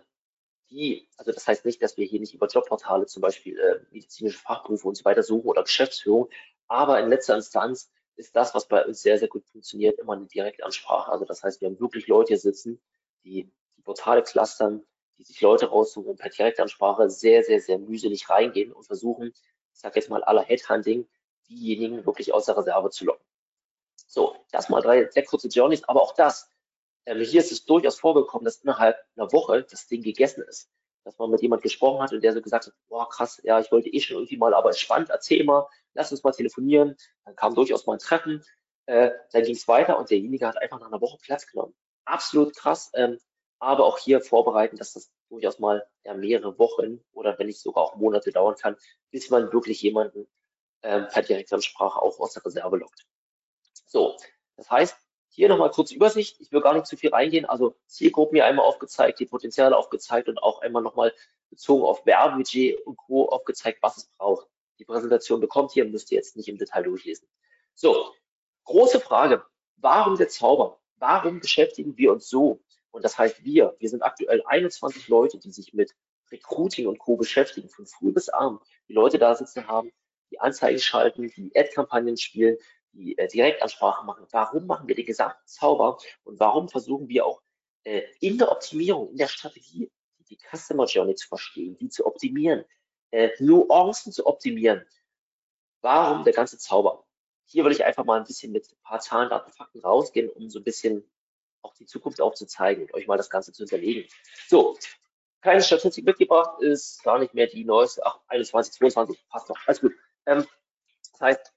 die, 0.69 1.07
also 1.17 1.31
das 1.31 1.47
heißt 1.47 1.65
nicht, 1.65 1.81
dass 1.81 1.97
wir 1.97 2.05
hier 2.05 2.19
nicht 2.19 2.33
über 2.33 2.47
Jobportale 2.47 3.05
zum 3.05 3.21
Beispiel 3.21 3.57
äh, 3.59 3.79
medizinische 3.91 4.39
Fachberufe 4.39 4.87
und 4.87 4.95
so 4.95 5.05
weiter 5.05 5.23
suchen 5.23 5.47
oder 5.47 5.63
Geschäftsführung, 5.63 6.29
aber 6.67 6.99
in 6.99 7.09
letzter 7.09 7.35
Instanz 7.35 7.91
ist 8.15 8.35
das, 8.35 8.53
was 8.53 8.67
bei 8.67 8.85
uns 8.85 9.01
sehr, 9.01 9.17
sehr 9.17 9.27
gut 9.27 9.45
funktioniert, 9.45 9.99
immer 9.99 10.13
eine 10.13 10.25
Direktansprache. 10.25 11.11
Also 11.11 11.25
das 11.25 11.43
heißt, 11.43 11.61
wir 11.61 11.67
haben 11.67 11.79
wirklich 11.79 12.07
Leute 12.07 12.29
hier 12.29 12.39
sitzen, 12.39 12.81
die 13.23 13.51
die 13.77 13.81
Portale 13.81 14.23
clustern, 14.23 14.83
die 15.17 15.23
sich 15.23 15.41
Leute 15.41 15.67
raussuchen 15.67 16.09
und 16.09 16.17
per 16.17 16.29
Direktansprache 16.29 17.09
sehr, 17.09 17.43
sehr, 17.43 17.59
sehr 17.59 17.77
mühselig 17.77 18.29
reingehen 18.29 18.71
und 18.71 18.83
versuchen, 18.83 19.33
ich 19.73 19.79
sage 19.79 19.99
jetzt 19.99 20.09
mal 20.09 20.23
aller 20.23 20.43
Headhunting, 20.43 21.07
diejenigen 21.49 22.05
wirklich 22.05 22.33
aus 22.33 22.45
der 22.45 22.57
Reserve 22.57 22.89
zu 22.89 23.05
locken. 23.05 23.25
So, 24.07 24.35
das 24.51 24.69
mal 24.69 24.81
drei 24.81 25.09
sehr 25.09 25.25
kurze 25.25 25.47
Journeys, 25.47 25.83
aber 25.85 26.01
auch 26.01 26.13
das, 26.13 26.49
ähm, 27.05 27.19
hier 27.21 27.41
ist 27.41 27.51
es 27.51 27.65
durchaus 27.65 27.99
vorgekommen, 27.99 28.45
dass 28.45 28.57
innerhalb 28.57 28.97
einer 29.15 29.31
Woche 29.31 29.65
das 29.69 29.87
Ding 29.87 30.01
gegessen 30.01 30.43
ist. 30.43 30.69
Dass 31.03 31.17
man 31.17 31.31
mit 31.31 31.41
jemand 31.41 31.61
gesprochen 31.61 32.01
hat 32.01 32.13
und 32.13 32.23
der 32.23 32.33
so 32.33 32.41
gesagt 32.41 32.67
hat, 32.67 32.73
boah 32.87 33.09
krass, 33.09 33.41
ja, 33.43 33.59
ich 33.59 33.71
wollte 33.71 33.89
eh 33.89 33.99
schon 33.99 34.17
irgendwie 34.17 34.37
mal, 34.37 34.53
aber 34.53 34.69
es 34.69 34.77
ist 34.77 34.83
spannend, 34.83 35.09
erzähl 35.09 35.43
mal, 35.43 35.67
lass 35.93 36.11
uns 36.11 36.23
mal 36.23 36.31
telefonieren. 36.31 36.95
Dann 37.25 37.35
kam 37.35 37.55
durchaus 37.55 37.85
mal 37.85 37.93
ein 37.93 37.99
Treffen, 37.99 38.41
äh, 38.85 39.11
dann 39.31 39.43
ging 39.43 39.55
es 39.55 39.67
weiter 39.67 39.97
und 39.97 40.09
derjenige 40.09 40.47
hat 40.47 40.57
einfach 40.57 40.79
nach 40.79 40.87
einer 40.87 41.01
Woche 41.01 41.17
Platz 41.21 41.45
genommen. 41.47 41.75
Absolut 42.05 42.55
krass. 42.55 42.91
Ähm, 42.93 43.19
aber 43.59 43.85
auch 43.85 43.97
hier 43.97 44.21
vorbereiten, 44.21 44.77
dass 44.77 44.93
das 44.93 45.11
durchaus 45.29 45.59
mal 45.59 45.87
ja, 46.03 46.13
mehrere 46.13 46.57
Wochen 46.59 47.03
oder 47.13 47.37
wenn 47.39 47.47
nicht 47.47 47.61
sogar 47.61 47.83
auch 47.83 47.95
Monate 47.95 48.31
dauern 48.31 48.55
kann, 48.55 48.75
bis 49.09 49.29
man 49.29 49.51
wirklich 49.53 49.81
jemanden 49.81 50.27
ähm, 50.83 51.07
per 51.07 51.21
Direktansprache 51.23 52.01
auch 52.01 52.19
aus 52.19 52.33
der 52.33 52.45
Reserve 52.45 52.77
lockt. 52.77 53.05
So, 53.85 54.17
das 54.57 54.69
heißt, 54.69 54.97
hier 55.33 55.49
nochmal 55.49 55.71
kurz 55.71 55.91
Übersicht. 55.91 56.39
Ich 56.39 56.51
will 56.51 56.61
gar 56.61 56.73
nicht 56.73 56.85
zu 56.85 56.95
viel 56.95 57.09
reingehen. 57.09 57.45
Also 57.45 57.75
Zielgruppen 57.87 58.35
hier 58.35 58.45
einmal 58.45 58.65
aufgezeigt, 58.65 59.19
die 59.19 59.25
Potenziale 59.25 59.75
aufgezeigt 59.75 60.29
und 60.29 60.41
auch 60.41 60.61
einmal 60.61 60.83
nochmal 60.83 61.13
bezogen 61.49 61.83
auf 61.83 62.05
Werbebudget 62.05 62.85
und 62.85 62.97
Co. 62.97 63.29
aufgezeigt, 63.29 63.79
was 63.81 63.97
es 63.97 64.05
braucht. 64.17 64.47
Die 64.79 64.85
Präsentation 64.85 65.39
bekommt 65.39 65.75
ihr, 65.75 65.85
müsst 65.85 66.11
ihr 66.11 66.17
jetzt 66.17 66.35
nicht 66.35 66.49
im 66.49 66.57
Detail 66.57 66.83
durchlesen. 66.83 67.27
So, 67.73 68.13
große 68.65 68.99
Frage. 68.99 69.43
Warum 69.77 70.17
der 70.17 70.29
Zauber? 70.29 70.79
Warum 70.97 71.39
beschäftigen 71.39 71.97
wir 71.97 72.11
uns 72.11 72.29
so 72.29 72.61
und 72.93 73.03
das 73.03 73.17
heißt 73.17 73.43
wir, 73.43 73.75
wir 73.79 73.89
sind 73.89 74.03
aktuell 74.03 74.43
21 74.45 75.07
Leute, 75.07 75.39
die 75.39 75.51
sich 75.51 75.73
mit 75.73 75.95
Recruiting 76.31 76.87
und 76.87 76.99
Co. 76.99 77.17
beschäftigen, 77.17 77.67
von 77.67 77.87
früh 77.87 78.11
bis 78.11 78.29
abend. 78.29 78.61
Die 78.87 78.93
Leute 78.93 79.17
da 79.17 79.33
sitzen 79.33 79.67
haben, 79.67 79.91
die 80.29 80.39
Anzeigen 80.39 80.79
schalten, 80.79 81.31
die 81.35 81.51
Ad-Kampagnen 81.55 82.17
spielen, 82.17 82.57
die 82.93 83.17
äh, 83.17 83.27
Direktansprache 83.27 84.05
machen. 84.05 84.25
Warum 84.31 84.67
machen 84.67 84.87
wir 84.87 84.95
den 84.95 85.05
gesamten 85.05 85.45
Zauber 85.45 85.97
und 86.23 86.39
warum 86.39 86.69
versuchen 86.69 87.07
wir 87.07 87.25
auch 87.25 87.41
äh, 87.83 88.03
in 88.19 88.37
der 88.37 88.51
Optimierung, 88.51 89.09
in 89.11 89.17
der 89.17 89.27
Strategie, 89.27 89.91
die 90.29 90.37
Customer 90.37 90.85
Journey 90.85 91.15
zu 91.15 91.27
verstehen, 91.27 91.77
die 91.77 91.89
zu 91.89 92.05
optimieren, 92.05 92.65
äh, 93.11 93.29
Nuancen 93.39 94.11
zu 94.11 94.25
optimieren? 94.25 94.85
Warum 95.81 96.23
der 96.23 96.33
ganze 96.33 96.57
Zauber? 96.57 97.05
Hier 97.45 97.65
will 97.65 97.73
ich 97.73 97.83
einfach 97.83 98.05
mal 98.05 98.19
ein 98.19 98.25
bisschen 98.25 98.51
mit 98.51 98.71
ein 98.71 98.81
paar 98.83 98.99
Zahlen, 98.99 99.29
Daten, 99.29 99.51
Fakten 99.51 99.81
rausgehen, 99.81 100.29
um 100.29 100.49
so 100.49 100.59
ein 100.59 100.63
bisschen 100.63 101.09
auch 101.61 101.73
die 101.73 101.85
Zukunft 101.85 102.21
aufzuzeigen 102.21 102.85
und 102.85 102.93
euch 102.93 103.07
mal 103.07 103.17
das 103.17 103.29
Ganze 103.29 103.51
zu 103.51 103.63
hinterlegen. 103.63 104.09
So, 104.47 104.77
keine 105.41 105.61
Statistik 105.61 106.05
mitgebracht, 106.05 106.61
ist 106.61 107.03
gar 107.03 107.19
nicht 107.19 107.33
mehr 107.33 107.47
die 107.47 107.65
neueste, 107.65 108.05
ach, 108.05 108.19
21, 108.27 108.73
22, 108.75 109.27
passt 109.27 109.49
doch, 109.49 109.57
alles 109.65 109.81
gut. 109.81 109.93
Ähm, 110.25 110.45
das 111.11 111.21
heißt, 111.21 111.53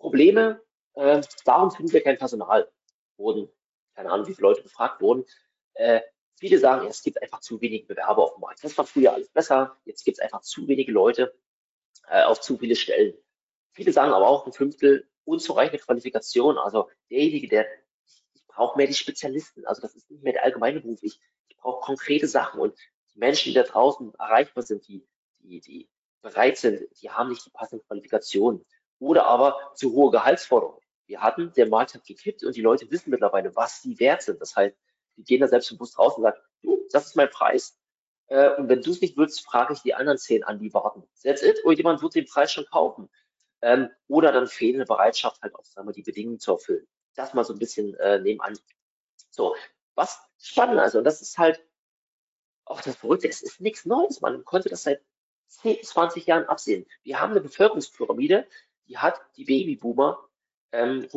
Probleme, 0.00 0.60
äh, 0.94 1.20
warum 1.44 1.70
finden 1.70 1.92
wir 1.92 2.02
kein 2.02 2.18
Personal? 2.18 2.68
Wurden, 3.16 3.48
keine 3.94 4.10
Ahnung, 4.10 4.26
wie 4.26 4.34
viele 4.34 4.48
Leute 4.48 4.62
befragt 4.62 5.00
wurden. 5.00 5.24
Äh, 5.74 6.00
viele 6.36 6.58
sagen, 6.58 6.88
es 6.88 7.02
gibt 7.02 7.22
einfach 7.22 7.40
zu 7.40 7.60
wenige 7.60 7.86
Bewerber 7.86 8.24
auf 8.24 8.34
dem 8.34 8.40
Markt. 8.40 8.64
Das 8.64 8.76
war 8.76 8.86
früher 8.86 9.12
alles 9.12 9.28
besser, 9.30 9.76
jetzt 9.84 10.04
gibt 10.04 10.18
es 10.18 10.24
einfach 10.24 10.40
zu 10.40 10.66
wenige 10.66 10.90
Leute 10.90 11.34
äh, 12.08 12.22
auf 12.22 12.40
zu 12.40 12.56
viele 12.56 12.74
Stellen. 12.74 13.14
Viele 13.72 13.92
sagen 13.92 14.12
aber 14.12 14.26
auch 14.26 14.46
ein 14.46 14.52
Fünftel 14.52 15.08
unzureichende 15.24 15.78
Qualifikation. 15.78 16.58
Also 16.58 16.90
derjenige, 17.10 17.48
der 17.48 17.66
brauche 18.48 18.76
mehr 18.76 18.86
die 18.86 18.94
Spezialisten. 18.94 19.66
Also 19.66 19.82
das 19.82 19.94
ist 19.94 20.10
nicht 20.10 20.24
mehr 20.24 20.32
der 20.32 20.44
allgemeine 20.44 20.80
Beruf. 20.80 21.02
Ich, 21.02 21.20
ich 21.48 21.56
brauche 21.58 21.84
konkrete 21.84 22.26
Sachen 22.26 22.60
und 22.60 22.76
die 23.14 23.18
Menschen, 23.18 23.50
die 23.50 23.54
da 23.54 23.62
draußen 23.62 24.14
erreichbar 24.14 24.64
sind, 24.64 24.86
die, 24.88 25.06
die, 25.38 25.60
die 25.60 25.88
bereit 26.22 26.56
sind, 26.56 26.80
die 27.00 27.10
haben 27.10 27.28
nicht 27.28 27.44
die 27.46 27.50
passenden 27.50 27.86
Qualifikationen. 27.86 28.64
Oder 29.00 29.26
aber 29.26 29.72
zu 29.74 29.92
hohe 29.92 30.12
Gehaltsforderungen. 30.12 30.80
Wir 31.06 31.20
hatten, 31.20 31.52
der 31.54 31.68
Markt 31.68 31.94
hat 31.94 32.04
gekippt 32.04 32.44
und 32.44 32.54
die 32.54 32.62
Leute 32.62 32.88
wissen 32.90 33.10
mittlerweile, 33.10 33.56
was 33.56 33.82
sie 33.82 33.98
wert 33.98 34.22
sind. 34.22 34.40
Das 34.40 34.54
heißt, 34.54 34.76
die 35.16 35.24
gehen 35.24 35.40
da 35.40 35.48
selbstbewusst 35.48 35.98
raus 35.98 36.16
und 36.16 36.22
sagen, 36.22 36.38
du, 36.62 36.78
das 36.92 37.06
ist 37.06 37.16
mein 37.16 37.30
Preis. 37.30 37.76
Äh, 38.28 38.54
und 38.54 38.68
wenn 38.68 38.82
du 38.82 38.92
es 38.92 39.00
nicht 39.00 39.16
willst, 39.16 39.44
frage 39.44 39.72
ich 39.72 39.80
die 39.80 39.94
anderen 39.94 40.18
zehn 40.18 40.44
an, 40.44 40.60
die 40.60 40.72
warten. 40.72 41.02
That's 41.24 41.42
it. 41.42 41.64
Oder 41.64 41.76
jemand 41.76 42.00
wird 42.02 42.14
den 42.14 42.26
Preis 42.26 42.52
schon 42.52 42.66
kaufen. 42.66 43.10
Ähm, 43.62 43.90
oder 44.06 44.30
dann 44.30 44.46
fehlende 44.46 44.86
Bereitschaft, 44.86 45.42
halt 45.42 45.56
auch 45.56 45.64
sagen 45.64 45.88
wir, 45.88 45.92
die 45.92 46.02
Bedingungen 46.02 46.38
zu 46.38 46.52
erfüllen 46.52 46.86
das 47.14 47.34
mal 47.34 47.44
so 47.44 47.52
ein 47.52 47.58
bisschen 47.58 47.94
äh, 47.94 48.18
nebenan. 48.18 48.58
So, 49.30 49.54
was 49.94 50.20
spannend 50.38 50.80
also, 50.80 50.98
und 50.98 51.04
das 51.04 51.20
ist 51.20 51.38
halt 51.38 51.64
auch 52.64 52.80
das 52.80 52.96
Verrückte, 52.96 53.28
es 53.28 53.42
ist 53.42 53.60
nichts 53.60 53.84
Neues, 53.84 54.20
man 54.20 54.44
konnte 54.44 54.68
das 54.68 54.84
seit 54.84 55.02
10, 55.48 55.82
20 55.82 56.26
Jahren 56.26 56.44
absehen. 56.44 56.86
Wir 57.02 57.20
haben 57.20 57.32
eine 57.32 57.40
Bevölkerungspyramide, 57.40 58.46
die 58.88 58.98
hat 58.98 59.20
die 59.36 59.44
Babyboomer 59.44 60.18
ähm, 60.72 61.08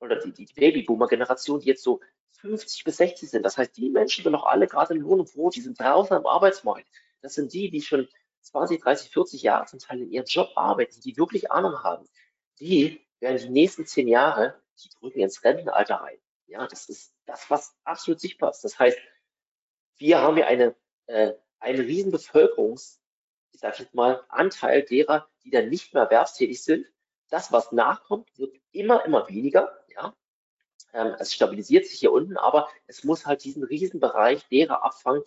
oder 0.00 0.16
die, 0.16 0.32
die 0.32 0.46
Babyboomer-Generation, 0.54 1.60
die 1.60 1.68
jetzt 1.68 1.82
so 1.82 2.00
50 2.40 2.84
bis 2.84 2.96
60 2.98 3.30
sind. 3.30 3.42
Das 3.42 3.56
heißt, 3.56 3.76
die 3.76 3.90
Menschen 3.90 4.22
sind 4.22 4.32
noch 4.32 4.44
alle 4.44 4.66
gerade 4.66 4.94
in 4.94 5.00
Lohn 5.00 5.20
und 5.20 5.32
Brot, 5.32 5.56
die 5.56 5.60
sind 5.60 5.80
draußen 5.80 6.16
am 6.16 6.26
Arbeitsmarkt. 6.26 6.86
Das 7.22 7.34
sind 7.34 7.52
die, 7.52 7.70
die 7.70 7.80
schon 7.80 8.08
20, 8.42 8.82
30, 8.82 9.10
40 9.10 9.42
Jahre 9.42 9.66
zum 9.66 9.78
Teil 9.78 10.02
in 10.02 10.10
ihrem 10.10 10.26
Job 10.26 10.50
arbeiten, 10.56 11.00
die 11.00 11.16
wirklich 11.16 11.50
Ahnung 11.50 11.82
haben. 11.82 12.06
Die 12.60 13.00
werden 13.20 13.38
die 13.38 13.48
nächsten 13.48 13.86
zehn 13.86 14.08
Jahre, 14.08 14.60
die 14.82 14.90
drücken 14.90 15.20
ins 15.20 15.42
Rentenalter 15.42 15.96
rein. 15.96 16.18
Ja, 16.46 16.66
das 16.66 16.88
ist 16.90 17.14
das, 17.24 17.48
was 17.48 17.74
absolut 17.84 18.20
sichtbar 18.20 18.50
ist. 18.50 18.62
Das 18.62 18.78
heißt, 18.78 18.98
wir 19.96 20.20
haben 20.20 20.36
hier 20.36 20.46
eine, 20.46 20.76
äh, 21.06 21.32
einen 21.58 21.80
riesen 21.80 22.12
Bevölkerungs, 22.12 23.00
ich 23.54 23.60
sage 23.60 23.76
jetzt 23.78 23.94
mal, 23.94 24.24
Anteil 24.28 24.82
derer, 24.82 25.28
die 25.44 25.50
dann 25.50 25.68
nicht 25.68 25.94
mehr 25.94 26.04
erwerbstätig 26.04 26.62
sind. 26.62 26.86
Das, 27.30 27.52
was 27.52 27.72
nachkommt, 27.72 28.28
wird 28.36 28.54
immer, 28.72 29.04
immer 29.04 29.28
weniger. 29.28 29.84
Ja, 29.94 30.14
ähm, 30.92 31.14
es 31.18 31.32
stabilisiert 31.32 31.86
sich 31.86 32.00
hier 32.00 32.12
unten, 32.12 32.36
aber 32.36 32.68
es 32.86 33.04
muss 33.04 33.26
halt 33.26 33.44
diesen 33.44 33.62
Riesenbereich 33.64 34.46
derer 34.48 34.84
abfangen, 34.84 35.22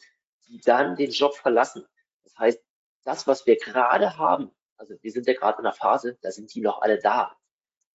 die 0.48 0.60
dann 0.60 0.96
den 0.96 1.12
Job 1.12 1.36
verlassen. 1.36 1.88
Das 2.24 2.38
heißt, 2.38 2.62
das, 3.04 3.28
was 3.28 3.46
wir 3.46 3.58
gerade 3.58 4.18
haben, 4.18 4.52
also 4.76 4.96
wir 5.02 5.12
sind 5.12 5.26
ja 5.26 5.34
gerade 5.34 5.60
in 5.60 5.66
einer 5.66 5.74
Phase, 5.74 6.18
da 6.22 6.32
sind 6.32 6.54
die 6.54 6.62
noch 6.62 6.82
alle 6.82 7.00
da. 7.00 7.36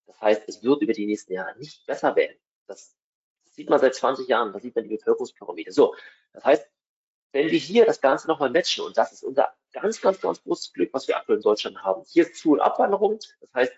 Das 0.07 0.20
heißt, 0.20 0.49
es 0.49 0.62
wird 0.62 0.83
über 0.83 0.93
die 0.93 1.07
nächsten 1.07 1.35
Jahre 1.35 1.57
nicht 1.59 1.87
besser 1.87 2.16
werden. 2.16 2.37
Das, 2.66 2.97
sieht 3.51 3.68
man 3.68 3.78
seit 3.78 3.95
20 3.95 4.28
Jahren, 4.28 4.53
da 4.53 4.59
sieht 4.59 4.74
man 4.74 4.85
die 4.85 4.97
Bevölkerungspyramide. 4.97 5.72
So, 5.72 5.95
das 6.33 6.43
heißt, 6.43 6.70
wenn 7.33 7.51
wir 7.51 7.59
hier 7.59 7.85
das 7.87 8.01
Ganze 8.01 8.28
nochmal 8.28 8.51
matchen, 8.51 8.85
und 8.85 8.97
das 8.97 9.12
ist 9.12 9.24
unser 9.24 9.53
ganz, 9.72 10.01
ganz, 10.01 10.20
ganz 10.20 10.43
großes 10.43 10.72
Glück, 10.72 10.91
was 10.93 11.09
wir 11.09 11.16
aktuell 11.16 11.39
in 11.39 11.43
Deutschland 11.43 11.83
haben. 11.83 12.05
Hier 12.07 12.24
ist 12.24 12.37
Zu- 12.37 12.53
und 12.53 12.61
Abwanderung, 12.61 13.18
das 13.41 13.53
heißt, 13.55 13.72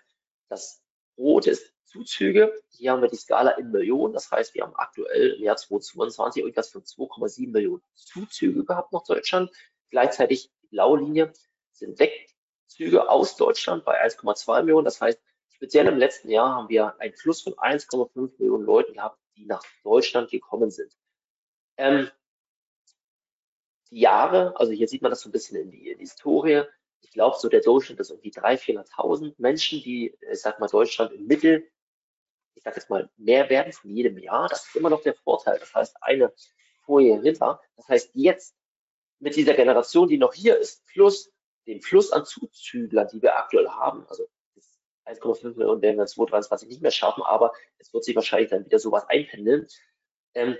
das 0.49 0.83
Rote 1.17 1.51
ist 1.51 1.73
Zuzüge. 1.85 2.53
Hier 2.69 2.91
haben 2.91 3.01
wir 3.01 3.09
die 3.09 3.15
Skala 3.15 3.51
in 3.51 3.71
Millionen, 3.71 4.13
das 4.13 4.29
heißt, 4.29 4.53
wir 4.53 4.63
haben 4.63 4.75
aktuell 4.75 5.33
im 5.33 5.43
Jahr 5.43 5.55
2022 5.55 6.43
irgendwas 6.43 6.69
von 6.69 6.83
2,7 6.83 7.51
Millionen 7.51 7.81
Zuzüge 7.95 8.65
gehabt 8.65 8.91
nach 8.91 9.03
Deutschland. 9.03 9.51
Gleichzeitig 9.89 10.51
die 10.61 10.67
blaue 10.67 10.99
Linie 10.99 11.31
sind 11.71 11.97
Wegzüge 11.99 13.09
aus 13.09 13.37
Deutschland 13.37 13.85
bei 13.85 14.03
1,2 14.05 14.63
Millionen. 14.63 14.85
Das 14.85 14.99
heißt, 14.99 15.21
speziell 15.49 15.87
im 15.87 15.97
letzten 15.97 16.29
Jahr 16.29 16.55
haben 16.55 16.69
wir 16.69 16.99
einen 16.99 17.15
Fluss 17.15 17.41
von 17.41 17.53
1,5 17.53 18.33
Millionen 18.39 18.65
Leuten 18.65 18.93
gehabt, 18.93 19.17
die 19.37 19.45
nach 19.45 19.63
Deutschland 19.83 20.29
gekommen 20.29 20.71
sind. 20.71 20.93
Ähm, 21.77 22.09
die 23.91 23.99
Jahre, 23.99 24.57
also 24.57 24.71
hier 24.71 24.87
sieht 24.87 25.01
man 25.01 25.11
das 25.11 25.21
so 25.21 25.29
ein 25.29 25.31
bisschen 25.31 25.57
in 25.57 25.71
die, 25.71 25.89
in 25.89 25.97
die 25.97 26.03
Historie. 26.03 26.63
Ich 27.01 27.11
glaube, 27.11 27.37
so 27.39 27.49
der 27.49 27.61
Durchschnitt 27.61 27.99
ist 27.99 28.09
irgendwie 28.09 28.31
300.000, 28.31 28.87
400.000 28.89 29.33
Menschen, 29.37 29.81
die, 29.81 30.17
ich 30.31 30.41
sag 30.41 30.59
mal, 30.59 30.67
Deutschland 30.67 31.11
im 31.13 31.27
Mittel, 31.27 31.69
ich 32.55 32.63
sag 32.63 32.75
jetzt 32.75 32.89
mal, 32.89 33.09
mehr 33.17 33.49
werden 33.49 33.71
von 33.73 33.89
jedem 33.91 34.17
Jahr. 34.17 34.47
Das 34.47 34.65
ist 34.67 34.75
immer 34.75 34.89
noch 34.89 35.01
der 35.01 35.13
Vorteil. 35.13 35.59
Das 35.59 35.73
heißt, 35.73 35.97
eine 36.01 36.33
Folie 36.81 37.21
hinter. 37.21 37.61
Das 37.75 37.87
heißt, 37.87 38.11
jetzt 38.13 38.55
mit 39.19 39.35
dieser 39.35 39.53
Generation, 39.53 40.07
die 40.07 40.17
noch 40.17 40.33
hier 40.33 40.57
ist, 40.57 40.85
plus 40.87 41.31
dem 41.67 41.81
Fluss 41.81 42.11
an 42.11 42.25
Zuzüglern, 42.25 43.07
die 43.11 43.21
wir 43.21 43.37
aktuell 43.37 43.67
haben, 43.69 44.05
also 44.07 44.27
1,5 45.05 45.57
Millionen 45.57 45.81
werden 45.81 45.97
wir 45.97 46.05
2023 46.05 46.69
nicht 46.69 46.81
mehr 46.81 46.91
schaffen, 46.91 47.23
aber 47.23 47.53
es 47.77 47.93
wird 47.93 48.03
sich 48.03 48.15
wahrscheinlich 48.15 48.49
dann 48.49 48.65
wieder 48.65 48.79
sowas 48.79 49.05
einpendeln. 49.07 49.67
Ähm, 50.33 50.57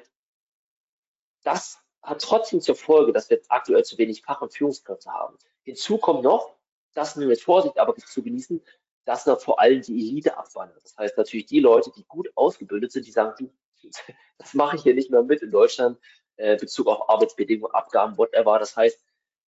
das 1.43 1.79
hat 2.05 2.21
trotzdem 2.21 2.61
zur 2.61 2.75
Folge, 2.75 3.11
dass 3.11 3.29
wir 3.29 3.41
aktuell 3.49 3.83
zu 3.83 3.97
wenig 3.97 4.21
Fach- 4.21 4.41
und 4.41 4.53
Führungskräfte 4.53 5.11
haben. 5.11 5.37
Hinzu 5.63 5.97
kommt 5.97 6.23
noch, 6.23 6.55
das 6.93 7.15
nur 7.15 7.27
mit 7.27 7.41
Vorsicht 7.41 7.77
aber 7.77 7.95
zu 7.95 8.23
genießen, 8.23 8.61
dass 9.05 9.25
noch 9.25 9.39
vor 9.41 9.59
allem 9.59 9.81
die 9.81 9.93
Elite 9.93 10.37
abwandert. 10.37 10.83
Das 10.83 10.97
heißt 10.97 11.17
natürlich 11.17 11.45
die 11.47 11.59
Leute, 11.59 11.91
die 11.95 12.05
gut 12.05 12.29
ausgebildet 12.35 12.91
sind, 12.91 13.05
die 13.05 13.11
sagen, 13.11 13.51
das 14.37 14.53
mache 14.53 14.77
ich 14.77 14.83
hier 14.83 14.95
nicht 14.95 15.11
mehr 15.11 15.23
mit 15.23 15.41
in 15.41 15.51
Deutschland, 15.51 15.99
äh, 16.37 16.57
Bezug 16.57 16.87
auf 16.87 17.09
Arbeitsbedingungen, 17.09 17.73
Abgaben, 17.73 18.17
whatever. 18.17 18.59
Das 18.59 18.75
heißt, 18.75 18.99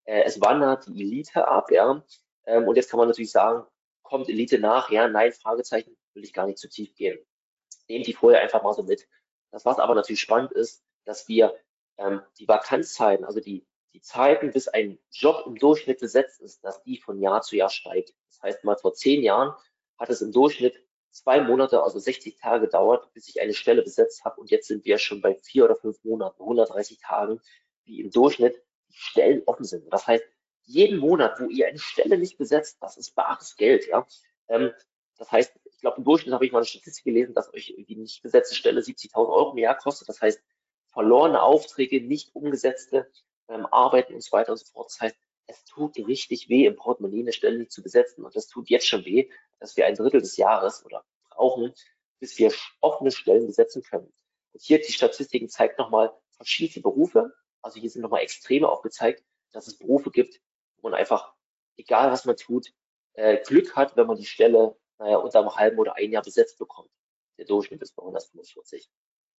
äh, 0.06 0.24
es 0.24 0.40
wandert 0.42 0.88
die 0.88 1.02
Elite 1.02 1.48
ab, 1.48 1.72
ja. 1.72 2.04
Ähm, 2.46 2.68
und 2.68 2.76
jetzt 2.76 2.90
kann 2.90 2.98
man 2.98 3.08
natürlich 3.08 3.32
sagen, 3.32 3.66
kommt 4.04 4.30
Elite 4.30 4.60
nach? 4.60 4.90
Ja, 4.90 5.08
nein, 5.08 5.32
Fragezeichen, 5.32 5.98
will 6.14 6.24
ich 6.24 6.34
gar 6.34 6.48
nicht 6.48 6.60
zu 6.60 6.70
tief 6.70 6.96
gehen. 6.96 7.20
Nehmt 7.88 8.08
die 8.08 8.14
vorher 8.14 8.42
einfach 8.42 8.64
mal 8.64 8.74
so 8.74 8.84
mit. 8.84 9.08
Das, 9.52 9.66
was 9.66 9.80
aber 9.80 9.96
natürlich 9.96 10.22
spannend 10.22 10.52
ist, 10.52 10.84
dass 11.06 11.28
wir 11.28 11.56
ähm, 11.98 12.22
die 12.40 12.48
Vakanzzeiten, 12.48 13.26
also 13.26 13.40
die, 13.40 13.66
die 13.94 14.02
Zeiten, 14.02 14.52
bis 14.52 14.68
ein 14.68 15.00
Job 15.12 15.44
im 15.46 15.56
Durchschnitt 15.56 16.00
besetzt 16.00 16.42
ist, 16.42 16.64
dass 16.64 16.84
die 16.84 16.98
von 16.98 17.20
Jahr 17.20 17.42
zu 17.42 17.56
Jahr 17.56 17.70
steigt. 17.70 18.14
Das 18.30 18.42
heißt, 18.42 18.64
mal 18.64 18.78
vor 18.78 18.94
zehn 18.94 19.24
Jahren 19.24 19.54
hat 19.98 20.10
es 20.10 20.22
im 20.22 20.32
Durchschnitt 20.32 20.76
zwei 21.12 21.42
Monate, 21.42 21.82
also 21.82 22.00
60 22.00 22.38
Tage 22.38 22.66
gedauert, 22.66 23.12
bis 23.14 23.28
ich 23.28 23.42
eine 23.42 23.54
Stelle 23.54 23.82
besetzt 23.82 24.24
habe. 24.24 24.40
Und 24.40 24.52
jetzt 24.52 24.68
sind 24.68 24.86
wir 24.86 24.98
schon 24.98 25.22
bei 25.22 25.36
vier 25.36 25.66
oder 25.66 25.76
fünf 25.76 26.04
Monaten, 26.04 26.42
130 26.42 27.00
Tagen, 27.00 27.42
wie 27.86 28.02
im 28.02 28.12
Durchschnitt 28.12 28.62
die 28.90 28.98
Stellen 28.98 29.42
offen 29.46 29.66
sind. 29.66 29.92
Das 29.92 30.06
heißt, 30.06 30.24
jeden 30.64 31.00
Monat, 31.00 31.40
wo 31.40 31.46
ihr 31.46 31.68
eine 31.68 31.80
Stelle 31.80 32.18
nicht 32.18 32.38
besetzt, 32.38 32.78
das 32.82 32.98
ist 32.98 33.16
bares 33.16 33.56
Geld. 33.56 33.88
Ja? 33.88 34.06
Ähm, 34.48 34.72
das 35.18 35.32
heißt, 35.32 35.54
ich 35.66 35.80
glaube, 35.80 35.98
im 35.98 36.04
Durchschnitt 36.04 36.34
habe 36.34 36.46
ich 36.46 36.52
mal 36.52 36.60
eine 36.60 36.66
Statistik 36.66 37.06
gelesen, 37.06 37.34
dass 37.34 37.54
euch 37.54 37.74
die 37.78 37.96
nicht 37.96 38.22
besetzte 38.22 38.56
Stelle 38.56 38.82
70.000 38.82 39.16
Euro 39.16 39.52
im 39.52 39.58
Jahr 39.58 39.78
kostet. 39.78 40.10
Das 40.10 40.22
heißt, 40.22 40.42
verlorene 40.98 41.44
Aufträge, 41.44 42.02
nicht 42.02 42.34
umgesetzte 42.34 43.08
ähm, 43.50 43.68
Arbeiten 43.68 44.16
und 44.16 44.24
so 44.24 44.32
weiter 44.32 44.54
und 44.54 44.58
so 44.58 44.66
fort. 44.66 44.90
Das 44.90 45.00
heißt, 45.00 45.16
es 45.46 45.64
tut 45.66 45.96
richtig 45.96 46.50
weh, 46.50 46.66
im 46.66 46.76
Portemonnaie 46.76 47.22
eine 47.22 47.34
Stelle 47.34 47.60
nicht 47.60 47.72
zu 47.72 47.84
besetzen. 47.84 48.26
Und 48.26 48.36
das 48.36 48.48
tut 48.48 48.68
jetzt 48.72 48.88
schon 48.88 49.06
weh, 49.06 49.30
dass 49.60 49.78
wir 49.78 49.86
ein 49.86 49.94
Drittel 49.94 50.22
des 50.22 50.38
Jahres 50.38 50.84
oder 50.84 51.06
brauchen, 51.30 51.72
bis 52.20 52.40
wir 52.40 52.52
offene 52.82 53.12
Stellen 53.12 53.46
besetzen 53.46 53.84
können. 53.84 54.12
Und 54.54 54.64
hier 54.64 54.80
die 54.80 54.92
Statistiken 54.92 55.50
zeigt 55.50 55.78
nochmal 55.78 56.12
verschiedene 56.32 56.82
Berufe. 56.82 57.32
Also 57.62 57.80
hier 57.80 57.92
sind 57.92 58.02
nochmal 58.02 58.24
Extreme 58.24 58.68
aufgezeigt, 58.68 59.24
dass 59.52 59.68
es 59.68 59.78
Berufe 59.78 60.10
gibt, 60.10 60.42
wo 60.78 60.90
man 60.90 61.00
einfach, 61.00 61.32
egal 61.78 62.12
was 62.12 62.26
man 62.26 62.38
tut, 62.38 62.74
äh, 63.14 63.38
Glück 63.44 63.76
hat, 63.76 63.96
wenn 63.98 64.08
man 64.08 64.18
die 64.18 64.26
Stelle 64.26 64.76
naja, 64.98 65.18
unter 65.18 65.42
einem 65.42 65.56
halben 65.56 65.78
oder 65.78 65.96
ein 65.96 66.12
Jahr 66.12 66.24
besetzt 66.24 66.58
bekommt. 66.58 66.90
Der 67.38 67.46
Durchschnitt 67.46 67.84
ist 67.84 67.96
bei 67.96 68.02
145. 68.02 68.90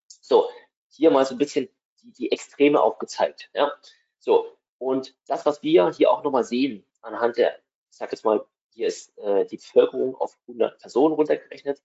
So, 0.07 0.49
hier 0.89 1.11
mal 1.11 1.25
so 1.25 1.35
ein 1.35 1.39
bisschen 1.39 1.69
die, 2.03 2.13
die 2.13 2.33
Extreme 2.33 2.81
aufgezeigt. 2.81 3.51
Ja? 3.55 3.73
So, 4.19 4.57
und 4.79 5.15
das, 5.27 5.45
was 5.47 5.63
wir 5.63 5.91
hier 5.91 6.11
auch 6.11 6.23
nochmal 6.23 6.45
sehen, 6.45 6.85
anhand 7.03 7.37
der, 7.37 7.57
ich 7.91 7.97
sag 7.97 8.11
jetzt 8.13 8.25
mal, 8.25 8.45
hier 8.71 8.87
ist 8.87 9.17
äh, 9.19 9.45
die 9.47 9.57
Bevölkerung 9.57 10.15
auf 10.17 10.39
100 10.43 10.79
Personen 10.79 11.15
runtergerechnet. 11.15 11.83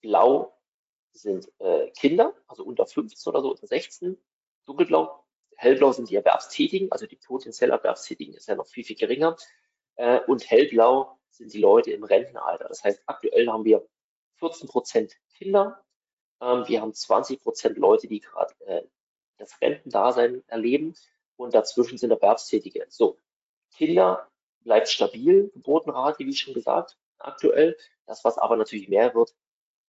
Blau 0.00 0.56
sind 1.12 1.50
äh, 1.60 1.90
Kinder, 1.90 2.34
also 2.48 2.64
unter 2.64 2.86
15 2.86 3.30
oder 3.30 3.42
so, 3.42 3.50
unter 3.50 3.66
16. 3.66 4.18
Dunkelblau, 4.64 5.24
hellblau 5.56 5.92
sind 5.92 6.10
die 6.10 6.16
Erwerbstätigen, 6.16 6.90
also 6.90 7.06
die 7.06 7.16
potenziell 7.16 7.70
Erwerbstätigen 7.70 8.34
ist 8.34 8.48
ja 8.48 8.56
noch 8.56 8.66
viel, 8.66 8.84
viel 8.84 8.96
geringer. 8.96 9.36
Äh, 9.94 10.20
und 10.26 10.50
hellblau 10.50 11.18
sind 11.30 11.52
die 11.52 11.60
Leute 11.60 11.92
im 11.92 12.04
Rentenalter. 12.04 12.68
Das 12.68 12.82
heißt, 12.82 13.02
aktuell 13.06 13.48
haben 13.48 13.64
wir 13.64 13.86
14 14.34 14.68
Prozent 14.68 15.16
Kinder, 15.34 15.84
ähm, 16.40 16.64
wir 16.66 16.80
haben 16.80 16.94
20 16.94 17.40
Prozent 17.40 17.78
Leute, 17.78 18.08
die 18.08 18.20
gerade 18.20 18.54
äh, 18.66 18.82
das 19.38 19.60
Rentendasein 19.60 20.42
erleben 20.46 20.94
und 21.36 21.54
dazwischen 21.54 21.98
sind 21.98 22.10
Erwerbstätige. 22.10 22.86
So, 22.88 23.18
Kinder 23.72 24.28
bleibt 24.60 24.88
stabil, 24.88 25.50
Geburtenrate, 25.54 26.24
wie 26.26 26.34
schon 26.34 26.54
gesagt, 26.54 26.96
aktuell. 27.18 27.76
Das, 28.06 28.24
was 28.24 28.38
aber 28.38 28.56
natürlich 28.56 28.88
mehr 28.88 29.14
wird, 29.14 29.34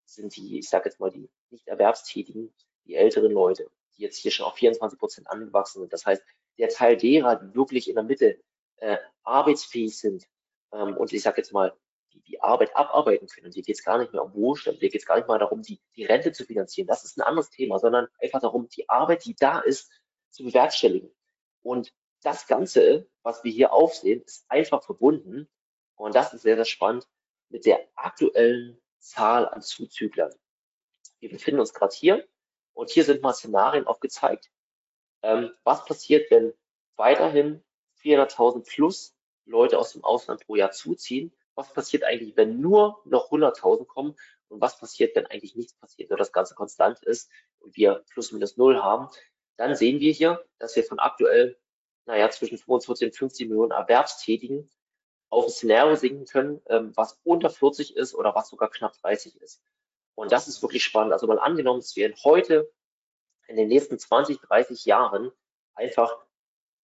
sind 0.06 0.36
die, 0.36 0.60
ich 0.60 0.70
sage 0.70 0.90
jetzt 0.90 1.00
mal, 1.00 1.12
die 1.12 1.30
nicht 1.50 1.68
Erwerbstätigen, 1.68 2.54
die 2.86 2.96
älteren 2.96 3.32
Leute, 3.32 3.70
die 3.96 4.04
jetzt 4.04 4.18
hier 4.18 4.32
schon 4.32 4.46
auf 4.46 4.56
24 4.56 4.98
Prozent 5.00 5.30
angewachsen 5.30 5.82
sind. 5.82 5.94
Das 5.94 6.06
heißt, 6.06 6.24
der 6.58 6.70
Teil 6.70 6.98
derer, 6.98 7.36
die 7.36 7.56
wirklich 7.56 7.90
in 7.90 7.96
der 7.96 8.04
Mitte 8.04 8.40
äh, 8.78 8.98
arbeitsfähig 9.24 9.98
sind 9.98 10.28
ähm, 10.72 10.96
und 10.98 11.14
ich 11.14 11.22
sage 11.22 11.38
jetzt 11.38 11.52
mal, 11.52 11.76
die, 12.28 12.42
Arbeit 12.42 12.76
abarbeiten 12.76 13.28
können. 13.28 13.48
Und 13.48 13.54
hier 13.54 13.64
geht 13.64 13.78
es 13.78 13.84
gar 13.84 13.98
nicht 13.98 14.14
mehr 14.14 14.24
um 14.24 14.34
Wohlstand, 14.34 14.80
hier 14.80 14.90
geht 14.90 15.02
es 15.02 15.08
gar 15.08 15.18
nicht 15.18 15.28
mal 15.28 15.40
darum, 15.40 15.62
die, 15.62 15.82
die 15.96 16.06
Rente 16.06 16.32
zu 16.32 16.46
finanzieren. 16.46 16.88
Das 16.88 17.04
ist 17.04 17.18
ein 17.18 17.22
anderes 17.22 17.50
Thema, 17.50 17.80
sondern 17.80 18.08
einfach 18.22 18.42
darum, 18.42 18.68
die 18.70 18.88
Arbeit, 18.90 19.26
die 19.26 19.36
da 19.36 19.60
ist, 19.60 19.92
zu 20.30 20.44
bewerkstelligen. 20.44 21.10
Und 21.62 21.94
das 22.22 22.48
Ganze, 22.48 23.10
was 23.24 23.44
wir 23.44 23.52
hier 23.52 23.74
aufsehen, 23.74 24.22
ist 24.22 24.46
einfach 24.50 24.84
verbunden, 24.84 25.48
und 25.96 26.16
das 26.16 26.34
ist 26.34 26.44
sehr, 26.44 26.56
sehr 26.56 26.66
spannend, 26.66 27.08
mit 27.50 27.66
der 27.66 27.80
aktuellen 27.96 28.80
Zahl 29.00 29.48
an 29.48 29.62
Zuzüglern. 29.62 30.34
Wir 31.20 31.30
befinden 31.30 31.60
uns 31.60 31.74
gerade 31.74 31.96
hier 31.96 32.28
und 32.74 32.92
hier 32.92 33.04
sind 33.04 33.22
mal 33.22 33.34
Szenarien 33.34 33.88
aufgezeigt. 33.88 34.52
Ähm, 35.24 35.52
was 35.64 35.86
passiert, 35.86 36.30
wenn 36.30 36.54
weiterhin 36.96 37.64
400.000 38.04 38.64
plus 38.68 39.16
Leute 39.46 39.80
aus 39.80 39.94
dem 39.94 40.04
Ausland 40.04 40.46
pro 40.46 40.56
Jahr 40.56 40.72
zuziehen 40.72 41.36
was 41.58 41.74
passiert 41.74 42.04
eigentlich, 42.04 42.38
wenn 42.38 42.62
nur 42.62 43.02
noch 43.06 43.32
100.000 43.32 43.88
kommen 43.88 44.16
und 44.48 44.62
was 44.62 44.80
passiert, 44.80 45.16
wenn 45.16 45.26
eigentlich 45.26 45.56
nichts 45.56 45.74
passiert, 45.74 46.10
wenn 46.10 46.18
das 46.18 46.32
Ganze 46.32 46.54
konstant 46.54 47.04
ist 47.04 47.32
und 47.60 47.76
wir 47.76 48.06
plus 48.12 48.32
minus 48.32 48.58
null 48.58 48.82
haben, 48.82 49.10
dann 49.58 49.76
sehen 49.76 50.00
wir 50.00 50.14
hier, 50.14 50.46
dass 50.60 50.76
wir 50.76 50.84
von 50.84 51.00
aktuell, 51.00 51.58
naja, 52.06 52.30
zwischen 52.30 52.60
45 52.60 53.08
und 53.08 53.16
50 53.16 53.48
Millionen 53.50 53.72
Erwerbstätigen 53.72 54.70
auf 55.30 55.46
ein 55.46 55.50
Szenario 55.50 55.96
sinken 55.96 56.26
können, 56.26 56.62
ähm, 56.68 56.96
was 56.96 57.20
unter 57.24 57.50
40 57.50 57.98
ist 57.98 58.14
oder 58.14 58.36
was 58.36 58.50
sogar 58.50 58.70
knapp 58.70 58.94
30 59.02 59.42
ist. 59.42 59.62
Und 60.16 60.32
das 60.32 60.48
ist 60.48 60.62
wirklich 60.62 60.84
spannend. 60.84 61.12
Also 61.12 61.26
mal 61.26 61.40
angenommen, 61.40 61.80
es 61.80 61.96
werden 61.96 62.16
heute 62.24 62.72
in 63.48 63.56
den 63.56 63.68
nächsten 63.68 63.98
20, 63.98 64.40
30 64.42 64.86
Jahren 64.86 65.32
einfach 65.74 66.24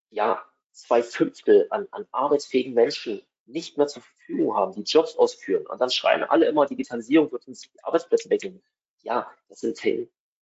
ja 0.09 0.43
zwei 0.71 1.03
Fünftel 1.03 1.67
an, 1.69 1.87
an 1.91 2.07
arbeitsfähigen 2.11 2.73
Menschen 2.73 3.23
nicht 3.45 3.77
mehr 3.77 3.87
zur 3.87 4.01
Verfügung 4.01 4.55
haben, 4.55 4.73
die 4.73 4.83
Jobs 4.83 5.15
ausführen. 5.17 5.65
Und 5.67 5.79
dann 5.81 5.89
schreien 5.89 6.23
alle 6.23 6.47
immer, 6.47 6.65
Digitalisierung 6.65 7.31
wird 7.31 7.47
uns 7.47 7.61
die 7.61 7.83
Arbeitsplätze 7.83 8.29
wegnehmen. 8.29 8.63
Ja, 9.01 9.29
das 9.49 9.59
sind 9.59 9.81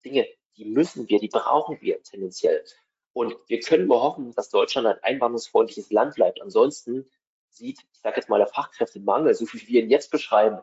Dinge, 0.05 0.27
die 0.57 0.65
müssen 0.65 1.09
wir, 1.09 1.19
die 1.19 1.29
brauchen 1.29 1.81
wir 1.81 2.03
tendenziell. 2.03 2.65
Und 3.13 3.37
wir 3.49 3.61
können 3.61 3.87
nur 3.87 4.03
hoffen, 4.03 4.33
dass 4.35 4.51
Deutschland 4.51 4.87
ein 4.87 5.03
einwanderungsfreundliches 5.03 5.91
Land 5.91 6.15
bleibt. 6.15 6.41
Ansonsten 6.41 7.11
sieht, 7.49 7.81
ich 7.93 8.01
sage 8.01 8.17
jetzt 8.17 8.29
mal, 8.29 8.39
der 8.39 8.47
Fachkräftemangel, 8.47 9.35
so 9.35 9.47
wie 9.53 9.67
wir 9.67 9.83
ihn 9.83 9.91
jetzt 9.91 10.11
beschreiben, 10.11 10.61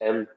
ähm, 0.00 0.28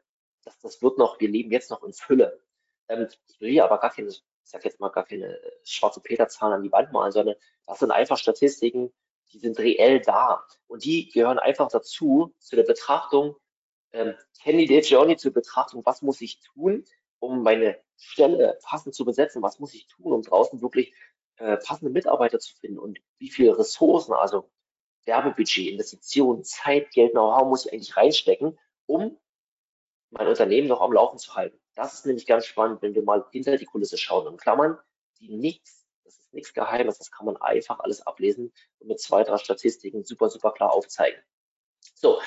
das, 0.44 0.60
das 0.60 0.82
wird 0.82 0.98
noch, 0.98 1.20
wir 1.20 1.28
leben 1.28 1.52
jetzt 1.52 1.70
noch 1.70 1.84
in 1.84 1.92
Fülle. 1.92 2.42
Ähm, 2.88 3.08
ich 3.28 3.42
will 3.42 3.52
hier 3.52 3.66
aber 3.66 3.80
gar 3.80 3.92
keine 3.92 4.12
ich 4.50 4.52
sage 4.52 4.66
jetzt 4.66 4.80
mal 4.80 4.90
gar 4.90 5.06
keine 5.06 5.28
äh, 5.28 5.52
schwarze 5.64 6.02
Peter-Zahlen 6.02 6.54
an 6.54 6.64
die 6.64 6.72
Wand 6.72 6.92
malen, 6.92 7.12
sondern 7.12 7.36
das 7.68 7.78
sind 7.78 7.92
einfach 7.92 8.18
Statistiken, 8.18 8.92
die 9.32 9.40
sind 9.40 9.60
reell 9.60 10.02
da. 10.02 10.46
Und 10.68 10.84
die 10.86 11.10
gehören 11.10 11.40
einfach 11.40 11.70
dazu, 11.70 12.34
zu 12.40 12.56
der 12.56 12.64
Betrachtung, 12.64 13.36
ähm, 13.92 14.16
Candidate 14.42 14.88
Journey 14.88 15.18
zur 15.18 15.34
Betrachtung, 15.34 15.86
was 15.86 16.02
muss 16.02 16.22
ich 16.22 16.40
tun, 16.42 16.86
um 17.20 17.44
meine 17.44 17.80
Stelle 17.98 18.58
passend 18.64 18.96
zu 18.96 19.06
besetzen, 19.06 19.42
was 19.42 19.60
muss 19.60 19.74
ich 19.74 19.88
tun, 19.88 20.14
um 20.14 20.22
draußen 20.22 20.62
wirklich 20.62 20.94
äh, 21.38 21.58
passende 21.58 21.92
Mitarbeiter 21.92 22.40
zu 22.40 22.56
finden 22.56 22.80
und 22.80 23.00
wie 23.18 23.30
viele 23.30 23.58
Ressourcen, 23.58 24.14
also 24.14 24.50
Werbebudget, 25.06 25.72
Investitionen, 25.72 26.44
Zeit, 26.44 26.92
Geld, 26.92 27.12
Know-how 27.12 27.48
muss 27.48 27.66
ich 27.66 27.74
eigentlich 27.74 27.98
reinstecken, 27.98 28.60
um 28.86 29.18
mein 30.12 30.28
Unternehmen 30.28 30.68
noch 30.68 30.82
am 30.82 30.94
Laufen 30.94 31.18
zu 31.18 31.36
halten. 31.36 31.60
Das 31.76 31.94
ist 31.94 32.06
nämlich 32.06 32.26
ganz 32.26 32.46
spannend, 32.46 32.82
wenn 32.82 32.96
wir 32.96 33.04
mal 33.04 33.26
hinter 33.32 33.58
die 33.58 33.66
Kulisse 33.66 33.98
schauen. 33.98 34.28
Und 34.28 34.42
Klammern, 34.42 34.78
die 35.20 35.30
nichts, 35.30 35.79
das 36.10 36.20
ist 36.20 36.34
nichts 36.34 36.54
Geheimes, 36.54 36.98
das 36.98 37.12
kann 37.12 37.26
man 37.26 37.38
einfach 37.38 37.80
alles 37.80 38.06
ablesen 38.06 38.52
und 38.80 38.88
mit 38.88 39.00
zwei, 39.00 39.24
drei 39.24 39.38
Statistiken 39.38 40.04
super, 40.04 40.30
super 40.30 40.52
klar 40.52 40.74
aufzeigen. 40.74 41.22
So, 41.94 42.20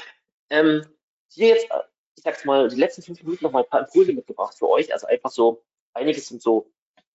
ähm, 0.50 0.86
hier 1.28 1.48
jetzt, 1.48 1.70
äh, 1.70 1.80
ich 2.16 2.22
sag's 2.22 2.44
mal, 2.44 2.68
die 2.68 2.76
letzten 2.76 3.02
fünf 3.02 3.22
Minuten 3.22 3.44
noch 3.44 3.52
mal 3.52 3.64
ein 3.64 3.68
paar 3.68 3.80
Impulse 3.80 4.12
mitgebracht 4.12 4.56
für 4.56 4.68
euch. 4.68 4.92
Also 4.92 5.06
einfach 5.06 5.30
so, 5.30 5.64
einiges 5.94 6.28
sind 6.28 6.42
so 6.42 6.70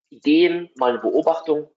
Ideen, 0.10 0.70
mal 0.76 0.92
eine 0.92 1.00
Beobachtung, 1.00 1.70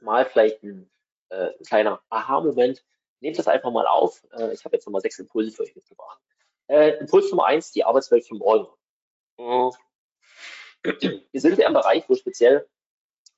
mal 0.00 0.24
vielleicht 0.24 0.62
ein, 0.62 0.90
äh, 1.30 1.50
ein 1.58 1.64
kleiner 1.64 2.02
Aha-Moment. 2.10 2.84
Nehmt 3.20 3.38
das 3.38 3.48
einfach 3.48 3.70
mal 3.70 3.86
auf. 3.86 4.22
Äh, 4.32 4.52
ich 4.52 4.64
habe 4.64 4.76
jetzt 4.76 4.86
nochmal 4.86 5.00
sechs 5.00 5.18
Impulse 5.18 5.50
für 5.50 5.62
euch 5.62 5.74
mitgebracht. 5.74 6.20
Äh, 6.68 6.98
Impuls 6.98 7.30
Nummer 7.30 7.46
eins, 7.46 7.72
die 7.72 7.84
Arbeitswelt 7.84 8.26
für 8.26 8.34
morgen. 8.34 8.68
Wir 10.82 11.40
sind 11.40 11.58
ja 11.58 11.68
im 11.68 11.74
Bereich, 11.74 12.08
wo 12.08 12.14
speziell 12.14 12.68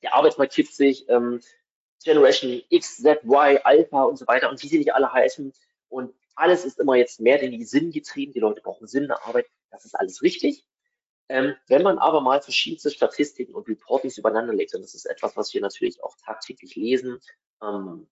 der 0.04 0.14
Arbeitsmarkt 0.14 0.54
kippt 0.54 0.74
sich, 0.74 1.08
ähm, 1.08 1.40
Generation 2.04 2.62
X, 2.68 2.98
Z, 2.98 3.24
Y, 3.24 3.58
Alpha 3.64 4.02
und 4.04 4.16
so 4.16 4.26
weiter 4.26 4.50
und 4.50 4.62
wie 4.62 4.68
sie 4.68 4.78
nicht 4.78 4.94
alle 4.94 5.12
heißen. 5.12 5.52
Und 5.88 6.14
alles 6.34 6.64
ist 6.64 6.78
immer 6.78 6.96
jetzt 6.96 7.20
mehr 7.20 7.38
denn 7.38 7.52
die 7.52 7.64
Sinn 7.64 7.90
getrieben. 7.90 8.32
Die 8.32 8.40
Leute 8.40 8.60
brauchen 8.60 8.86
Sinn 8.86 9.04
in 9.04 9.08
der 9.08 9.26
Arbeit. 9.26 9.46
Das 9.70 9.84
ist 9.84 9.94
alles 9.94 10.22
richtig. 10.22 10.66
Ähm, 11.30 11.54
wenn 11.68 11.82
man 11.82 11.98
aber 11.98 12.20
mal 12.20 12.42
verschiedenste 12.42 12.90
Statistiken 12.90 13.54
und 13.54 13.66
Reportings 13.66 14.18
übereinander 14.18 14.52
legt, 14.52 14.74
und 14.74 14.82
das 14.82 14.94
ist 14.94 15.06
etwas, 15.06 15.36
was 15.36 15.54
wir 15.54 15.62
natürlich 15.62 16.02
auch 16.02 16.16
tagtäglich 16.22 16.76
lesen, 16.76 17.18
ähm, 17.62 18.08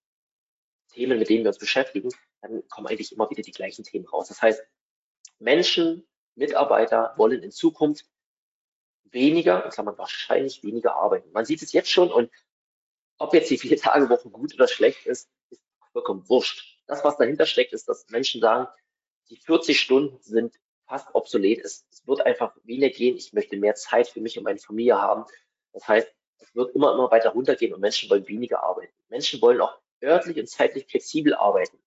Themen, 0.92 1.18
mit 1.18 1.28
denen 1.28 1.44
wir 1.44 1.48
uns 1.48 1.58
beschäftigen, 1.58 2.08
dann 2.40 2.66
kommen 2.68 2.86
eigentlich 2.86 3.12
immer 3.12 3.28
wieder 3.28 3.42
die 3.42 3.50
gleichen 3.50 3.84
Themen 3.84 4.06
raus. 4.06 4.28
Das 4.28 4.40
heißt, 4.40 4.62
Menschen 5.38 6.06
Mitarbeiter 6.34 7.12
wollen 7.16 7.42
in 7.42 7.50
Zukunft 7.50 8.06
weniger, 9.12 9.64
in 9.64 9.70
Klammern 9.70 9.98
wahrscheinlich 9.98 10.62
weniger 10.62 10.96
arbeiten. 10.96 11.30
Man 11.32 11.44
sieht 11.44 11.62
es 11.62 11.72
jetzt 11.72 11.90
schon 11.90 12.10
und 12.10 12.30
ob 13.18 13.34
jetzt 13.34 13.50
die 13.50 13.58
vier 13.58 13.76
Tage 13.76 14.08
Woche 14.08 14.30
gut 14.30 14.54
oder 14.54 14.66
schlecht 14.66 15.06
ist, 15.06 15.30
ist 15.50 15.62
vollkommen 15.92 16.28
wurscht. 16.28 16.80
Das, 16.86 17.04
was 17.04 17.16
dahinter 17.16 17.46
steckt, 17.46 17.72
ist, 17.72 17.88
dass 17.88 18.08
Menschen 18.10 18.40
sagen, 18.40 18.66
die 19.28 19.36
40 19.36 19.78
Stunden 19.78 20.18
sind 20.20 20.58
fast 20.86 21.14
obsolet. 21.14 21.60
Es, 21.64 21.86
es 21.90 22.06
wird 22.06 22.26
einfach 22.26 22.54
weniger 22.64 22.90
gehen. 22.90 23.16
Ich 23.16 23.32
möchte 23.32 23.56
mehr 23.56 23.74
Zeit 23.74 24.08
für 24.08 24.20
mich 24.20 24.36
und 24.36 24.44
meine 24.44 24.58
Familie 24.58 25.00
haben. 25.00 25.24
Das 25.72 25.86
heißt, 25.86 26.08
es 26.38 26.54
wird 26.54 26.74
immer, 26.74 26.92
immer 26.92 27.10
weiter 27.10 27.30
runtergehen 27.30 27.72
und 27.72 27.80
Menschen 27.80 28.10
wollen 28.10 28.26
weniger 28.26 28.62
arbeiten. 28.62 28.92
Menschen 29.08 29.40
wollen 29.40 29.60
auch 29.60 29.78
örtlich 30.02 30.38
und 30.38 30.48
zeitlich 30.48 30.86
flexibel 30.86 31.34
arbeiten. 31.34 31.78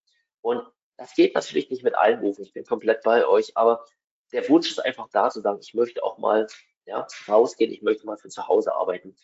Und 0.42 0.66
das 0.98 1.14
geht 1.14 1.36
natürlich 1.36 1.70
nicht 1.70 1.84
mit 1.84 1.96
allen 1.96 2.22
Berufen. 2.22 2.44
Ich 2.44 2.54
bin 2.54 2.66
komplett 2.66 3.04
bei 3.04 3.28
euch, 3.28 3.58
aber 3.58 3.86
der 4.32 4.48
Wunsch 4.50 4.70
ist 4.72 4.80
einfach 4.80 5.10
da 5.12 5.30
zu 5.30 5.42
sagen, 5.42 5.60
ich 5.62 5.74
möchte 5.74 6.04
auch 6.04 6.18
mal 6.18 6.48
ja, 6.86 7.08
rausgehen, 7.28 7.72
ich 7.72 7.82
möchte 7.82 8.06
mal 8.06 8.18
von 8.18 8.30
zu 8.30 8.48
Hause 8.48 8.74
arbeiten. 8.74 9.16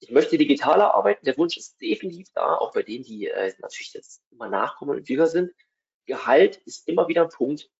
Ich 0.00 0.10
möchte 0.10 0.36
digitaler 0.36 0.94
arbeiten. 0.94 1.24
Der 1.24 1.36
Wunsch 1.38 1.56
ist 1.56 1.80
definitiv 1.80 2.28
da, 2.34 2.56
auch 2.56 2.72
bei 2.72 2.82
denen, 2.82 3.04
die 3.04 3.26
äh, 3.28 3.54
natürlich 3.60 3.94
jetzt 3.94 4.22
immer 4.30 4.48
nachkommen 4.48 4.96
und 4.96 5.08
jünger 5.08 5.26
sind. 5.26 5.52
Gehalt 6.04 6.58
ist 6.66 6.86
immer 6.86 7.08
wieder 7.08 7.22
ein 7.22 7.30
Punkt. 7.30 7.70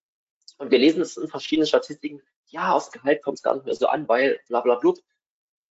Und 0.58 0.70
wir 0.70 0.78
lesen 0.78 1.02
es 1.02 1.16
in 1.16 1.28
verschiedenen 1.28 1.66
Statistiken. 1.66 2.22
Ja, 2.46 2.72
aufs 2.72 2.90
Gehalt 2.90 3.22
kommt 3.22 3.38
es 3.38 3.42
gar 3.42 3.54
nicht 3.54 3.66
mehr 3.66 3.74
so 3.74 3.86
an, 3.88 4.08
weil 4.08 4.40
bla 4.48 4.62
bla 4.62 4.76
bla. 4.76 4.94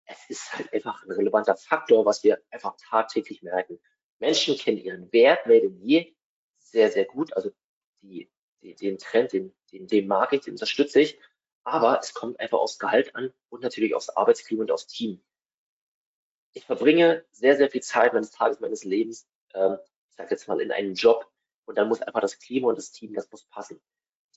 Es 0.05 0.29
ist 0.29 0.53
halt 0.53 0.71
einfach 0.71 1.03
ein 1.03 1.11
relevanter 1.11 1.55
Faktor, 1.55 2.05
was 2.05 2.23
wir 2.23 2.39
einfach 2.51 2.75
tagtäglich 2.77 3.41
merken. 3.41 3.79
Menschen 4.19 4.55
kennen 4.55 4.77
ihren 4.77 5.11
Wert 5.11 5.47
mehr 5.47 5.61
denn 5.61 5.81
je 5.81 6.13
sehr, 6.59 6.91
sehr 6.91 7.05
gut. 7.05 7.33
Also 7.35 7.51
die 8.01 8.29
den 8.73 8.97
Trend, 8.97 9.33
den, 9.33 9.53
den, 9.71 9.87
den 9.87 10.07
mag 10.07 10.33
ich, 10.33 10.41
den 10.41 10.53
unterstütze 10.53 11.01
ich. 11.01 11.19
Aber 11.65 11.99
es 11.99 12.13
kommt 12.13 12.39
einfach 12.39 12.59
aufs 12.59 12.79
Gehalt 12.79 13.15
an 13.15 13.33
und 13.49 13.63
natürlich 13.63 13.95
aufs 13.95 14.09
Arbeitsklima 14.09 14.61
und 14.61 14.71
aufs 14.71 14.87
Team. 14.87 15.21
Ich 16.53 16.65
verbringe 16.65 17.25
sehr, 17.31 17.57
sehr 17.57 17.69
viel 17.69 17.81
Zeit 17.81 18.13
meines 18.13 18.31
Tages, 18.31 18.59
meines 18.59 18.83
Lebens, 18.83 19.27
ähm, 19.53 19.79
ich 20.09 20.15
sage 20.15 20.29
jetzt 20.29 20.47
mal, 20.47 20.61
in 20.61 20.71
einem 20.71 20.93
Job 20.93 21.29
und 21.65 21.77
dann 21.77 21.89
muss 21.89 22.01
einfach 22.01 22.21
das 22.21 22.39
Klima 22.39 22.69
und 22.69 22.77
das 22.77 22.91
Team, 22.91 23.13
das 23.13 23.29
muss 23.31 23.45
passen. 23.45 23.81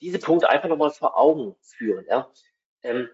Diese 0.01 0.17
Punkte 0.17 0.49
einfach 0.49 0.67
nochmal 0.67 0.89
vor 0.89 1.17
Augen 1.17 1.55
führen. 1.61 2.05
Ja? 2.07 2.31
Ähm, 2.81 3.09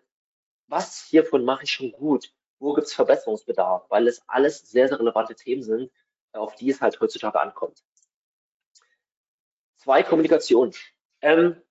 was 0.67 1.03
hiervon 1.03 1.43
mache 1.43 1.65
ich 1.65 1.71
schon 1.71 1.91
gut? 1.91 2.33
Wo 2.57 2.73
gibt 2.73 2.87
es 2.87 2.93
Verbesserungsbedarf? 2.93 3.85
Weil 3.89 4.07
es 4.07 4.23
alles 4.27 4.59
sehr, 4.59 4.87
sehr 4.87 4.99
relevante 4.99 5.35
Themen 5.35 5.61
sind, 5.61 5.91
auf 6.31 6.55
die 6.55 6.69
es 6.69 6.79
halt 6.79 6.99
heutzutage 7.01 7.39
ankommt. 7.39 7.83
Zwei, 9.75 10.03
Kommunikation. 10.03 10.73
Ähm, 11.21 11.61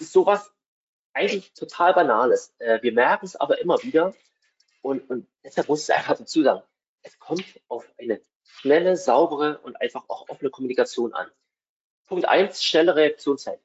ist 0.00 0.12
sowas 0.12 0.52
eigentlich 1.12 1.52
total 1.52 1.94
Banales. 1.94 2.54
Äh, 2.58 2.82
wir 2.82 2.92
merken 2.92 3.26
es 3.26 3.36
aber 3.36 3.60
immer 3.60 3.82
wieder 3.82 4.14
und, 4.82 5.08
und 5.10 5.26
deshalb 5.44 5.68
muss 5.68 5.88
ich 5.88 5.94
einfach 5.94 6.16
dazu 6.16 6.42
sagen, 6.42 6.62
es 7.02 7.18
kommt 7.18 7.44
auf 7.68 7.88
eine 7.98 8.20
schnelle, 8.44 8.96
saubere 8.96 9.58
und 9.58 9.80
einfach 9.80 10.08
auch 10.08 10.28
offene 10.28 10.50
Kommunikation 10.50 11.14
an. 11.14 11.30
Punkt 12.06 12.26
eins: 12.26 12.64
schnelle 12.64 12.94
Reaktionszeit. 12.96 13.60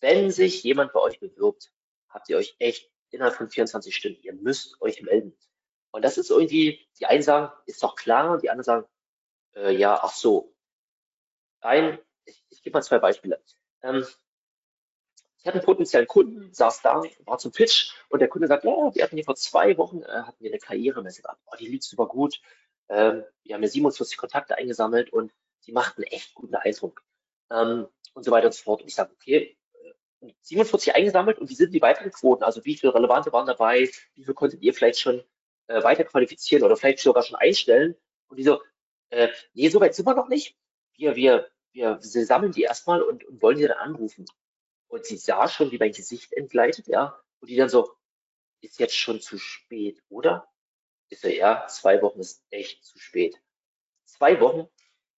Wenn 0.00 0.30
sich 0.30 0.62
jemand 0.62 0.92
bei 0.92 1.00
euch 1.00 1.20
bewirbt, 1.20 1.72
habt 2.08 2.28
ihr 2.28 2.38
euch 2.38 2.56
echt 2.58 2.90
innerhalb 3.10 3.34
von 3.34 3.48
24 3.50 3.94
Stunden, 3.94 4.22
ihr 4.22 4.32
müsst 4.32 4.80
euch 4.80 5.02
melden. 5.02 5.36
Und 5.90 6.04
das 6.04 6.16
ist 6.16 6.30
irgendwie, 6.30 6.86
die 6.98 7.06
einen 7.06 7.22
sagen, 7.22 7.52
ist 7.66 7.82
doch 7.82 7.96
klar, 7.96 8.30
und 8.32 8.42
die 8.42 8.50
anderen 8.50 8.64
sagen, 8.64 8.86
äh, 9.54 9.74
ja, 9.74 9.98
ach 10.00 10.12
so. 10.12 10.54
Ein 11.60 11.98
ich, 12.24 12.44
ich 12.48 12.62
gebe 12.62 12.74
mal 12.74 12.82
zwei 12.82 12.98
Beispiele. 12.98 13.42
Ähm, 13.82 14.06
ich 15.40 15.46
hatte 15.46 15.58
einen 15.58 15.64
potenziellen 15.64 16.06
Kunden, 16.06 16.52
saß 16.52 16.82
da, 16.82 17.02
war 17.24 17.38
zum 17.38 17.52
Pitch 17.52 17.92
und 18.10 18.20
der 18.20 18.28
Kunde 18.28 18.46
sagt, 18.46 18.64
ja, 18.64 18.94
wir 18.94 19.02
hatten 19.02 19.16
hier 19.16 19.24
vor 19.24 19.36
zwei 19.36 19.76
Wochen, 19.78 20.02
äh, 20.02 20.06
hatten 20.06 20.42
wir 20.42 20.50
eine 20.50 20.58
Karrieremesse 20.58 21.22
gehabt. 21.22 21.40
Oh, 21.46 21.56
die 21.58 21.66
lief 21.66 21.82
super 21.82 22.06
gut. 22.06 22.40
Ähm, 22.90 23.24
wir 23.44 23.54
haben 23.54 23.62
ja 23.62 23.68
47 23.68 24.18
Kontakte 24.18 24.58
eingesammelt 24.58 25.12
und 25.12 25.32
die 25.66 25.72
machten 25.72 26.02
echt 26.02 26.34
guten 26.34 26.54
Eindruck. 26.56 27.02
Ähm, 27.50 27.86
und 28.12 28.24
so 28.24 28.30
weiter 28.30 28.46
und 28.46 28.52
so 28.52 28.64
fort. 28.64 28.82
Und 28.82 28.88
ich 28.88 28.94
sage, 28.94 29.12
okay, 29.12 29.56
47 30.42 30.88
äh, 30.88 30.92
eingesammelt 30.92 31.38
und 31.38 31.48
wie 31.48 31.54
sind 31.54 31.72
die 31.72 31.80
weiteren 31.80 32.10
Quoten? 32.10 32.42
Also 32.42 32.64
wie 32.66 32.76
viele 32.76 32.94
Relevante 32.94 33.32
waren 33.32 33.46
dabei? 33.46 33.88
Wie 34.14 34.24
viel 34.24 34.34
konntet 34.34 34.60
ihr 34.62 34.74
vielleicht 34.74 35.00
schon 35.00 35.22
äh, 35.68 35.82
weiter 35.82 36.04
oder 36.12 36.76
vielleicht 36.76 36.98
sogar 36.98 37.22
schon 37.22 37.36
einstellen? 37.36 37.96
Und 38.28 38.36
die 38.36 38.44
so, 38.44 38.60
äh, 39.08 39.28
nee, 39.54 39.68
so 39.68 39.80
weit 39.80 39.94
sind 39.94 40.06
wir 40.06 40.14
noch 40.14 40.28
nicht. 40.28 40.56
Wir, 40.96 41.16
wir, 41.16 41.48
wir, 41.72 41.98
wir 42.02 42.26
sammeln 42.26 42.52
die 42.52 42.62
erstmal 42.62 43.00
und, 43.00 43.24
und 43.24 43.40
wollen 43.40 43.56
die 43.56 43.66
dann 43.66 43.78
anrufen. 43.78 44.26
Und 44.90 45.06
sie 45.06 45.16
sah 45.16 45.48
schon, 45.48 45.70
wie 45.70 45.78
mein 45.78 45.92
Gesicht 45.92 46.32
entgleitet, 46.32 46.88
ja. 46.88 47.18
Und 47.40 47.48
die 47.48 47.56
dann 47.56 47.68
so, 47.68 47.92
ist 48.60 48.78
jetzt 48.78 48.96
schon 48.96 49.20
zu 49.20 49.38
spät, 49.38 50.02
oder? 50.08 50.48
Ich 51.08 51.20
so, 51.20 51.28
ja, 51.28 51.66
zwei 51.68 52.02
Wochen 52.02 52.20
ist 52.20 52.44
echt 52.50 52.84
zu 52.84 52.98
spät. 52.98 53.40
Zwei 54.04 54.40
Wochen, 54.40 54.68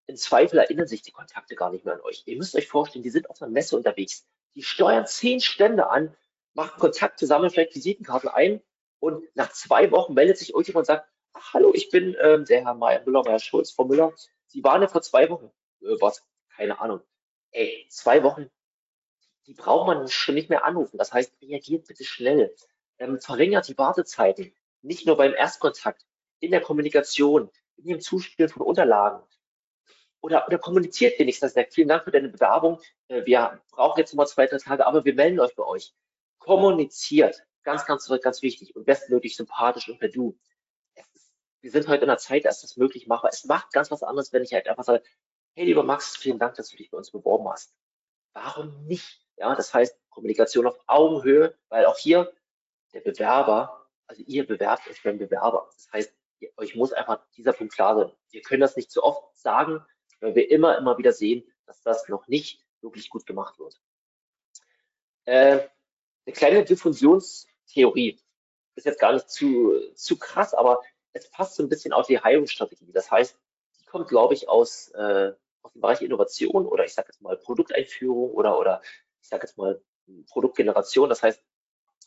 im 0.06 0.16
Zweifel 0.16 0.58
erinnern 0.58 0.86
sich 0.86 1.02
die 1.02 1.12
Kontakte 1.12 1.54
gar 1.54 1.70
nicht 1.70 1.84
mehr 1.84 1.94
an 1.94 2.00
euch. 2.00 2.24
Ihr 2.26 2.36
müsst 2.36 2.54
euch 2.56 2.68
vorstellen, 2.68 3.02
die 3.02 3.10
sind 3.10 3.30
auf 3.30 3.40
einer 3.40 3.50
Messe 3.50 3.76
unterwegs. 3.76 4.26
Die 4.54 4.62
steuern 4.62 5.06
zehn 5.06 5.40
Stände 5.40 5.88
an, 5.88 6.16
machen 6.52 6.78
Kontakte, 6.80 7.26
sammeln 7.26 7.50
vielleicht 7.50 7.74
Visitenkarten 7.74 8.28
ein 8.28 8.60
und 8.98 9.24
nach 9.36 9.52
zwei 9.52 9.90
Wochen 9.92 10.14
meldet 10.14 10.36
sich 10.36 10.50
irgendjemand 10.50 10.82
und 10.82 10.94
sagt, 10.94 11.08
hallo, 11.52 11.72
ich 11.74 11.90
bin 11.90 12.16
ähm, 12.20 12.44
der 12.44 12.64
Herr 12.64 12.74
Müller, 12.74 13.22
Meier 13.24 13.38
Schulz, 13.38 13.70
Frau 13.70 13.84
Müller. 13.84 14.12
Sie 14.48 14.64
waren 14.64 14.82
ja 14.82 14.88
vor 14.88 15.02
zwei 15.02 15.30
Wochen. 15.30 15.50
Äh, 15.80 15.96
was? 16.00 16.24
keine 16.60 16.78
Ahnung, 16.78 17.00
ey, 17.52 17.86
zwei 17.88 18.22
Wochen, 18.22 18.50
die 19.51 19.55
braucht 19.55 19.88
man 19.88 20.07
schon 20.07 20.36
nicht 20.36 20.48
mehr 20.48 20.64
anrufen. 20.64 20.96
Das 20.96 21.12
heißt, 21.12 21.34
reagiert 21.42 21.88
bitte 21.88 22.05
schnell, 22.05 22.55
ähm, 23.01 23.20
verringert 23.20 23.66
die 23.66 23.76
Wartezeiten, 23.76 24.55
nicht 24.80 25.07
nur 25.07 25.16
beim 25.16 25.34
Erstkontakt, 25.34 26.07
in 26.38 26.53
der 26.53 26.61
Kommunikation, 26.61 27.51
in 27.76 27.86
dem 27.86 28.01
Zuspielen 28.01 28.48
von 28.48 28.62
Unterlagen. 28.62 29.26
Oder, 30.20 30.46
oder 30.46 30.59
kommuniziert 30.59 31.18
wenigstens, 31.18 31.55
sagt, 31.55 31.74
vielen 31.74 31.88
Dank 31.88 32.05
für 32.05 32.12
deine 32.12 32.28
Bewerbung, 32.28 32.80
äh, 33.09 33.26
wir 33.26 33.61
brauchen 33.72 33.98
jetzt 33.98 34.12
nochmal 34.12 34.28
zwei, 34.28 34.46
drei 34.46 34.59
Tage, 34.59 34.86
aber 34.86 35.05
wir 35.05 35.14
melden 35.14 35.40
euch 35.40 35.57
bei 35.57 35.64
euch. 35.64 35.92
Kommuniziert, 36.38 37.44
ganz, 37.64 37.84
ganz, 37.86 38.09
ganz 38.22 38.42
wichtig 38.42 38.76
und 38.76 38.84
bestmöglich 38.84 39.34
sympathisch 39.34 39.88
und 39.88 39.98
per 39.98 40.11
Du. 40.11 40.38
wir 41.61 41.72
sind 41.72 41.88
heute 41.88 42.05
in 42.05 42.11
einer 42.11 42.18
Zeit, 42.18 42.44
da 42.44 42.51
ist 42.51 42.62
das 42.62 42.76
möglich 42.76 43.09
machbar. 43.09 43.32
Es 43.32 43.44
macht 43.46 43.72
ganz 43.72 43.90
was 43.90 44.05
anderes, 44.05 44.32
wenn 44.32 44.44
ich 44.44 44.53
halt 44.53 44.68
einfach 44.68 44.84
sage, 44.84 45.03
hey 45.57 45.64
lieber 45.64 45.82
Max, 45.82 46.16
vielen 46.16 46.38
Dank, 46.38 46.55
dass 46.55 46.68
du 46.68 46.76
dich 46.76 46.88
bei 46.92 46.98
uns 46.98 47.11
beworben 47.11 47.48
hast. 47.48 47.74
Warum 48.32 48.86
nicht? 48.86 49.26
Ja, 49.41 49.55
das 49.55 49.72
heißt 49.72 49.99
Kommunikation 50.11 50.66
auf 50.66 50.78
Augenhöhe, 50.86 51.57
weil 51.70 51.86
auch 51.86 51.97
hier 51.97 52.30
der 52.93 53.01
Bewerber, 53.01 53.88
also 54.07 54.22
ihr 54.26 54.47
bewerbt 54.47 54.86
euch 54.86 55.03
beim 55.03 55.16
Bewerber. 55.16 55.70
Das 55.72 55.91
heißt, 55.91 56.14
ihr, 56.41 56.51
euch 56.59 56.74
muss 56.74 56.93
einfach 56.93 57.24
dieser 57.38 57.55
Punkt 57.55 57.72
klar 57.72 57.97
sein. 57.97 58.12
Wir 58.28 58.43
können 58.43 58.61
das 58.61 58.76
nicht 58.76 58.91
zu 58.91 59.03
oft 59.03 59.34
sagen, 59.38 59.82
weil 60.20 60.34
wir 60.34 60.51
immer, 60.51 60.76
immer 60.76 60.99
wieder 60.99 61.12
sehen, 61.12 61.51
dass 61.64 61.80
das 61.80 62.07
noch 62.09 62.28
nicht 62.28 62.62
wirklich 62.82 63.09
gut 63.09 63.24
gemacht 63.24 63.59
wird. 63.59 63.80
Äh, 65.24 65.68
eine 66.26 66.34
kleine 66.34 66.62
Diffusionstheorie 66.62 68.20
ist 68.74 68.84
jetzt 68.84 69.01
gar 69.01 69.14
nicht 69.14 69.30
zu, 69.30 69.91
zu 69.95 70.18
krass, 70.18 70.53
aber 70.53 70.82
es 71.14 71.30
passt 71.30 71.55
so 71.55 71.62
ein 71.62 71.70
bisschen 71.70 71.95
auf 71.95 72.07
die 72.07 72.22
Hiring-Strategie. 72.22 72.93
Das 72.93 73.11
heißt, 73.11 73.38
die 73.80 73.86
kommt, 73.86 74.09
glaube 74.09 74.34
ich, 74.34 74.51
aus, 74.51 74.88
äh, 74.88 75.32
aus 75.62 75.72
dem 75.72 75.80
Bereich 75.80 76.03
Innovation 76.03 76.66
oder 76.66 76.84
ich 76.84 76.93
sage 76.93 77.09
jetzt 77.09 77.22
mal 77.22 77.38
Produkteinführung 77.38 78.32
oder, 78.32 78.59
oder 78.59 78.82
ich 79.20 79.28
sage 79.28 79.46
jetzt 79.46 79.58
mal 79.58 79.80
Produktgeneration. 80.28 81.08
Das 81.08 81.22
heißt, 81.22 81.42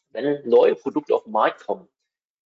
wenn 0.09 0.47
neue 0.47 0.76
Produkte 0.76 1.16
auf 1.16 1.24
den 1.24 1.32
Markt 1.32 1.66
kommen, 1.66 1.88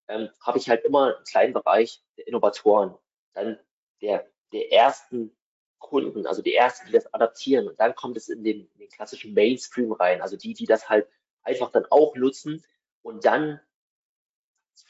ähm, 0.08 0.30
habe 0.42 0.58
ich 0.58 0.70
halt 0.70 0.86
immer 0.86 1.16
einen 1.16 1.26
kleinen 1.26 1.54
Bereich 1.54 2.04
der 2.18 2.28
Innovatoren, 2.28 2.96
dann 3.34 3.60
der, 4.02 4.30
der 4.54 4.72
ersten 4.72 5.36
Kunden, 5.80 6.26
also 6.26 6.42
die 6.42 6.56
ersten, 6.56 6.88
die 6.88 6.94
das 6.94 7.14
adaptieren. 7.14 7.68
Und 7.68 7.80
dann 7.80 7.96
kommt 7.96 8.18
es 8.18 8.30
in 8.30 8.44
den, 8.44 8.70
in 8.74 8.80
den 8.80 8.90
klassischen 8.90 9.34
Mainstream 9.34 9.92
rein, 9.92 10.22
also 10.22 10.38
die, 10.38 10.54
die 10.54 10.66
das 10.66 10.90
halt 10.90 11.08
einfach 11.44 11.72
dann 11.72 11.86
auch 11.90 12.16
nutzen 12.16 12.64
und 13.02 13.26
dann 13.26 13.60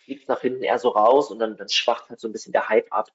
fliegt 0.03 0.27
nach 0.27 0.41
hinten 0.41 0.63
eher 0.63 0.79
so 0.79 0.89
raus 0.89 1.31
und 1.31 1.39
dann, 1.39 1.57
dann 1.57 1.69
schwacht 1.69 2.09
halt 2.09 2.19
so 2.19 2.27
ein 2.27 2.31
bisschen 2.31 2.53
der 2.53 2.69
Hype 2.69 2.91
ab. 2.91 3.11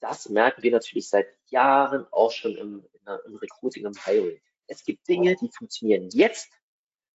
Das 0.00 0.28
merken 0.28 0.62
wir 0.62 0.72
natürlich 0.72 1.08
seit 1.08 1.26
Jahren 1.46 2.06
auch 2.12 2.30
schon 2.30 2.56
im, 2.56 2.86
im 3.26 3.36
Recruiting, 3.36 3.86
im 3.86 3.94
Hiring. 3.94 4.40
Es 4.66 4.84
gibt 4.84 5.06
Dinge, 5.08 5.36
die 5.36 5.48
funktionieren 5.48 6.08
jetzt, 6.10 6.52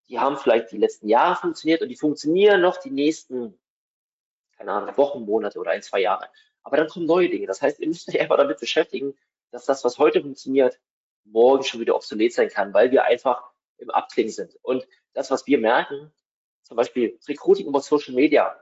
die 0.08 0.20
haben 0.20 0.38
vielleicht 0.38 0.72
die 0.72 0.78
letzten 0.78 1.08
Jahre 1.08 1.36
funktioniert 1.36 1.82
und 1.82 1.90
die 1.90 1.96
funktionieren 1.96 2.62
noch 2.62 2.78
die 2.78 2.92
nächsten, 2.92 3.60
keine 4.58 4.74
Ahnung, 4.74 4.98
Wochen, 4.98 5.22
Monate 5.24 5.60
oder 5.60 5.72
ein, 5.72 5.82
zwei 5.82 6.02
Jahre. 6.02 6.30
Aber 6.64 6.78
dann 6.78 6.88
kommen 6.88 7.06
neue 7.06 7.30
Dinge. 7.30 7.48
Das 7.48 7.62
heißt, 7.62 7.80
ihr 7.80 7.88
müsst 7.88 8.10
euch 8.10 8.20
einfach 8.20 8.38
damit 8.38 8.60
beschäftigen, 8.60 9.18
dass 9.52 9.66
das, 9.66 9.84
was 9.84 9.98
heute 9.98 10.22
funktioniert, 10.22 10.80
morgen 11.24 11.64
schon 11.64 11.80
wieder 11.80 11.96
obsolet 11.96 12.34
sein 12.34 12.50
kann, 12.50 12.74
weil 12.74 12.92
wir 12.92 13.04
einfach 13.04 13.52
im 13.78 13.90
Abklingen 13.90 14.32
sind. 14.32 14.56
Und 14.64 14.88
das, 15.14 15.32
was 15.32 15.46
wir 15.48 15.60
merken, 15.60 16.12
zum 16.64 16.78
Beispiel 16.78 17.20
Recruiting 17.28 17.68
über 17.68 17.82
Social 17.82 18.14
Media, 18.14 18.62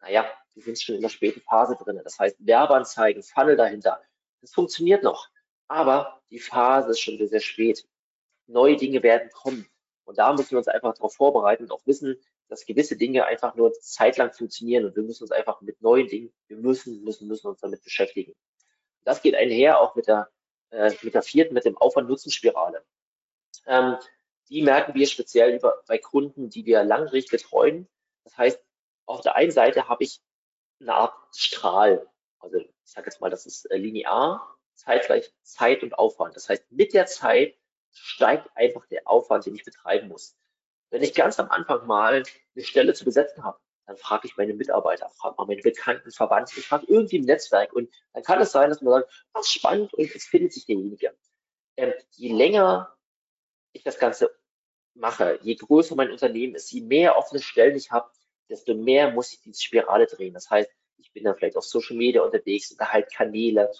naja, 0.00 0.30
die 0.54 0.60
sind 0.60 0.80
schon 0.80 0.96
in 0.96 1.02
der 1.02 1.08
späten 1.08 1.40
Phase 1.42 1.76
drin. 1.76 2.00
Das 2.02 2.18
heißt, 2.18 2.36
Werbeanzeigen, 2.38 3.22
Funnel 3.22 3.56
dahinter, 3.56 4.00
das 4.40 4.52
funktioniert 4.52 5.02
noch. 5.02 5.28
Aber 5.68 6.20
die 6.30 6.38
Phase 6.38 6.90
ist 6.90 7.00
schon 7.00 7.18
sehr, 7.18 7.28
sehr 7.28 7.40
spät. 7.40 7.86
Neue 8.50 8.76
Dinge 8.76 9.02
werden 9.02 9.30
kommen. 9.30 9.66
Und 10.04 10.18
da 10.18 10.32
müssen 10.32 10.50
wir 10.52 10.58
uns 10.58 10.68
einfach 10.68 10.94
darauf 10.94 11.14
vorbereiten 11.14 11.64
und 11.64 11.72
auch 11.72 11.86
wissen, 11.86 12.16
dass 12.48 12.66
gewisse 12.66 12.96
Dinge 12.96 13.26
einfach 13.26 13.54
nur 13.54 13.72
zeitlang 13.72 14.32
funktionieren 14.32 14.84
und 14.84 14.96
wir 14.96 15.04
müssen 15.04 15.22
uns 15.22 15.30
einfach 15.30 15.60
mit 15.60 15.80
neuen 15.80 16.08
Dingen, 16.08 16.32
wir 16.48 16.56
müssen, 16.56 17.04
müssen, 17.04 17.28
müssen 17.28 17.46
uns 17.46 17.60
damit 17.60 17.82
beschäftigen. 17.84 18.34
Das 19.04 19.22
geht 19.22 19.36
einher 19.36 19.80
auch 19.80 19.94
mit 19.94 20.08
der, 20.08 20.28
äh, 20.70 20.92
mit 21.02 21.14
der 21.14 21.22
vierten, 21.22 21.54
mit 21.54 21.64
dem 21.64 21.76
Aufwand-Nutzen-Spirale. 21.76 22.84
Ähm, 23.66 23.96
die 24.48 24.62
merken 24.62 24.94
wir 24.94 25.06
speziell 25.06 25.54
über, 25.54 25.82
bei 25.86 25.98
Kunden, 25.98 26.50
die 26.50 26.66
wir 26.66 26.82
langjährig 26.82 27.30
betreuen. 27.30 27.88
Das 28.24 28.36
heißt, 28.36 28.60
auf 29.06 29.20
der 29.20 29.36
einen 29.36 29.52
Seite 29.52 29.88
habe 29.88 30.02
ich 30.02 30.20
eine 30.80 30.94
Art 30.94 31.14
Strahl. 31.36 32.06
Also 32.40 32.58
ich 32.58 32.70
sage 32.82 33.06
jetzt 33.06 33.20
mal, 33.20 33.30
das 33.30 33.46
ist 33.46 33.70
äh, 33.70 33.76
linear, 33.76 34.58
zeitgleich 34.74 35.32
Zeit 35.42 35.84
und 35.84 35.96
Aufwand. 35.98 36.34
Das 36.34 36.48
heißt, 36.48 36.64
mit 36.70 36.94
der 36.94 37.06
Zeit 37.06 37.54
steigt 37.92 38.48
einfach 38.54 38.86
der 38.86 39.02
Aufwand, 39.06 39.46
den 39.46 39.54
ich 39.54 39.64
betreiben 39.64 40.08
muss. 40.08 40.36
Wenn 40.90 41.02
ich 41.02 41.14
ganz 41.14 41.38
am 41.38 41.50
Anfang 41.50 41.86
mal 41.86 42.22
eine 42.54 42.64
Stelle 42.64 42.94
zu 42.94 43.04
besetzen 43.04 43.44
habe, 43.44 43.58
dann 43.86 43.96
frage 43.96 44.26
ich 44.28 44.36
meine 44.36 44.54
Mitarbeiter, 44.54 45.10
frage 45.10 45.36
mal 45.36 45.46
meine 45.46 45.62
Bekannten, 45.62 46.10
Verwandten, 46.10 46.58
ich 46.58 46.66
frage 46.66 46.86
irgendwie 46.88 47.16
im 47.16 47.24
Netzwerk 47.24 47.72
und 47.72 47.92
dann 48.12 48.22
kann 48.22 48.40
es 48.40 48.52
sein, 48.52 48.70
dass 48.70 48.80
man 48.82 49.00
sagt, 49.00 49.26
ach 49.32 49.44
spannend 49.44 49.92
und 49.94 50.14
es 50.14 50.24
findet 50.24 50.52
sich 50.52 50.66
derjenige. 50.66 51.16
Ähm, 51.76 51.92
je 52.12 52.32
länger 52.32 52.96
ich 53.72 53.82
das 53.82 53.98
Ganze 53.98 54.30
mache, 54.94 55.38
je 55.42 55.54
größer 55.56 55.94
mein 55.96 56.10
Unternehmen 56.10 56.54
ist, 56.54 56.70
je 56.70 56.82
mehr 56.82 57.16
offene 57.16 57.42
Stellen 57.42 57.76
ich 57.76 57.90
habe, 57.90 58.10
desto 58.48 58.74
mehr 58.74 59.10
muss 59.10 59.32
ich 59.32 59.40
diese 59.40 59.60
Spirale 59.60 60.06
drehen. 60.06 60.34
Das 60.34 60.50
heißt, 60.50 60.70
ich 60.98 61.12
bin 61.12 61.24
dann 61.24 61.36
vielleicht 61.36 61.56
auf 61.56 61.64
Social 61.64 61.96
Media 61.96 62.22
unterwegs 62.22 62.72
oder 62.72 62.92
halt 62.92 63.12
Kanäle. 63.12 63.72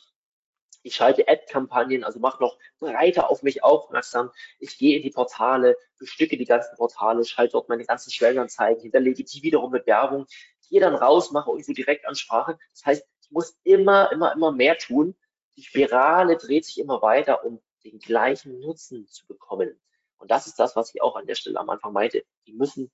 Ich 0.82 0.94
schalte 0.94 1.28
Ad-Kampagnen, 1.28 2.04
also 2.04 2.18
mache 2.20 2.42
noch 2.42 2.58
breiter 2.78 3.30
auf 3.30 3.42
mich 3.42 3.62
aufmerksam. 3.62 4.30
Ich 4.58 4.78
gehe 4.78 4.96
in 4.96 5.02
die 5.02 5.10
Portale, 5.10 5.76
bestücke 5.98 6.36
die 6.36 6.46
ganzen 6.46 6.74
Portale, 6.76 7.24
schalte 7.24 7.52
dort 7.52 7.68
meine 7.68 7.84
ganzen 7.84 8.10
Stellenanzeigen, 8.10 8.82
hinterlege 8.82 9.24
die 9.24 9.42
wiederum 9.42 9.72
mit 9.72 9.86
Werbung, 9.86 10.26
gehe 10.70 10.80
dann 10.80 10.94
raus, 10.94 11.32
mache 11.32 11.50
irgendwo 11.50 11.72
Direktansprache. 11.72 12.58
Das 12.72 12.86
heißt, 12.86 13.06
ich 13.22 13.30
muss 13.30 13.58
immer, 13.64 14.10
immer, 14.12 14.32
immer 14.32 14.52
mehr 14.52 14.78
tun. 14.78 15.14
Die 15.56 15.62
Spirale 15.62 16.36
dreht 16.36 16.64
sich 16.64 16.78
immer 16.78 17.02
weiter, 17.02 17.44
um 17.44 17.60
den 17.84 17.98
gleichen 17.98 18.60
Nutzen 18.60 19.06
zu 19.08 19.26
bekommen. 19.26 19.78
Und 20.18 20.30
das 20.30 20.46
ist 20.46 20.58
das, 20.58 20.76
was 20.76 20.94
ich 20.94 21.02
auch 21.02 21.16
an 21.16 21.26
der 21.26 21.34
Stelle 21.34 21.58
am 21.58 21.70
Anfang 21.70 21.92
meinte. 21.92 22.24
Die 22.46 22.52
müssen 22.52 22.90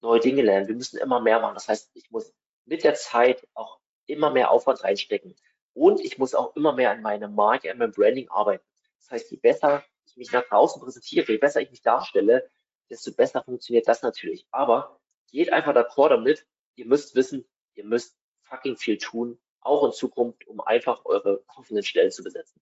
neue 0.00 0.20
Dinge 0.20 0.42
lernen. 0.42 0.68
Wir 0.68 0.74
müssen 0.74 0.98
immer 0.98 1.20
mehr 1.20 1.40
machen. 1.40 1.54
Das 1.54 1.68
heißt, 1.68 1.90
ich 1.94 2.10
muss 2.10 2.32
mit 2.64 2.84
der 2.84 2.94
Zeit 2.94 3.46
auch 3.54 3.78
immer 4.06 4.30
mehr 4.30 4.50
Aufwand 4.50 4.82
reinstecken. 4.82 5.34
Und 5.74 6.00
ich 6.00 6.18
muss 6.18 6.34
auch 6.34 6.54
immer 6.56 6.72
mehr 6.72 6.90
an 6.90 7.02
meiner 7.02 7.28
Marke, 7.28 7.70
an 7.70 7.78
meinem 7.78 7.92
Branding 7.92 8.28
arbeiten. 8.28 8.64
Das 8.98 9.10
heißt, 9.10 9.30
je 9.30 9.38
besser 9.38 9.84
ich 10.04 10.16
mich 10.16 10.32
nach 10.32 10.44
draußen 10.44 10.80
präsentiere, 10.82 11.30
je 11.30 11.38
besser 11.38 11.60
ich 11.60 11.70
mich 11.70 11.82
darstelle, 11.82 12.48
desto 12.90 13.12
besser 13.12 13.42
funktioniert 13.42 13.88
das 13.88 14.02
natürlich. 14.02 14.46
Aber 14.50 15.00
geht 15.30 15.52
einfach 15.52 15.74
d'accord 15.74 16.10
damit. 16.10 16.46
Ihr 16.76 16.86
müsst 16.86 17.14
wissen, 17.14 17.46
ihr 17.74 17.84
müsst 17.84 18.16
fucking 18.42 18.76
viel 18.76 18.98
tun, 18.98 19.38
auch 19.60 19.84
in 19.84 19.92
Zukunft, 19.92 20.46
um 20.46 20.60
einfach 20.60 21.04
eure 21.04 21.42
offenen 21.56 21.82
Stellen 21.82 22.10
zu 22.10 22.22
besetzen. 22.22 22.60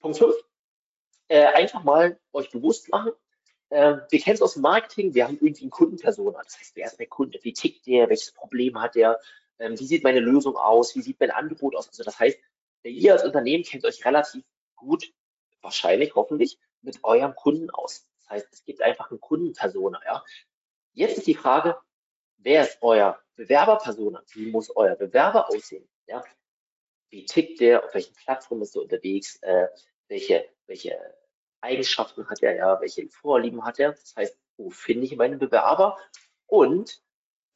Punkt 0.00 0.18
5. 0.18 0.34
Äh, 1.28 1.46
einfach 1.46 1.82
mal 1.84 2.18
euch 2.32 2.50
bewusst 2.50 2.88
machen, 2.90 3.12
äh, 3.70 3.96
wir 4.08 4.20
kennen 4.20 4.34
es 4.34 4.42
aus 4.42 4.54
dem 4.54 4.62
Marketing, 4.62 5.14
wir 5.14 5.24
haben 5.24 5.38
irgendwie 5.40 5.62
einen 5.62 5.70
Kundenpersona. 5.70 6.42
Das 6.42 6.58
heißt, 6.58 6.76
wer 6.76 6.86
ist 6.86 6.98
mein 6.98 7.08
Kunde? 7.08 7.38
Wie 7.42 7.52
tickt 7.52 7.86
der? 7.86 8.08
Welches 8.08 8.32
Problem 8.32 8.80
hat 8.80 8.94
der? 8.94 9.20
Ähm, 9.58 9.78
wie 9.78 9.86
sieht 9.86 10.04
meine 10.04 10.20
Lösung 10.20 10.56
aus? 10.56 10.94
Wie 10.94 11.02
sieht 11.02 11.18
mein 11.20 11.30
Angebot 11.30 11.74
aus? 11.74 11.88
Also 11.88 12.04
das 12.04 12.18
heißt, 12.18 12.38
ihr 12.84 13.12
als 13.12 13.24
Unternehmen 13.24 13.64
kennt 13.64 13.84
euch 13.84 14.04
relativ 14.04 14.44
gut, 14.76 15.12
wahrscheinlich, 15.60 16.14
hoffentlich, 16.14 16.58
mit 16.82 17.02
eurem 17.02 17.34
Kunden 17.34 17.70
aus. 17.70 18.08
Das 18.18 18.30
heißt, 18.30 18.48
es 18.52 18.64
gibt 18.64 18.82
einfach 18.82 19.10
einen 19.10 19.20
Kundenpersona. 19.20 20.00
Ja? 20.04 20.24
Jetzt 20.92 21.18
ist 21.18 21.26
die 21.26 21.34
Frage, 21.34 21.78
wer 22.36 22.62
ist 22.62 22.78
euer 22.80 23.20
Bewerberpersona? 23.36 24.22
Wie 24.32 24.50
muss 24.50 24.74
euer 24.74 24.94
Bewerber 24.94 25.48
aussehen? 25.48 25.88
Ja? 26.06 26.22
Wie 27.10 27.24
tickt 27.24 27.60
der? 27.60 27.84
Auf 27.84 27.94
welchen 27.94 28.14
Plattformen 28.14 28.62
ist 28.62 28.76
er 28.76 28.82
unterwegs? 28.82 29.36
Äh, 29.42 29.68
welche, 30.08 30.48
welche 30.66 30.98
Eigenschaften 31.60 32.28
hat 32.28 32.42
er, 32.42 32.56
ja, 32.56 32.80
welche 32.80 33.08
Vorlieben 33.08 33.64
hat 33.64 33.78
er. 33.78 33.92
Das 33.92 34.14
heißt, 34.16 34.38
wo 34.56 34.70
finde 34.70 35.06
ich 35.06 35.16
meine 35.16 35.36
Bewerber? 35.36 35.98
Und 36.46 37.02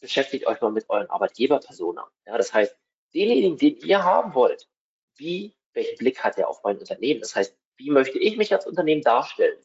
beschäftigt 0.03 0.47
euch 0.47 0.61
mal 0.61 0.71
mit 0.71 0.91
euren 0.91 1.09
Arbeitgeberpersona. 1.09 2.07
Ja, 2.27 2.37
das 2.37 2.53
heißt, 2.53 2.77
denjenigen, 3.15 3.57
den 3.57 3.77
ihr 3.79 4.05
haben 4.05 4.35
wollt, 4.35 4.69
wie, 5.17 5.57
welchen 5.73 5.97
Blick 5.97 6.23
hat 6.23 6.37
er 6.37 6.49
auf 6.49 6.63
mein 6.63 6.79
Unternehmen? 6.79 7.21
Das 7.21 7.35
heißt, 7.35 7.57
wie 7.77 7.91
möchte 7.91 8.19
ich 8.19 8.37
mich 8.37 8.53
als 8.53 8.67
Unternehmen 8.67 9.03
darstellen? 9.03 9.59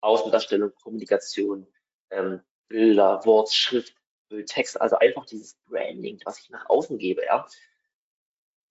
Außendarstellung, 0.00 0.72
Kommunikation, 0.74 1.66
ähm, 2.10 2.40
Bilder, 2.68 3.24
Wort, 3.24 3.52
Schrift, 3.52 3.94
Text, 4.46 4.80
also 4.80 4.96
einfach 4.96 5.26
dieses 5.26 5.54
Branding, 5.66 6.20
was 6.24 6.40
ich 6.40 6.50
nach 6.50 6.68
außen 6.68 6.98
gebe, 6.98 7.24
ja, 7.24 7.46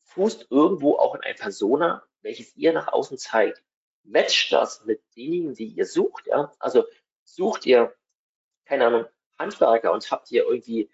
fußt 0.04 0.48
irgendwo 0.50 0.96
auch 0.98 1.16
in 1.16 1.22
ein 1.22 1.36
Persona, 1.36 2.04
welches 2.22 2.56
ihr 2.56 2.74
nach 2.74 2.88
außen 2.88 3.18
zeigt 3.18 3.64
matcht 4.04 4.52
das 4.52 4.86
mit 4.86 5.02
denjenigen, 5.16 5.54
die 5.54 5.68
ihr 5.68 5.86
sucht, 5.86 6.28
ja? 6.28 6.52
Also 6.60 6.86
sucht 7.24 7.66
ihr, 7.66 7.96
keine 8.66 8.88
Ahnung, 8.88 9.06
Handwerker 9.38 9.91
und 9.91 10.09
habt 10.09 10.31
ihr 10.31 10.45
irgendwie 10.45 10.89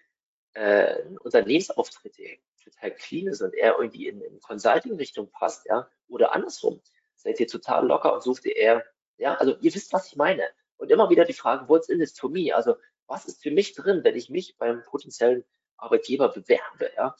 äh, 0.53 0.95
Unternehmensauftritt, 1.21 2.17
total 2.63 2.91
clean 2.95 3.27
ist 3.27 3.41
und 3.41 3.53
er 3.53 3.77
irgendwie 3.79 4.07
in, 4.07 4.21
in 4.21 4.39
Consulting-Richtung 4.39 5.29
passt, 5.31 5.65
ja? 5.65 5.89
Oder 6.07 6.33
andersrum, 6.33 6.81
seid 7.15 7.39
ihr 7.39 7.47
total 7.47 7.87
locker 7.87 8.13
und 8.13 8.23
sucht 8.23 8.45
ihr 8.45 8.55
eher, 8.55 8.85
ja? 9.17 9.35
Also 9.35 9.55
ihr 9.61 9.73
wisst, 9.73 9.93
was 9.93 10.07
ich 10.07 10.15
meine. 10.15 10.43
Und 10.77 10.91
immer 10.91 11.09
wieder 11.09 11.25
die 11.25 11.33
Frage, 11.33 11.67
what's 11.67 11.89
in 11.89 12.01
it 12.01 12.17
for 12.17 12.29
me? 12.29 12.55
Also, 12.55 12.75
was 13.07 13.25
ist 13.25 13.43
für 13.43 13.51
mich 13.51 13.75
drin, 13.75 14.01
wenn 14.03 14.15
ich 14.15 14.29
mich 14.29 14.57
beim 14.57 14.83
potenziellen 14.83 15.43
Arbeitgeber 15.77 16.29
bewerbe? 16.29 16.91
Ja? 16.95 17.15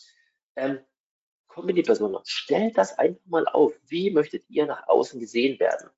Ähm, 0.55 0.80
kommt 1.47 1.76
die 1.76 1.84
Person, 1.84 2.17
stellt 2.24 2.78
das 2.78 2.97
einfach 2.97 3.26
mal 3.26 3.47
auf. 3.47 3.74
Wie 3.88 4.11
möchtet 4.11 4.49
ihr 4.49 4.65
nach 4.65 4.88
außen 4.88 5.20
gesehen 5.20 5.59
werden? 5.59 5.89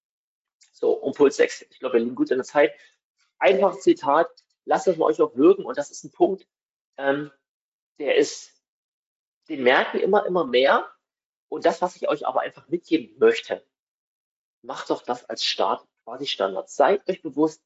So, 0.72 0.92
und 0.92 1.16
Puls 1.16 1.36
6. 1.36 1.68
Ich 1.70 1.80
glaube, 1.80 1.94
wir 1.94 2.00
liegen 2.00 2.16
gut 2.16 2.32
in 2.32 2.38
der 2.38 2.46
Zeit. 2.46 2.72
Einfach 3.38 3.78
Zitat, 3.78 4.30
lasst 4.66 4.88
es 4.88 4.98
mal 4.98 5.06
euch 5.06 5.22
auch 5.22 5.36
wirken. 5.36 5.66
Und 5.66 5.78
das 5.78 5.92
ist 5.92 6.04
ein 6.04 6.12
Punkt, 6.12 6.48
ähm, 6.98 7.32
der 8.00 8.16
ist, 8.16 8.64
den 9.50 9.64
merken 9.64 10.00
immer, 10.00 10.26
immer 10.26 10.46
mehr. 10.46 10.92
Und 11.50 11.66
das, 11.66 11.82
was 11.82 11.96
ich 11.96 12.08
euch 12.08 12.26
aber 12.26 12.42
einfach 12.42 12.68
mitgeben 12.70 13.18
möchte, 13.20 13.66
macht 14.62 14.90
doch 14.90 15.02
das 15.02 15.26
als 15.26 15.44
Start 15.44 15.86
quasi 16.04 16.26
Standard. 16.26 16.70
Seid 16.70 17.08
euch 17.10 17.22
bewusst, 17.22 17.64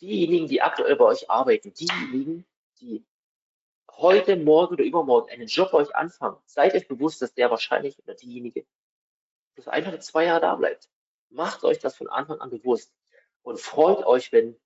diejenigen, 0.00 0.48
die 0.48 0.62
aktuell 0.62 0.96
bei 0.96 1.04
euch 1.04 1.30
arbeiten, 1.30 1.72
diejenigen, 1.72 2.46
die 2.80 3.04
heute, 3.92 4.36
morgen 4.36 4.74
oder 4.74 4.84
übermorgen 4.84 5.30
einen 5.30 5.46
Job 5.46 5.72
bei 5.72 5.78
euch 5.78 5.94
anfangen, 5.94 6.38
seid 6.46 6.74
euch 6.74 6.88
bewusst, 6.88 7.20
dass 7.22 7.34
der 7.34 7.50
wahrscheinlich 7.50 7.98
oder 7.98 8.14
diejenige 8.14 8.66
bis 9.54 9.68
einfach 9.68 9.98
zwei 9.98 10.24
Jahre 10.24 10.40
da 10.40 10.54
bleibt. 10.54 10.88
Macht 11.28 11.64
euch 11.64 11.78
das 11.78 11.96
von 11.96 12.08
Anfang 12.08 12.40
an 12.40 12.50
bewusst 12.50 12.92
und 13.42 13.60
freut 13.60 14.04
euch, 14.06 14.32
wenn 14.32 14.58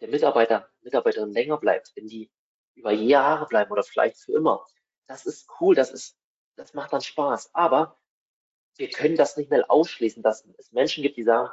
der 0.00 0.08
Mitarbeiter, 0.08 0.68
Mitarbeiterin 0.82 1.32
länger 1.32 1.58
bleibt, 1.58 1.92
wenn 1.94 2.06
die 2.06 2.30
über 2.74 2.92
Jahre 2.92 3.46
bleiben 3.46 3.70
oder 3.72 3.82
vielleicht 3.82 4.18
für 4.18 4.32
immer. 4.32 4.64
Das 5.06 5.26
ist 5.26 5.48
cool, 5.60 5.74
das 5.74 5.90
ist, 5.90 6.16
das 6.56 6.74
macht 6.74 6.92
dann 6.92 7.00
Spaß. 7.00 7.54
Aber 7.54 7.96
wir 8.76 8.90
können 8.90 9.16
das 9.16 9.36
nicht 9.36 9.50
mehr 9.50 9.70
ausschließen, 9.70 10.22
dass 10.22 10.44
es 10.58 10.72
Menschen 10.72 11.02
gibt, 11.02 11.16
die 11.16 11.22
sagen, 11.22 11.50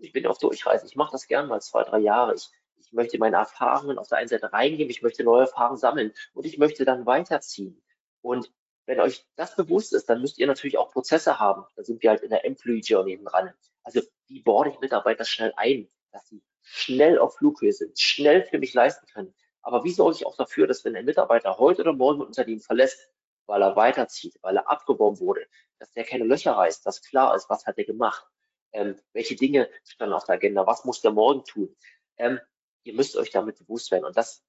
ich 0.00 0.12
bin 0.12 0.26
auf 0.26 0.38
Durchreise, 0.38 0.86
ich 0.86 0.96
mache 0.96 1.12
das 1.12 1.26
gern 1.26 1.48
mal 1.48 1.60
zwei, 1.60 1.84
drei 1.84 1.98
Jahre. 1.98 2.34
Ich, 2.34 2.50
ich 2.76 2.92
möchte 2.92 3.18
meine 3.18 3.36
Erfahrungen 3.36 3.98
auf 3.98 4.08
der 4.08 4.18
einen 4.18 4.28
Seite 4.28 4.52
reingeben, 4.52 4.90
ich 4.90 5.02
möchte 5.02 5.24
neue 5.24 5.42
Erfahrungen 5.42 5.78
sammeln 5.78 6.12
und 6.32 6.46
ich 6.46 6.58
möchte 6.58 6.84
dann 6.84 7.04
weiterziehen. 7.04 7.82
Und 8.22 8.52
wenn 8.86 9.00
euch 9.00 9.26
das 9.36 9.54
bewusst 9.54 9.92
ist, 9.92 10.08
dann 10.08 10.20
müsst 10.20 10.38
ihr 10.38 10.46
natürlich 10.46 10.78
auch 10.78 10.90
Prozesse 10.90 11.38
haben. 11.38 11.64
Da 11.76 11.84
sind 11.84 12.02
wir 12.02 12.10
halt 12.10 12.22
in 12.22 12.30
der 12.30 12.44
Employee 12.44 12.80
Journey 12.80 13.22
dran. 13.22 13.52
Also 13.82 14.00
wie 14.26 14.40
bohre 14.40 14.70
ich 14.70 14.80
Mitarbeiter 14.80 15.24
schnell 15.24 15.52
ein, 15.56 15.88
dass 16.10 16.26
sie 16.28 16.42
schnell 16.62 17.18
auf 17.18 17.36
Flughöhe 17.36 17.72
sind, 17.72 17.98
schnell 17.98 18.44
für 18.44 18.58
mich 18.58 18.74
leisten 18.74 19.06
können. 19.06 19.34
Aber 19.62 19.84
wie 19.84 19.92
sorge 19.92 20.16
ich 20.16 20.26
auch 20.26 20.36
dafür, 20.36 20.66
dass 20.66 20.84
wenn 20.84 20.96
ein 20.96 21.04
Mitarbeiter 21.04 21.58
heute 21.58 21.82
oder 21.82 21.92
morgen 21.92 22.20
ein 22.20 22.26
Unternehmen 22.26 22.60
verlässt, 22.60 23.08
weil 23.46 23.62
er 23.62 23.76
weiterzieht, 23.76 24.38
weil 24.42 24.56
er 24.56 24.68
abgeworben 24.68 25.20
wurde, 25.20 25.46
dass 25.78 25.92
der 25.92 26.04
keine 26.04 26.24
Löcher 26.24 26.52
reißt, 26.52 26.84
dass 26.86 27.02
klar 27.02 27.34
ist, 27.34 27.48
was 27.48 27.66
hat 27.66 27.78
er 27.78 27.84
gemacht, 27.84 28.24
ähm, 28.72 28.96
welche 29.12 29.36
Dinge 29.36 29.68
standen 29.84 30.14
auf 30.14 30.24
der 30.24 30.36
Agenda, 30.36 30.66
was 30.66 30.84
muss 30.84 31.00
der 31.00 31.12
morgen 31.12 31.44
tun. 31.44 31.76
Ähm, 32.16 32.40
ihr 32.84 32.94
müsst 32.94 33.16
euch 33.16 33.30
damit 33.30 33.58
bewusst 33.58 33.90
werden. 33.90 34.04
Und 34.04 34.16
das 34.16 34.44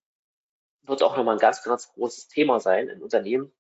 wird 0.84 1.03
auch 1.03 1.18
nochmal 1.18 1.36
ein 1.36 1.39
ganz, 1.39 1.64
ganz 1.64 1.91
großes 1.93 2.28
Thema 2.28 2.59
sein 2.59 2.89
in 2.89 3.01
Unternehmen. 3.01 3.51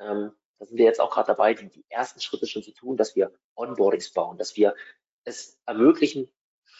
Ähm, 0.00 0.32
da 0.58 0.66
sind 0.66 0.76
wir 0.76 0.84
jetzt 0.84 1.00
auch 1.00 1.10
gerade 1.10 1.28
dabei, 1.28 1.54
die, 1.54 1.68
die 1.68 1.84
ersten 1.88 2.20
Schritte 2.20 2.46
schon 2.46 2.62
zu 2.62 2.72
tun, 2.72 2.96
dass 2.96 3.16
wir 3.16 3.32
Onboardings 3.54 4.12
bauen, 4.12 4.38
dass 4.38 4.56
wir 4.56 4.74
es 5.24 5.60
ermöglichen, 5.66 6.30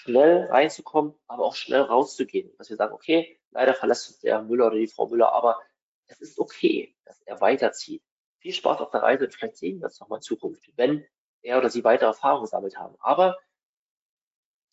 schnell 0.09 0.47
reinzukommen, 0.47 1.15
aber 1.27 1.45
auch 1.45 1.55
schnell 1.55 1.83
rauszugehen. 1.83 2.51
Dass 2.57 2.71
wir 2.71 2.77
sagen, 2.77 2.95
okay, 2.95 3.39
leider 3.51 3.75
verlässt 3.75 4.09
uns 4.09 4.21
der 4.21 4.43
Müller 4.43 4.69
oder 4.69 4.77
die 4.77 4.87
Frau 4.87 5.07
Müller, 5.07 5.33
aber 5.33 5.61
es 6.07 6.21
ist 6.21 6.39
okay, 6.39 6.95
dass 7.05 7.21
er 7.23 7.41
weiterzieht. 7.43 8.03
Viel 8.39 8.53
Spaß 8.53 8.81
auf 8.81 8.91
der 8.91 9.03
Reise 9.03 9.25
und 9.25 9.35
vielleicht 9.35 9.57
sehen 9.57 9.81
wir 9.81 9.87
uns 9.87 10.01
nochmal 10.01 10.19
in 10.19 10.23
Zukunft, 10.23 10.71
wenn 10.77 11.05
er 11.43 11.59
oder 11.59 11.69
sie 11.69 11.85
weitere 11.85 12.07
Erfahrungen 12.07 12.45
gesammelt 12.45 12.79
haben. 12.79 12.97
Aber 13.01 13.37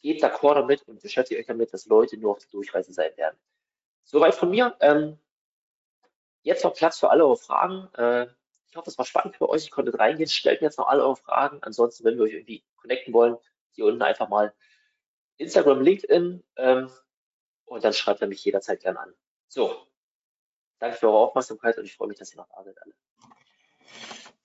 geht 0.02 0.24
d'accord 0.24 0.56
damit 0.56 0.84
und 0.84 1.02
beschäftigt 1.02 1.40
euch 1.40 1.48
damit, 1.48 1.74
dass 1.74 1.86
Leute 1.86 2.18
nur 2.18 2.32
auf 2.32 2.40
der 2.40 2.50
Durchreise 2.50 2.94
sein 2.94 3.12
werden. 3.18 3.38
Soweit 4.04 4.36
von 4.36 4.52
mir. 4.52 4.76
Ähm, 4.80 5.20
jetzt 6.44 6.64
noch 6.64 6.76
Platz 6.76 7.00
für 7.00 7.10
alle 7.10 7.26
eure 7.26 7.38
Fragen. 7.38 7.90
Äh, 7.96 8.28
ich 8.68 8.76
hoffe, 8.76 8.90
es 8.90 8.98
war 8.98 9.06
spannend 9.06 9.36
für 9.36 9.50
euch. 9.50 9.64
Ich 9.64 9.72
konnte 9.72 9.98
reingehen. 9.98 10.30
Stellt 10.30 10.62
mir 10.62 10.68
jetzt 10.68 10.78
noch 10.78 10.88
alle 10.88 11.04
eure 11.04 11.16
Fragen. 11.16 11.58
Ansonsten, 11.64 12.06
wenn 12.06 12.18
wir 12.18 12.24
euch 12.24 12.34
irgendwie 12.34 12.64
connecten 12.78 13.14
wollen, 13.14 13.38
hier 13.72 13.86
unten 13.86 14.04
einfach 14.04 14.30
mal 14.30 14.54
Instagram, 15.38 15.82
LinkedIn 15.82 16.44
ähm, 16.58 16.90
und 17.66 17.84
dann 17.84 17.94
schreibt 17.94 18.22
er 18.22 18.28
mich 18.28 18.44
jederzeit 18.44 18.82
gern 18.82 18.98
an. 18.98 19.14
So, 19.48 19.76
danke 20.80 20.98
für 20.98 21.08
eure 21.08 21.20
Aufmerksamkeit 21.20 21.78
und 21.78 21.86
ich 21.86 21.96
freue 21.96 22.08
mich, 22.08 22.18
dass 22.18 22.34
ihr 22.34 22.38
noch 22.38 22.48
da 22.50 22.64
seid 22.64 22.82
alle. 22.82 22.94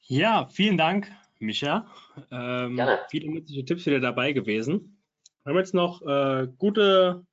Ja, 0.02 0.48
vielen 0.48 0.76
Dank, 0.76 1.10
Micha. 1.38 1.86
Ähm, 2.30 2.76
Gerne. 2.76 3.00
Viele 3.10 3.30
nützliche 3.30 3.64
Tipps 3.64 3.86
wieder 3.86 4.00
dabei 4.00 4.32
gewesen. 4.32 5.00
Wir 5.44 5.50
haben 5.50 5.58
jetzt 5.58 5.74
noch 5.74 6.02
äh, 6.02 6.48
gute 6.58 7.26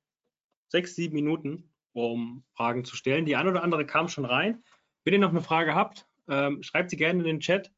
sechs, 0.68 0.94
sieben 0.94 1.14
Minuten, 1.14 1.70
um 1.92 2.44
Fragen 2.54 2.84
zu 2.84 2.96
stellen. 2.96 3.26
Die 3.26 3.36
eine 3.36 3.50
oder 3.50 3.62
andere 3.62 3.84
kam 3.84 4.08
schon 4.08 4.24
rein. 4.24 4.62
Wenn 5.04 5.14
ihr 5.14 5.18
noch 5.18 5.30
eine 5.30 5.42
Frage 5.42 5.74
habt, 5.74 6.06
ähm, 6.28 6.62
schreibt 6.62 6.90
sie 6.90 6.96
gerne 6.96 7.20
in 7.20 7.26
den 7.26 7.40
Chat 7.40 7.72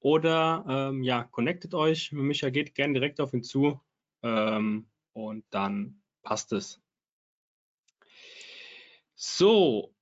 oder 0.00 0.64
ähm, 0.68 1.02
ja, 1.02 1.24
connectet 1.24 1.74
euch 1.74 2.12
mit 2.12 2.24
Micha, 2.24 2.50
geht 2.50 2.74
gerne 2.74 2.94
direkt 2.94 3.20
auf 3.20 3.32
ihn 3.34 3.42
zu 3.42 3.80
ähm, 4.22 4.88
und 5.12 5.44
dann 5.50 6.02
passt 6.22 6.52
es. 6.52 6.80
So, 9.14 9.94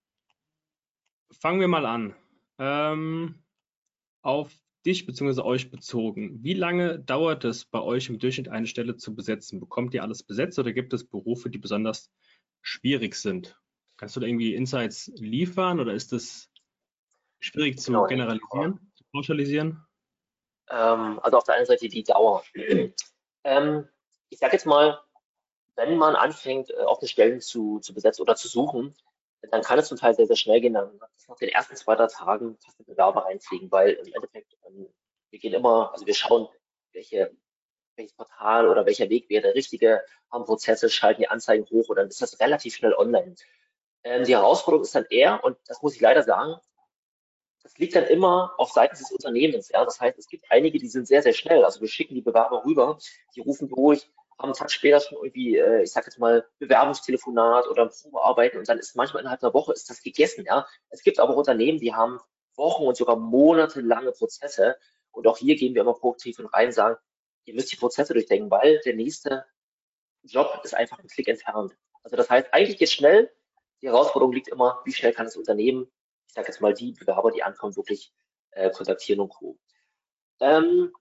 fangen 1.30 1.60
wir 1.60 1.68
mal 1.68 1.86
an. 1.86 2.14
Ähm, 2.58 3.42
auf 4.22 4.52
dich 4.84 5.06
bzw. 5.06 5.40
euch 5.42 5.70
bezogen. 5.70 6.42
Wie 6.42 6.54
lange 6.54 6.98
dauert 7.00 7.44
es 7.44 7.64
bei 7.64 7.80
euch 7.80 8.08
im 8.08 8.18
Durchschnitt 8.18 8.48
eine 8.48 8.66
Stelle 8.66 8.96
zu 8.96 9.14
besetzen? 9.14 9.60
Bekommt 9.60 9.94
ihr 9.94 10.02
alles 10.02 10.22
besetzt 10.22 10.58
oder 10.58 10.72
gibt 10.72 10.92
es 10.92 11.06
Berufe, 11.06 11.50
die 11.50 11.58
besonders 11.58 12.10
schwierig 12.62 13.14
sind? 13.16 13.60
Kannst 13.96 14.16
du 14.16 14.20
da 14.20 14.26
irgendwie 14.26 14.54
Insights 14.54 15.10
liefern 15.16 15.80
oder 15.80 15.92
ist 15.92 16.12
es 16.12 16.50
schwierig 17.40 17.78
zu 17.78 17.92
genau. 17.92 18.06
generalisieren, 18.06 18.92
zu 18.94 19.04
pauschalisieren? 19.12 19.84
Ähm, 20.70 21.18
also 21.22 21.38
auf 21.38 21.44
der 21.44 21.56
einen 21.56 21.66
Seite 21.66 21.88
die 21.88 22.04
Dauer. 22.04 22.44
ähm, 23.44 23.88
ich 24.30 24.38
sage 24.38 24.52
jetzt 24.52 24.66
mal, 24.66 25.00
wenn 25.76 25.96
man 25.96 26.16
anfängt, 26.16 26.70
äh, 26.70 26.74
offene 26.74 27.08
Stellen 27.08 27.40
zu, 27.40 27.80
zu 27.80 27.94
besetzen 27.94 28.22
oder 28.22 28.36
zu 28.36 28.48
suchen, 28.48 28.94
dann 29.50 29.62
kann 29.62 29.78
es 29.78 29.88
zum 29.88 29.98
Teil 29.98 30.14
sehr, 30.14 30.26
sehr 30.26 30.36
schnell 30.36 30.60
gehen. 30.60 30.74
Dann 30.74 30.98
nach 31.28 31.36
den 31.36 31.48
ersten 31.50 31.76
zwei, 31.76 31.94
drei 31.94 32.06
Tagen 32.06 32.56
fast 32.58 32.78
eine 32.78 32.86
Bewerber 32.86 33.26
reinfliegen, 33.26 33.70
weil 33.70 33.90
im 33.92 34.12
Endeffekt, 34.12 34.56
ähm, 34.66 34.88
wir 35.30 35.38
gehen 35.38 35.54
immer, 35.54 35.92
also 35.92 36.06
wir 36.06 36.14
schauen, 36.14 36.48
welche, 36.92 37.30
welches 37.96 38.14
Portal 38.14 38.68
oder 38.68 38.86
welcher 38.86 39.08
Weg 39.08 39.28
wäre 39.28 39.42
der 39.42 39.54
richtige, 39.54 40.02
haben 40.30 40.44
Prozesse, 40.44 40.88
schalten 40.88 41.22
die 41.22 41.28
Anzeigen 41.28 41.66
hoch 41.70 41.88
und 41.88 41.96
dann 41.96 42.08
ist 42.08 42.22
das 42.22 42.40
relativ 42.40 42.74
schnell 42.74 42.94
online. 42.94 43.34
Ähm, 44.04 44.24
die 44.24 44.34
Herausforderung 44.34 44.84
ist 44.84 44.94
dann 44.94 45.06
eher, 45.10 45.44
und 45.44 45.58
das 45.66 45.82
muss 45.82 45.94
ich 45.94 46.00
leider 46.00 46.22
sagen, 46.22 46.56
das 47.66 47.76
liegt 47.78 47.96
dann 47.96 48.04
immer 48.04 48.54
auf 48.58 48.70
Seiten 48.70 48.96
des 48.96 49.10
Unternehmens. 49.10 49.70
Ja? 49.70 49.84
Das 49.84 50.00
heißt, 50.00 50.16
es 50.18 50.28
gibt 50.28 50.44
einige, 50.50 50.78
die 50.78 50.86
sind 50.86 51.08
sehr, 51.08 51.20
sehr 51.22 51.32
schnell. 51.32 51.64
Also 51.64 51.80
wir 51.80 51.88
schicken 51.88 52.14
die 52.14 52.22
Bewerber 52.22 52.64
rüber, 52.64 52.96
die 53.34 53.40
rufen 53.40 53.68
durch, 53.68 54.08
haben 54.38 54.50
einen 54.50 54.54
Tag 54.54 54.70
später 54.70 55.00
schon 55.00 55.18
irgendwie, 55.18 55.56
äh, 55.56 55.82
ich 55.82 55.90
sage 55.90 56.06
jetzt 56.06 56.20
mal, 56.20 56.46
Bewerbungstelefonat 56.60 57.66
oder 57.66 57.86
Probearbeiten 57.86 58.60
und 58.60 58.68
dann 58.68 58.78
ist 58.78 58.94
manchmal 58.94 59.22
innerhalb 59.22 59.42
einer 59.42 59.52
Woche 59.52 59.72
ist 59.72 59.90
das 59.90 60.00
gegessen. 60.00 60.44
Ja? 60.46 60.64
Es 60.90 61.02
gibt 61.02 61.18
aber 61.18 61.36
Unternehmen, 61.36 61.80
die 61.80 61.92
haben 61.92 62.20
Wochen 62.54 62.84
und 62.84 62.96
sogar 62.96 63.16
monatelange 63.16 64.12
Prozesse. 64.12 64.76
Und 65.10 65.26
auch 65.26 65.38
hier 65.38 65.56
gehen 65.56 65.74
wir 65.74 65.82
immer 65.82 65.94
proaktiv 65.94 66.38
und 66.38 66.46
rein 66.46 66.66
und 66.66 66.72
sagen, 66.72 66.96
ihr 67.46 67.54
müsst 67.54 67.72
die 67.72 67.76
Prozesse 67.76 68.12
durchdenken, 68.12 68.48
weil 68.48 68.80
der 68.84 68.94
nächste 68.94 69.44
Job 70.22 70.60
ist 70.62 70.74
einfach 70.74 71.00
ein 71.00 71.08
Klick 71.08 71.26
entfernt. 71.26 71.76
Also 72.04 72.16
das 72.16 72.30
heißt, 72.30 72.54
eigentlich 72.54 72.78
geht 72.78 72.90
schnell. 72.90 73.32
Die 73.82 73.88
Herausforderung 73.88 74.32
liegt 74.32 74.48
immer, 74.48 74.80
wie 74.84 74.92
schnell 74.92 75.12
kann 75.12 75.26
das 75.26 75.36
Unternehmen 75.36 75.90
sage 76.36 76.48
jetzt 76.48 76.60
mal, 76.60 76.74
die 76.74 76.92
Bewerber, 76.92 77.32
die 77.32 77.42
ankommen, 77.42 77.76
wirklich 77.76 78.12
äh, 78.52 78.70
kontaktieren 78.70 79.20
und 79.20 79.30
Co. 79.30 79.58
Ähm, 80.40 80.92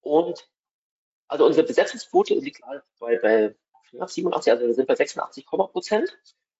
und 0.00 0.48
also 1.28 1.46
unsere 1.46 1.66
Besetzungsquote 1.66 2.34
liegt 2.34 2.60
bei, 2.98 3.18
bei 3.18 3.56
87, 3.92 4.52
also 4.52 4.66
wir 4.66 4.74
sind 4.74 4.86
bei 4.86 4.94
86, 4.94 5.46
Prozent. 5.46 6.18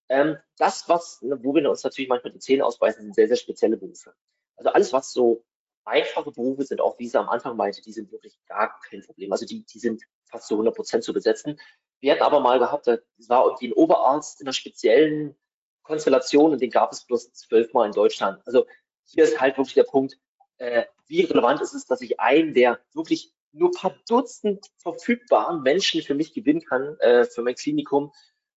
Ähm, 0.09 0.37
das, 0.57 0.87
was, 0.89 1.19
wo 1.21 1.53
wir 1.53 1.69
uns 1.69 1.83
natürlich 1.83 2.09
manchmal 2.09 2.33
die 2.33 2.39
Zähne 2.39 2.65
ausbeißen, 2.65 3.03
sind 3.03 3.15
sehr, 3.15 3.27
sehr 3.27 3.37
spezielle 3.37 3.77
Berufe. 3.77 4.13
Also 4.55 4.71
alles, 4.71 4.93
was 4.93 5.11
so 5.11 5.45
einfache 5.85 6.31
Berufe 6.31 6.63
sind, 6.63 6.81
auch 6.81 6.97
wie 6.99 7.07
sie 7.07 7.19
am 7.19 7.29
Anfang 7.29 7.57
meinte, 7.57 7.81
die 7.81 7.91
sind 7.91 8.11
wirklich 8.11 8.37
gar 8.47 8.79
kein 8.89 9.03
Problem. 9.03 9.31
Also 9.31 9.45
die, 9.45 9.63
die 9.65 9.79
sind 9.79 10.03
fast 10.25 10.47
zu 10.47 10.55
100 10.55 10.75
Prozent 10.75 11.03
zu 11.03 11.13
besetzen. 11.13 11.59
Wir 11.99 12.13
hatten 12.13 12.23
aber 12.23 12.39
mal 12.39 12.59
gehabt, 12.59 12.87
das 12.87 12.99
war 13.27 13.45
irgendwie 13.45 13.69
ein 13.69 13.73
Oberarzt 13.73 14.41
in 14.41 14.47
einer 14.47 14.53
speziellen 14.53 15.35
Konstellationen, 15.83 16.59
den 16.59 16.69
gab 16.69 16.91
es 16.91 17.05
bloß 17.05 17.33
zwölfmal 17.33 17.87
in 17.87 17.93
Deutschland. 17.93 18.41
Also 18.45 18.65
hier 19.05 19.23
ist 19.23 19.39
halt 19.39 19.57
wirklich 19.57 19.75
der 19.75 19.83
Punkt, 19.83 20.17
äh, 20.57 20.85
wie 21.07 21.21
relevant 21.21 21.61
ist 21.61 21.73
es, 21.73 21.85
dass 21.85 22.01
ich 22.01 22.19
einen 22.19 22.53
der 22.53 22.79
wirklich 22.93 23.33
nur 23.51 23.71
paar 23.71 23.95
Dutzend 24.07 24.65
verfügbaren 24.77 25.61
Menschen 25.61 26.01
für 26.01 26.15
mich 26.15 26.33
gewinnen 26.33 26.61
kann, 26.61 26.97
äh, 26.99 27.25
für 27.25 27.43
mein 27.43 27.55
Klinikum. 27.55 28.11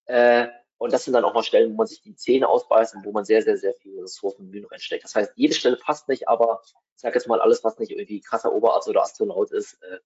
Äh, 0.06 0.48
und 0.78 0.92
das 0.92 1.04
sind 1.04 1.14
dann 1.14 1.24
auch 1.24 1.34
mal 1.34 1.42
Stellen, 1.42 1.72
wo 1.72 1.76
man 1.76 1.86
sich 1.86 2.02
die 2.02 2.14
Zähne 2.14 2.48
ausbeißt 2.48 2.94
und 2.94 3.04
wo 3.04 3.12
man 3.12 3.24
sehr, 3.24 3.42
sehr, 3.42 3.56
sehr 3.56 3.74
viele 3.74 4.02
Ressourcen 4.02 4.42
und 4.42 4.50
Mühen 4.50 4.66
reinsteckt. 4.66 5.04
Das 5.04 5.14
heißt, 5.14 5.32
jede 5.36 5.54
Stelle 5.54 5.76
passt 5.76 6.08
nicht, 6.08 6.28
aber 6.28 6.62
ich 6.64 7.00
sage 7.00 7.14
jetzt 7.14 7.28
mal, 7.28 7.40
alles, 7.40 7.64
was 7.64 7.78
nicht 7.78 7.92
irgendwie 7.92 8.20
krasser 8.20 8.52
Oberarzt 8.52 8.88
oder 8.88 9.02
Astronaut 9.02 9.52
ist, 9.52 9.74
äh, 9.82 9.98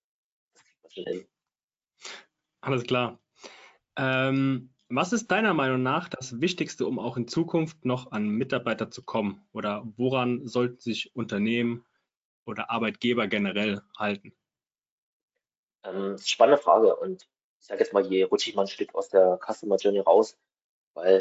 das 0.53 0.65
kriegt 0.65 0.83
man 0.83 0.91
schon 0.91 1.05
hin. 1.05 1.29
Alles 2.61 2.85
klar. 2.85 3.19
Ähm, 3.97 4.73
was 4.91 5.13
ist 5.13 5.31
deiner 5.31 5.55
Meinung 5.55 5.83
nach 5.83 6.09
das 6.09 6.41
Wichtigste, 6.41 6.87
um 6.87 6.99
auch 6.99 7.17
in 7.17 7.29
Zukunft 7.29 7.85
noch 7.85 8.11
an 8.11 8.29
Mitarbeiter 8.29 8.91
zu 8.91 9.03
kommen? 9.03 9.47
Oder 9.53 9.85
woran 9.97 10.47
sollten 10.47 10.81
sich 10.81 11.15
Unternehmen 11.15 11.85
oder 12.45 12.71
Arbeitgeber 12.71 13.29
generell 13.29 13.83
halten? 13.97 14.33
Ähm, 15.85 16.19
spannende 16.19 16.61
Frage. 16.61 16.97
Und 16.97 17.23
ich 17.61 17.67
sage 17.67 17.81
jetzt 17.81 17.93
mal, 17.93 18.05
hier 18.05 18.29
rutsche 18.29 18.51
ich 18.51 18.57
mal 18.57 18.63
ein 18.63 18.69
Stück 18.69 18.95
aus 18.95 19.09
der 19.09 19.39
Customer 19.39 19.77
Journey 19.77 20.01
raus, 20.01 20.37
weil 20.95 21.21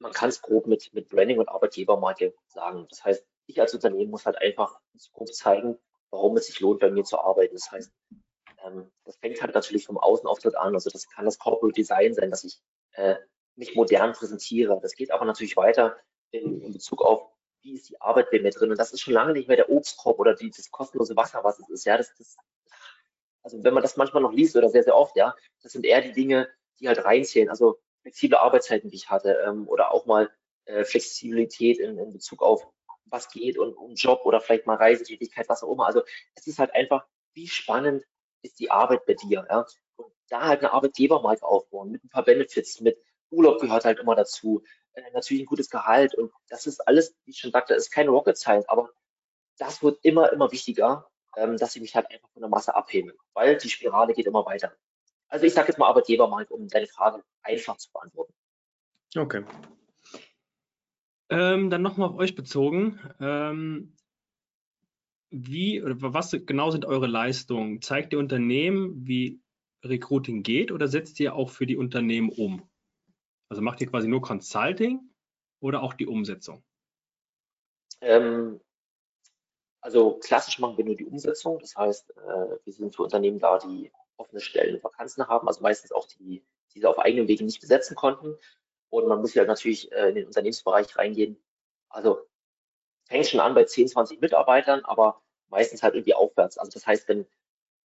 man 0.00 0.12
kann 0.12 0.28
es 0.28 0.42
grob 0.42 0.66
mit, 0.66 0.92
mit 0.92 1.08
Branding 1.08 1.38
und 1.38 1.48
Arbeitgebermarke 1.48 2.34
sagen. 2.48 2.86
Das 2.90 3.04
heißt, 3.04 3.24
ich 3.46 3.60
als 3.60 3.74
Unternehmen 3.74 4.10
muss 4.10 4.26
halt 4.26 4.38
einfach 4.38 4.80
in 4.94 4.98
Zukunft 4.98 5.34
zeigen, 5.34 5.78
warum 6.10 6.36
es 6.36 6.46
sich 6.46 6.58
lohnt, 6.60 6.80
bei 6.80 6.90
mir 6.90 7.04
zu 7.04 7.18
arbeiten. 7.18 7.54
Das 7.54 7.70
heißt, 7.70 7.92
ähm, 8.64 8.90
das 9.04 9.16
fängt 9.18 9.40
halt 9.40 9.54
natürlich 9.54 9.86
vom 9.86 9.98
Außenauftritt 9.98 10.56
an. 10.56 10.74
Also 10.74 10.90
das 10.90 11.08
kann 11.08 11.24
das 11.24 11.38
Corporate 11.38 11.74
Design 11.74 12.14
sein, 12.14 12.30
dass 12.30 12.44
ich 12.44 12.60
äh, 12.92 13.16
mich 13.56 13.74
modern 13.74 14.12
präsentiere. 14.12 14.78
Das 14.82 14.94
geht 14.94 15.10
aber 15.10 15.24
natürlich 15.24 15.56
weiter 15.56 15.96
in, 16.30 16.60
in 16.62 16.72
Bezug 16.72 17.02
auf, 17.02 17.30
wie 17.62 17.74
ist 17.74 17.88
die 17.90 18.00
Arbeit 18.00 18.30
bei 18.30 18.40
mir 18.40 18.50
drin. 18.50 18.70
Und 18.70 18.78
das 18.78 18.92
ist 18.92 19.00
schon 19.00 19.14
lange 19.14 19.32
nicht 19.32 19.48
mehr 19.48 19.56
der 19.56 19.70
Obstkorb 19.70 20.18
oder 20.18 20.34
die, 20.34 20.50
das 20.50 20.70
kostenlose 20.70 21.16
Wasser, 21.16 21.44
was 21.44 21.58
es 21.58 21.68
ist. 21.68 21.84
Ja, 21.84 21.96
das, 21.96 22.14
das, 22.16 22.36
also 23.42 23.62
wenn 23.62 23.74
man 23.74 23.82
das 23.82 23.96
manchmal 23.96 24.22
noch 24.22 24.32
liest 24.32 24.56
oder 24.56 24.68
sehr, 24.68 24.82
sehr 24.82 24.96
oft, 24.96 25.16
ja, 25.16 25.34
das 25.62 25.72
sind 25.72 25.84
eher 25.84 26.00
die 26.00 26.12
Dinge, 26.12 26.48
die 26.78 26.88
halt 26.88 27.04
reinzählen. 27.04 27.50
Also 27.50 27.78
flexible 28.02 28.38
Arbeitszeiten, 28.38 28.90
die 28.90 28.96
ich 28.96 29.10
hatte, 29.10 29.38
ähm, 29.46 29.68
oder 29.68 29.92
auch 29.92 30.06
mal 30.06 30.30
äh, 30.64 30.84
Flexibilität 30.84 31.78
in, 31.78 31.98
in 31.98 32.12
Bezug 32.12 32.42
auf 32.42 32.66
was 33.06 33.28
geht 33.28 33.58
und 33.58 33.74
um 33.74 33.94
Job 33.94 34.20
oder 34.24 34.40
vielleicht 34.40 34.66
mal 34.66 34.76
Reisetätigkeit, 34.76 35.48
was 35.48 35.62
auch 35.62 35.72
immer. 35.72 35.86
Also 35.86 36.02
es 36.34 36.46
ist 36.46 36.58
halt 36.58 36.72
einfach, 36.74 37.06
wie 37.34 37.48
spannend 37.48 38.04
ist 38.42 38.58
die 38.60 38.70
Arbeit 38.70 39.04
bei 39.04 39.14
dir, 39.14 39.46
ja? 39.50 39.66
Da 40.30 40.46
halt 40.46 40.60
eine 40.60 40.72
Arbeitgebermarke 40.72 41.44
aufbauen 41.44 41.90
mit 41.90 42.02
ein 42.02 42.08
paar 42.08 42.24
Benefits, 42.24 42.80
mit 42.80 42.96
Urlaub 43.30 43.60
gehört 43.60 43.84
halt 43.84 43.98
immer 43.98 44.14
dazu, 44.14 44.62
äh, 44.94 45.02
natürlich 45.12 45.42
ein 45.42 45.46
gutes 45.46 45.70
Gehalt 45.70 46.14
und 46.14 46.32
das 46.48 46.66
ist 46.66 46.80
alles, 46.88 47.14
wie 47.24 47.32
ich 47.32 47.38
schon 47.38 47.52
sagte, 47.52 47.74
ist 47.74 47.90
keine 47.90 48.10
Rocket 48.10 48.38
Science, 48.38 48.68
aber 48.68 48.90
das 49.58 49.82
wird 49.82 49.98
immer, 50.02 50.32
immer 50.32 50.50
wichtiger, 50.50 51.10
ähm, 51.36 51.56
dass 51.58 51.76
ich 51.76 51.82
mich 51.82 51.94
halt 51.94 52.10
einfach 52.10 52.30
von 52.30 52.40
der 52.40 52.48
Masse 52.48 52.74
abhebe, 52.74 53.14
weil 53.34 53.58
die 53.58 53.68
Spirale 53.68 54.14
geht 54.14 54.26
immer 54.26 54.46
weiter. 54.46 54.72
Also 55.28 55.46
ich 55.46 55.54
sage 55.54 55.68
jetzt 55.68 55.78
mal 55.78 55.86
Arbeitgebermarke, 55.86 56.52
um 56.52 56.66
deine 56.68 56.86
Frage 56.86 57.22
einfach 57.42 57.76
zu 57.76 57.92
beantworten. 57.92 58.34
Okay. 59.16 59.44
Ähm, 61.28 61.70
dann 61.70 61.82
nochmal 61.82 62.08
auf 62.08 62.16
euch 62.16 62.34
bezogen. 62.34 62.98
Ähm, 63.20 63.96
wie 65.30 65.80
oder 65.80 65.94
was 66.12 66.32
genau 66.32 66.70
sind 66.72 66.84
eure 66.84 67.06
Leistungen? 67.06 67.80
Zeigt 67.80 68.12
ihr 68.12 68.18
Unternehmen, 68.18 69.06
wie 69.06 69.40
Recruiting 69.84 70.42
geht 70.42 70.72
oder 70.72 70.88
setzt 70.88 71.18
ihr 71.20 71.34
auch 71.34 71.50
für 71.50 71.66
die 71.66 71.76
Unternehmen 71.76 72.30
um? 72.30 72.68
Also 73.48 73.62
macht 73.62 73.80
ihr 73.80 73.88
quasi 73.88 74.08
nur 74.08 74.22
Consulting 74.22 75.00
oder 75.60 75.82
auch 75.82 75.94
die 75.94 76.06
Umsetzung? 76.06 76.62
Ähm, 78.00 78.60
also 79.80 80.18
klassisch 80.18 80.58
machen 80.58 80.76
wir 80.76 80.84
nur 80.84 80.94
die 80.94 81.06
Umsetzung. 81.06 81.58
Das 81.58 81.76
heißt, 81.76 82.10
äh, 82.10 82.58
wir 82.64 82.72
sind 82.72 82.94
für 82.94 83.02
Unternehmen 83.02 83.38
da, 83.38 83.58
die 83.58 83.90
offene 84.16 84.40
Stellen 84.40 84.76
und 84.76 84.84
Vakanzen 84.84 85.26
haben, 85.26 85.48
also 85.48 85.62
meistens 85.62 85.92
auch 85.92 86.06
die, 86.06 86.44
die 86.74 86.80
sie 86.80 86.86
auf 86.86 86.98
eigenem 86.98 87.28
Wege 87.28 87.44
nicht 87.44 87.60
besetzen 87.60 87.96
konnten. 87.96 88.36
Und 88.90 89.08
man 89.08 89.20
muss 89.20 89.34
ja 89.34 89.44
natürlich 89.44 89.90
äh, 89.92 90.10
in 90.10 90.14
den 90.16 90.26
Unternehmensbereich 90.26 90.96
reingehen. 90.96 91.42
Also 91.88 92.26
fängt 93.06 93.26
schon 93.26 93.40
an 93.40 93.54
bei 93.54 93.64
10, 93.64 93.88
20 93.88 94.20
Mitarbeitern, 94.20 94.84
aber 94.84 95.22
meistens 95.48 95.82
halt 95.82 95.94
irgendwie 95.94 96.14
aufwärts. 96.14 96.58
Also 96.58 96.72
das 96.72 96.86
heißt, 96.86 97.08
wenn, 97.08 97.26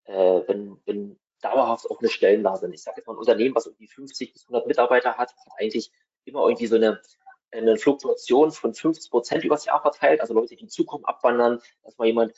äh, 0.04 0.42
wenn, 0.46 0.78
wenn 0.84 1.18
dauerhaft 1.44 1.86
offene 1.86 2.08
Stellen 2.08 2.42
da 2.42 2.56
sind, 2.56 2.72
ich 2.72 2.82
sage 2.82 2.98
jetzt 2.98 3.06
mal 3.06 3.14
ein 3.14 3.18
Unternehmen, 3.18 3.54
was 3.54 3.66
irgendwie 3.66 3.86
50 3.86 4.32
bis 4.32 4.44
100 4.44 4.66
Mitarbeiter 4.66 5.16
hat, 5.16 5.36
hat 5.36 5.52
eigentlich 5.58 5.92
immer 6.24 6.46
irgendwie 6.46 6.66
so 6.66 6.76
eine, 6.76 7.00
eine 7.52 7.76
Fluktuation 7.76 8.50
von 8.50 8.74
50 8.74 9.10
Prozent 9.10 9.44
übers 9.44 9.66
Jahr 9.66 9.80
verteilt. 9.82 10.20
Also 10.20 10.32
Leute, 10.34 10.56
die 10.56 10.66
zukommen, 10.66 11.04
abwandern, 11.04 11.60
dass 11.82 11.98
mal 11.98 12.06
jemand, 12.06 12.34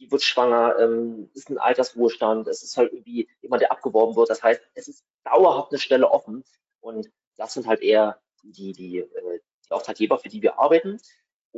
die 0.00 0.10
wird 0.10 0.22
schwanger, 0.22 0.76
ähm, 0.78 1.30
ist 1.34 1.50
ein 1.50 1.58
Altersruhestand, 1.58 2.48
es 2.48 2.62
ist 2.62 2.76
halt 2.76 2.92
irgendwie 2.92 3.28
jemand, 3.40 3.62
der 3.62 3.72
abgeworben 3.72 4.16
wird. 4.16 4.30
Das 4.30 4.42
heißt, 4.42 4.60
es 4.74 4.88
ist 4.88 5.04
dauerhaft 5.24 5.72
eine 5.72 5.78
Stelle 5.78 6.10
offen 6.10 6.44
und 6.80 7.08
das 7.36 7.54
sind 7.54 7.66
halt 7.66 7.80
eher 7.80 8.20
die, 8.42 8.72
die, 8.72 8.98
äh, 8.98 9.40
die 9.66 9.70
Auftraggeber, 9.70 10.18
für 10.18 10.28
die 10.28 10.42
wir 10.42 10.58
arbeiten. 10.58 11.00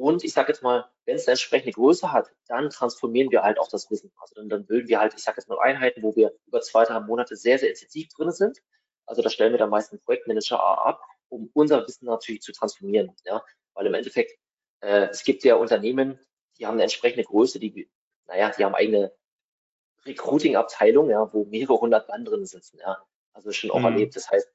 Und 0.01 0.25
ich 0.25 0.33
sage 0.33 0.49
jetzt 0.51 0.63
mal, 0.63 0.89
wenn 1.05 1.17
es 1.17 1.27
eine 1.27 1.33
entsprechende 1.33 1.73
Größe 1.73 2.11
hat, 2.11 2.33
dann 2.49 2.71
transformieren 2.71 3.31
wir 3.31 3.43
halt 3.43 3.59
auch 3.59 3.69
das 3.69 3.91
Wissen. 3.91 4.11
Also 4.19 4.35
dann, 4.35 4.49
dann 4.49 4.65
bilden 4.65 4.89
wir 4.89 4.99
halt, 4.99 5.13
ich 5.15 5.23
sage 5.23 5.37
jetzt 5.39 5.49
mal 5.49 5.59
Einheiten, 5.59 6.03
wo 6.03 6.17
wir 6.17 6.35
über 6.47 6.63
zwei, 6.63 6.85
drei 6.85 7.01
Monate 7.01 7.37
sehr, 7.37 7.59
sehr 7.59 7.69
intensiv 7.69 8.09
drin 8.09 8.33
sind. 8.33 8.63
Also 9.05 9.21
da 9.21 9.29
stellen 9.29 9.53
wir 9.53 9.59
dann 9.59 9.69
meist 9.69 9.93
einen 9.93 10.01
Projektmanager 10.01 10.59
ab, 10.59 11.03
um 11.29 11.51
unser 11.53 11.87
Wissen 11.87 12.07
natürlich 12.07 12.41
zu 12.41 12.53
transformieren. 12.53 13.15
Ja? 13.27 13.45
Weil 13.75 13.89
im 13.89 13.93
Endeffekt, 13.93 14.39
äh, 14.81 15.09
es 15.11 15.23
gibt 15.23 15.45
ja 15.45 15.57
Unternehmen, 15.57 16.19
die 16.57 16.67
haben 16.67 16.75
eine 16.75 16.85
entsprechende 16.85 17.25
Größe, 17.25 17.61
die, 17.61 17.91
naja, 18.27 18.53
die 18.57 18.65
haben 18.65 18.75
eigene 18.75 19.13
Recruiting-Abteilung, 20.07 21.11
ja, 21.11 21.31
wo 21.31 21.45
mehrere 21.45 21.79
hundert 21.79 22.09
Mann 22.09 22.25
drin 22.25 22.47
sitzen. 22.47 22.79
Ja? 22.79 23.05
Also 23.35 23.53
schon 23.53 23.71
auch 23.71 23.81
mhm. 23.81 23.85
erlebt. 23.85 24.17
Das 24.17 24.31
heißt, 24.31 24.51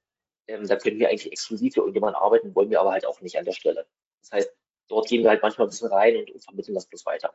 ähm, 0.48 0.68
da 0.68 0.76
können 0.76 0.98
wir 0.98 1.10
eigentlich 1.10 1.32
exklusiv 1.32 1.76
für 1.76 1.82
irgendjemanden 1.82 2.20
arbeiten, 2.20 2.56
wollen 2.56 2.72
wir 2.72 2.82
aber 2.82 2.93
halt 2.93 3.06
auch 3.06 3.22
nicht 3.22 3.38
an 3.38 3.46
der 3.46 3.52
Stelle. 3.52 3.86
Das 4.22 4.32
heißt, 4.32 4.52
dort 4.88 5.08
gehen 5.08 5.24
wir 5.24 5.30
halt 5.30 5.42
manchmal 5.42 5.68
ein 5.68 5.70
bisschen 5.70 5.90
rein 5.90 6.18
und, 6.18 6.32
und 6.32 6.44
vermitteln 6.44 6.76
das 6.76 6.88
bloß 6.88 7.06
weiter. 7.06 7.34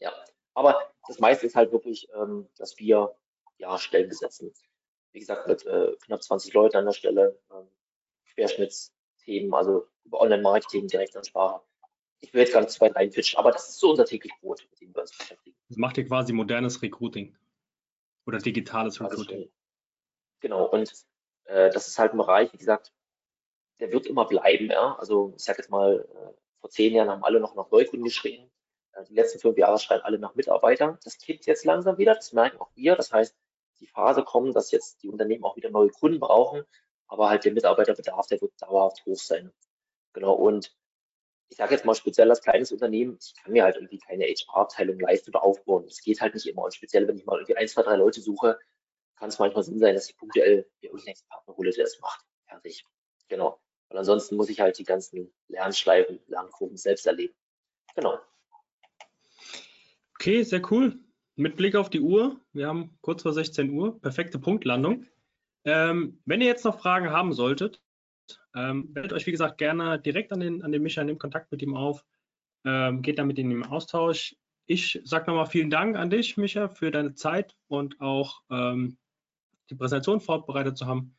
Ja, 0.00 0.12
aber 0.54 0.90
das 1.06 1.18
meiste 1.18 1.46
ist 1.46 1.56
halt 1.56 1.72
wirklich, 1.72 2.08
ähm, 2.14 2.48
dass 2.56 2.78
wir 2.78 3.14
ja 3.58 3.78
Stellen 3.78 4.08
besetzen. 4.08 4.52
Wie 5.12 5.20
gesagt, 5.20 5.48
mit 5.48 5.64
äh, 5.66 5.96
knapp 6.04 6.22
20 6.22 6.52
Leuten 6.52 6.76
an 6.76 6.84
der 6.84 6.92
Stelle, 6.92 7.38
ähm, 7.50 7.68
Querschnittsthemen, 8.34 9.52
also 9.52 9.88
über 10.04 10.20
Online-Marketing, 10.20 10.86
Direktansprache. 10.86 11.62
Ich 12.20 12.34
will 12.34 12.42
jetzt 12.42 12.52
gar 12.52 12.60
nicht 12.60 12.70
zu 12.70 12.80
weit 12.80 12.96
reinfitschen, 12.96 13.38
aber 13.38 13.52
das 13.52 13.68
ist 13.68 13.78
so 13.78 13.90
unser 13.90 14.04
täglich 14.04 14.32
Brot, 14.40 14.66
mit 14.70 14.80
dem 14.80 14.94
wir 14.94 15.02
uns 15.02 15.16
beschäftigen. 15.16 15.56
Das 15.68 15.78
macht 15.78 15.98
ihr 15.98 16.06
quasi 16.06 16.32
modernes 16.32 16.82
Recruiting 16.82 17.36
oder 18.26 18.38
digitales 18.38 19.00
Recruiting. 19.00 19.50
Genau, 20.40 20.66
und 20.66 20.92
äh, 21.44 21.70
das 21.70 21.88
ist 21.88 21.98
halt 21.98 22.12
ein 22.12 22.18
Bereich, 22.18 22.52
wie 22.52 22.58
gesagt, 22.58 22.92
der 23.80 23.92
wird 23.92 24.06
immer 24.06 24.26
bleiben. 24.26 24.70
Ja? 24.70 24.96
Also 24.98 25.32
ich 25.36 25.44
sage 25.44 25.58
jetzt 25.58 25.70
mal, 25.70 26.06
äh, 26.12 26.32
vor 26.60 26.70
zehn 26.70 26.94
Jahren 26.94 27.10
haben 27.10 27.24
alle 27.24 27.40
noch 27.40 27.54
nach 27.54 27.70
Neukunden 27.70 28.04
geschrien. 28.04 28.50
Äh, 28.92 29.04
die 29.04 29.14
letzten 29.14 29.38
fünf 29.38 29.56
Jahre 29.58 29.78
schreien 29.78 30.02
alle 30.02 30.18
nach 30.18 30.34
Mitarbeitern. 30.34 30.98
Das 31.04 31.18
kippt 31.18 31.46
jetzt 31.46 31.64
langsam 31.64 31.98
wieder, 31.98 32.14
das 32.14 32.32
merken 32.32 32.58
auch 32.58 32.70
wir. 32.74 32.96
Das 32.96 33.12
heißt, 33.12 33.36
die 33.80 33.86
Phase 33.86 34.24
kommt, 34.24 34.56
dass 34.56 34.70
jetzt 34.70 35.02
die 35.02 35.08
Unternehmen 35.08 35.44
auch 35.44 35.56
wieder 35.56 35.70
neue 35.70 35.90
Kunden 35.90 36.18
brauchen, 36.18 36.64
aber 37.06 37.28
halt 37.28 37.44
der 37.44 37.52
Mitarbeiterbedarf, 37.52 38.26
der 38.26 38.40
wird 38.40 38.52
dauerhaft 38.60 39.04
hoch 39.06 39.16
sein. 39.16 39.52
Genau, 40.12 40.34
und 40.34 40.74
ich 41.48 41.56
sage 41.56 41.74
jetzt 41.74 41.84
mal 41.84 41.94
speziell 41.94 42.28
als 42.28 42.42
kleines 42.42 42.72
Unternehmen, 42.72 43.18
ich 43.22 43.34
kann 43.34 43.52
mir 43.52 43.64
halt 43.64 43.76
irgendwie 43.76 43.98
keine 43.98 44.24
HR-Abteilung 44.24 44.98
leisten 45.00 45.30
oder 45.30 45.42
aufbauen. 45.42 45.86
Das 45.86 46.02
geht 46.02 46.20
halt 46.20 46.34
nicht 46.34 46.46
immer. 46.46 46.62
Und 46.64 46.74
speziell, 46.74 47.08
wenn 47.08 47.16
ich 47.16 47.24
mal 47.24 47.36
irgendwie 47.36 47.56
ein, 47.56 47.68
zwei, 47.68 47.82
drei 47.82 47.96
Leute 47.96 48.20
suche, 48.20 48.58
kann 49.16 49.30
es 49.30 49.38
manchmal 49.38 49.62
Sinn 49.62 49.78
sein, 49.78 49.94
dass 49.94 50.10
ich 50.10 50.16
punktuell 50.16 50.68
mir 50.82 50.90
irgendeinen 50.90 51.16
Partner 51.28 51.56
hole, 51.56 51.70
der 51.70 51.84
das 51.84 51.98
macht. 52.00 52.24
Fertig. 52.46 52.84
Genau. 53.28 53.58
Weil 53.88 53.98
ansonsten 53.98 54.36
muss 54.36 54.48
ich 54.48 54.60
halt 54.60 54.78
die 54.78 54.84
ganzen 54.84 55.32
Lernschleifen, 55.48 56.20
Lernkurven 56.26 56.76
selbst 56.76 57.06
erleben. 57.06 57.34
Genau. 57.94 58.18
Okay, 60.14 60.42
sehr 60.42 60.62
cool. 60.70 60.98
Mit 61.36 61.56
Blick 61.56 61.76
auf 61.76 61.88
die 61.88 62.00
Uhr, 62.00 62.40
wir 62.52 62.66
haben 62.66 62.98
kurz 63.00 63.22
vor 63.22 63.32
16 63.32 63.70
Uhr, 63.70 64.00
perfekte 64.00 64.38
Punktlandung. 64.38 65.06
Ähm, 65.64 66.20
wenn 66.24 66.40
ihr 66.40 66.48
jetzt 66.48 66.64
noch 66.64 66.80
Fragen 66.80 67.10
haben 67.10 67.32
solltet, 67.32 67.80
ähm, 68.54 68.90
meldet 68.92 69.12
euch 69.12 69.26
wie 69.26 69.30
gesagt 69.30 69.58
gerne 69.58 70.00
direkt 70.00 70.32
an 70.32 70.40
den, 70.40 70.62
an 70.62 70.72
den 70.72 70.82
Micha, 70.82 71.04
nehmt 71.04 71.20
Kontakt 71.20 71.52
mit 71.52 71.62
ihm 71.62 71.76
auf, 71.76 72.04
ähm, 72.64 73.02
geht 73.02 73.18
dann 73.18 73.28
mit 73.28 73.38
ihm 73.38 73.50
im 73.50 73.64
Austausch. 73.64 74.36
Ich 74.66 75.00
sage 75.04 75.26
nochmal 75.26 75.46
vielen 75.46 75.70
Dank 75.70 75.96
an 75.96 76.10
dich, 76.10 76.36
Micha, 76.36 76.68
für 76.68 76.90
deine 76.90 77.14
Zeit 77.14 77.56
und 77.68 78.00
auch 78.00 78.42
ähm, 78.50 78.98
die 79.70 79.74
Präsentation 79.74 80.20
vorbereitet 80.20 80.76
zu 80.76 80.86
haben. 80.86 81.16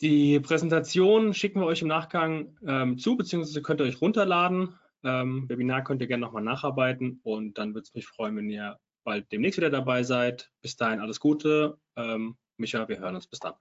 Die 0.00 0.40
Präsentation 0.40 1.34
schicken 1.34 1.60
wir 1.60 1.66
euch 1.66 1.82
im 1.82 1.88
Nachgang 1.88 2.56
ähm, 2.66 2.98
zu, 2.98 3.16
beziehungsweise 3.16 3.62
könnt 3.62 3.80
ihr 3.80 3.86
euch 3.86 4.00
runterladen. 4.00 4.78
Ähm, 5.04 5.48
Webinar 5.48 5.84
könnt 5.84 6.00
ihr 6.00 6.08
gerne 6.08 6.22
nochmal 6.22 6.42
nacharbeiten 6.42 7.20
und 7.22 7.58
dann 7.58 7.74
würde 7.74 7.84
es 7.84 7.94
mich 7.94 8.06
freuen, 8.06 8.36
wenn 8.36 8.50
ihr 8.50 8.78
bald 9.04 9.30
demnächst 9.30 9.58
wieder 9.58 9.70
dabei 9.70 10.02
seid. 10.02 10.50
Bis 10.62 10.76
dahin 10.76 11.00
alles 11.00 11.20
Gute. 11.20 11.78
Ähm, 11.96 12.36
Micha, 12.56 12.88
wir 12.88 12.98
hören 12.98 13.14
uns. 13.14 13.26
Bis 13.26 13.38
dann. 13.38 13.54